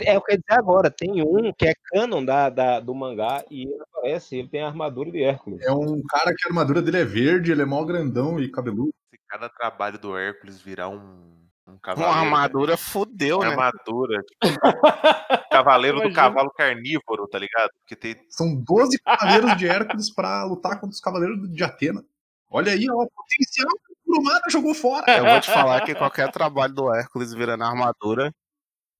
É 0.00 0.18
o 0.18 0.20
que 0.20 0.32
eu 0.32 0.34
ia 0.34 0.40
dizer 0.46 0.58
agora, 0.58 0.90
tem 0.90 1.22
um 1.22 1.52
que 1.56 1.64
é 1.66 1.72
canon 1.92 2.24
da, 2.24 2.50
da- 2.50 2.80
do 2.80 2.92
mangá 2.92 3.44
e 3.48 3.62
ele 3.62 3.82
aparece, 3.82 4.36
ele 4.36 4.48
tem 4.48 4.60
a 4.60 4.66
armadura 4.66 5.12
de 5.12 5.22
Hércules. 5.22 5.62
É 5.64 5.70
um 5.70 6.02
cara 6.08 6.34
que 6.36 6.44
a 6.44 6.48
armadura 6.48 6.82
dele 6.82 6.98
é 6.98 7.04
verde, 7.04 7.52
ele 7.52 7.62
é 7.62 7.64
mó 7.64 7.84
grandão 7.84 8.38
e 8.40 8.50
cabeludo. 8.50 8.92
Se 9.10 9.18
cada 9.28 9.48
trabalho 9.48 9.96
do 9.96 10.16
Hércules 10.18 10.60
virar 10.60 10.88
um, 10.88 11.45
um 11.66 11.72
Uma 11.72 11.78
cavaleiro. 11.80 12.18
armadura 12.18 12.76
fudeu, 12.76 13.38
Uma 13.38 13.44
né? 13.46 13.50
armadura. 13.52 14.22
Tipo, 14.22 14.38
cavaleiro 15.50 16.00
do 16.00 16.12
cavalo 16.12 16.50
carnívoro, 16.50 17.26
tá 17.28 17.38
ligado? 17.38 17.70
Porque 17.80 17.96
tem. 17.96 18.16
São 18.28 18.54
12 18.54 18.98
cavaleiros 19.00 19.56
de 19.56 19.66
Hércules 19.66 20.14
pra 20.14 20.44
lutar 20.44 20.74
contra 20.80 20.94
os 20.94 21.00
cavaleiros 21.00 21.50
de 21.52 21.64
Atena. 21.64 22.04
Olha 22.48 22.72
aí, 22.72 22.86
ó, 22.88 22.94
o 23.02 23.10
potencial 23.10 23.68
que 23.84 23.92
o 23.92 23.96
Kurumada 24.04 24.42
jogou 24.48 24.74
fora. 24.74 25.04
Eu 25.16 25.24
vou 25.24 25.40
te 25.40 25.50
falar 25.50 25.80
que 25.80 25.94
qualquer 25.94 26.30
trabalho 26.30 26.72
do 26.72 26.94
Hércules 26.94 27.34
virando 27.34 27.64
armadura 27.64 28.32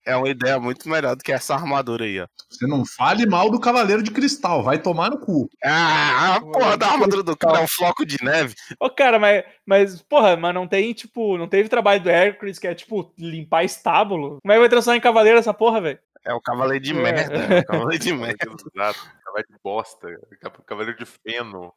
é 0.07 0.16
uma 0.16 0.28
ideia 0.28 0.59
muito 0.61 0.88
melhor 0.88 1.16
do 1.16 1.22
que 1.22 1.32
essa 1.32 1.54
armadura 1.54 2.04
aí, 2.04 2.20
ó. 2.20 2.26
Você 2.48 2.66
não 2.66 2.86
fale 2.86 3.26
mal 3.26 3.50
do 3.50 3.59
cavaleiro 3.59 4.02
de 4.02 4.12
cristal, 4.12 4.62
vai 4.62 4.78
tomar 4.78 5.11
no 5.11 5.18
cu. 5.18 5.50
Ah, 5.64 6.36
a 6.36 6.40
porra 6.40 6.76
da 6.76 6.86
armadura 6.86 7.24
do 7.24 7.36
cara 7.36 7.59
é 7.59 7.64
um 7.64 7.68
floco 7.68 8.07
de 8.07 8.16
neve. 8.22 8.54
Ô, 8.78 8.88
cara, 8.88 9.18
mas, 9.18 9.44
mas, 9.66 10.00
porra, 10.02 10.36
mas 10.36 10.54
não 10.54 10.66
tem, 10.68 10.92
tipo, 10.94 11.36
não 11.36 11.48
teve 11.48 11.68
trabalho 11.68 12.00
do 12.00 12.09
Hércules 12.09 12.59
que 12.59 12.68
é, 12.68 12.74
tipo, 12.74 13.12
limpar 13.18 13.64
estábulo? 13.64 14.38
Como 14.40 14.52
é 14.52 14.54
que 14.54 14.61
vai 14.61 14.68
transformar 14.68 14.96
em 14.96 15.00
cavaleiro 15.00 15.38
essa 15.38 15.52
porra, 15.52 15.80
velho? 15.80 15.98
É 16.24 16.32
o 16.32 16.40
cavaleiro 16.40 16.82
de 16.84 16.92
É. 16.92 16.94
merda. 16.94 17.54
É 17.54 17.61
o 17.61 17.64
cavaleiro 17.66 18.02
de 18.02 18.12
merda. 18.14 18.46
Exato, 18.74 19.11
cavaleiro 19.24 19.48
de 19.50 19.59
bosta, 19.62 20.20
cavaleiro 20.64 20.98
de 20.98 21.04
feno. 21.04 21.72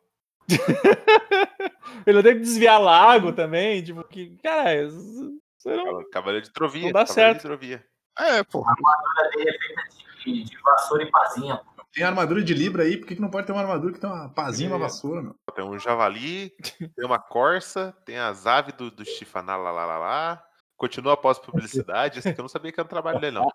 Ele 2.05 2.23
tem 2.23 2.34
que 2.34 2.39
desviar 2.39 2.80
lago 2.80 3.34
também, 3.34 3.84
tipo, 3.84 4.03
que, 4.03 4.38
cara, 4.43 4.84
isso 4.84 5.39
não... 5.65 6.03
Cavaleiro 6.11 6.45
de 6.45 6.53
trovia. 6.53 6.84
Não 6.86 6.91
dá 6.91 7.05
cavaleiro 7.05 7.13
certo. 7.13 7.38
de 7.38 7.43
trovia. 7.43 7.84
É, 8.18 8.43
pô. 8.43 8.66
A 8.66 8.72
armadura 8.72 9.30
dele 9.36 9.49
é 9.49 9.60
feita 9.60 9.84
de, 10.26 10.43
de 10.43 10.57
vassoura 10.62 11.03
e 11.03 11.12
pazinha. 11.12 11.57
pô. 11.57 11.84
Tem 11.91 12.03
armadura 12.03 12.43
de 12.43 12.53
Libra 12.53 12.84
aí, 12.84 12.97
por 12.97 13.07
que, 13.07 13.16
que 13.16 13.22
não 13.22 13.32
pode 13.32 13.47
ter 13.47 13.53
uma 13.53 13.62
armadura 13.62 13.93
que 13.93 13.99
tem 13.99 14.10
uma 14.10 14.30
pazinha 14.30 14.70
e 14.70 14.72
uma 14.72 14.80
vassoura, 14.80 15.22
meu? 15.22 15.36
Tem 15.55 15.66
um 15.66 15.80
javali, 15.80 16.51
tem 16.95 17.05
uma 17.05 17.20
corça, 17.20 17.95
tem 18.05 18.18
as 18.18 18.45
aves 18.45 18.76
do, 18.76 18.91
do 18.91 19.03
Chifaná 19.03 19.57
lá, 19.57 19.72
lá, 19.72 19.86
lá, 19.86 19.97
lá. 19.97 20.48
Continua 20.80 21.13
após 21.13 21.38
publicidade. 21.39 22.17
Esse 22.19 22.30
aqui 22.30 22.39
eu 22.39 22.43
não 22.43 22.49
sabia 22.49 22.71
que 22.71 22.80
era 22.80 22.88
um 22.88 22.89
trabalho 22.89 23.19
dele, 23.19 23.38
não. 23.38 23.51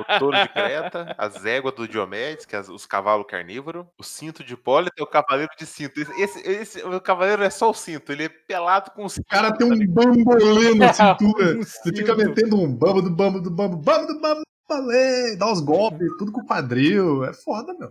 O 0.00 0.18
touro 0.18 0.36
de 0.36 0.48
Creta, 0.48 1.14
as 1.16 1.46
éguas 1.46 1.74
do 1.74 1.88
Diomedes, 1.88 2.44
que 2.44 2.54
é 2.54 2.60
os 2.60 2.84
cavalos 2.84 3.26
carnívoros, 3.26 3.86
o 3.98 4.02
cinto 4.02 4.44
de 4.44 4.52
Hipólito 4.54 4.92
e 4.98 5.02
o 5.02 5.06
cavaleiro 5.06 5.52
de 5.56 5.64
cinto. 5.64 6.00
Esse, 6.18 6.40
esse- 6.46 6.82
o 6.84 7.00
cavaleiro 7.00 7.42
é 7.42 7.48
só 7.48 7.70
o 7.70 7.74
cinto, 7.74 8.12
ele 8.12 8.24
é 8.24 8.28
pelado 8.28 8.90
com 8.90 9.04
o 9.06 9.08
cinto. 9.08 9.24
O 9.24 9.30
cara 9.30 9.56
tem 9.56 9.66
um 9.72 9.86
bambolê 9.86 10.74
na 10.74 10.92
cintura. 10.92 11.50
Ele 11.52 11.96
fica 11.96 12.14
metendo 12.14 12.60
um 12.60 12.70
bambo 12.74 13.00
do 13.00 13.10
bambo 13.10 13.40
do 13.40 13.50
bambo, 13.50 13.76
bambo 13.76 14.06
do 14.06 14.20
bambo, 14.20 14.42
balé, 14.68 15.36
dá 15.36 15.50
os 15.50 15.60
golpes, 15.60 16.08
tudo 16.18 16.32
com 16.32 16.40
o 16.40 16.46
quadril. 16.46 17.24
É 17.24 17.32
foda, 17.32 17.72
meu. 17.78 17.90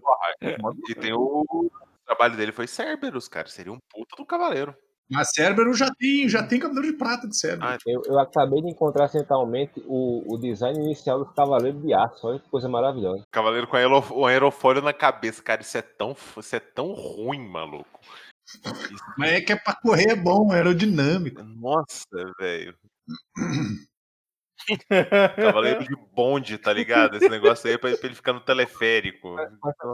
E 0.90 0.94
tem 0.96 1.14
o. 1.14 1.44
O 1.50 1.72
trabalho 2.06 2.36
dele 2.36 2.52
foi 2.52 2.68
Cerberus, 2.68 3.28
cara. 3.30 3.48
Seria 3.48 3.72
um 3.72 3.80
puta 3.90 4.16
do 4.18 4.26
cavaleiro. 4.26 4.76
Mas 5.14 5.30
Cérbero 5.32 5.74
já 5.74 5.90
tem, 5.94 6.28
já 6.28 6.44
tem 6.44 6.60
cavaleiro 6.60 6.92
de 6.92 6.98
prata 6.98 7.28
de 7.28 7.38
Cérbero. 7.38 7.72
Ah, 7.72 7.78
Eu, 7.86 8.02
eu 8.06 8.20
acabei 8.20 8.62
de 8.62 8.70
encontrar 8.70 9.06
acidentalmente 9.06 9.82
o, 9.86 10.24
o 10.34 10.38
design 10.38 10.78
inicial 10.80 11.24
dos 11.24 11.34
Cavaleiros 11.34 11.82
de 11.82 11.94
Aço. 11.94 12.28
Olha 12.28 12.40
que 12.40 12.50
coisa 12.50 12.68
maravilhosa. 12.68 13.24
Cavaleiro 13.32 13.68
com 13.68 13.78
aero- 13.78 14.04
um 14.14 14.26
aerofólio 14.26 14.82
na 14.82 14.94
cabeça, 14.94 15.42
cara. 15.44 15.62
Isso 15.62 15.78
é 15.78 15.82
tão, 15.82 16.16
isso 16.38 16.56
é 16.56 16.60
tão 16.60 16.92
ruim, 16.94 17.48
maluco. 17.48 18.00
Isso- 18.46 19.04
Mas 19.18 19.32
é 19.32 19.42
que 19.42 19.54
é 19.54 19.56
pra 19.56 19.76
correr 19.76 20.12
é 20.12 20.16
bom, 20.16 20.52
é 20.52 20.56
aerodinâmico. 20.58 21.42
Nossa, 21.44 22.06
velho. 22.40 22.76
Cavaleiro 25.36 25.84
de 25.84 25.96
bonde, 26.16 26.58
tá 26.58 26.72
ligado? 26.72 27.16
Esse 27.18 27.28
negócio 27.30 27.68
aí 27.68 27.74
é 27.76 27.78
pra 27.78 27.92
pra 27.98 28.06
ele 28.08 28.16
ficar 28.16 28.34
no 28.34 28.40
teleférico. 28.40 29.36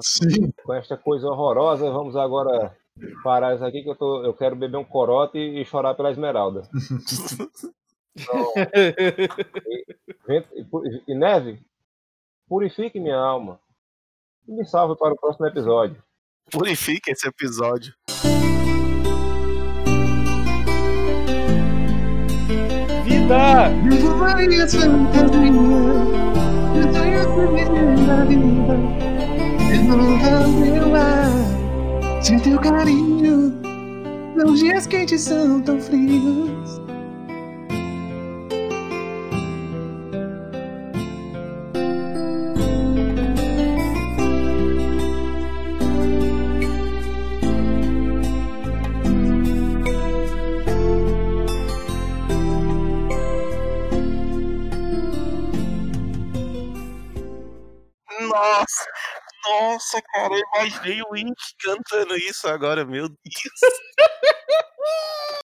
Sim. 0.01 0.51
Com 0.63 0.73
esta 0.73 0.95
coisa 0.97 1.27
horrorosa, 1.27 1.89
vamos 1.89 2.15
agora 2.15 2.75
parar 3.23 3.55
isso 3.55 3.63
aqui 3.65 3.83
que 3.83 3.89
eu, 3.89 3.95
tô, 3.95 4.23
eu 4.23 4.33
quero 4.33 4.55
beber 4.55 4.77
um 4.77 4.83
corote 4.83 5.37
e 5.37 5.63
chorar 5.65 5.93
pela 5.95 6.11
Esmeralda. 6.11 6.63
Então, 8.21 8.51
e 10.53 10.63
pu- 10.65 10.83
e 11.07 11.15
neve, 11.15 11.57
purifique 12.49 12.99
minha 12.99 13.15
alma 13.15 13.59
e 14.45 14.51
me 14.51 14.65
salve 14.65 14.97
para 14.97 15.13
o 15.13 15.17
próximo 15.17 15.45
episódio. 15.47 16.03
Purifica 16.51 17.11
esse 17.11 17.25
episódio. 17.27 17.93
Vida! 23.05 23.69
Vida. 30.69 31.28
Sem 32.21 32.37
teu 32.39 32.59
carinho. 32.59 33.53
Os 34.45 34.59
dias 34.59 34.85
quentes 34.85 35.21
são 35.21 35.61
tão 35.61 35.79
frios. 35.79 36.79
Nossa, 58.29 58.85
nossa, 59.45 60.01
cara, 60.01 60.33
eu 60.33 60.39
uhum. 60.39 60.51
imaginei 60.55 61.01
o 61.01 61.15
Indy 61.15 61.55
cantando 61.59 62.15
isso 62.17 62.47
agora, 62.47 62.85
meu 62.85 63.07
Deus. 63.07 63.17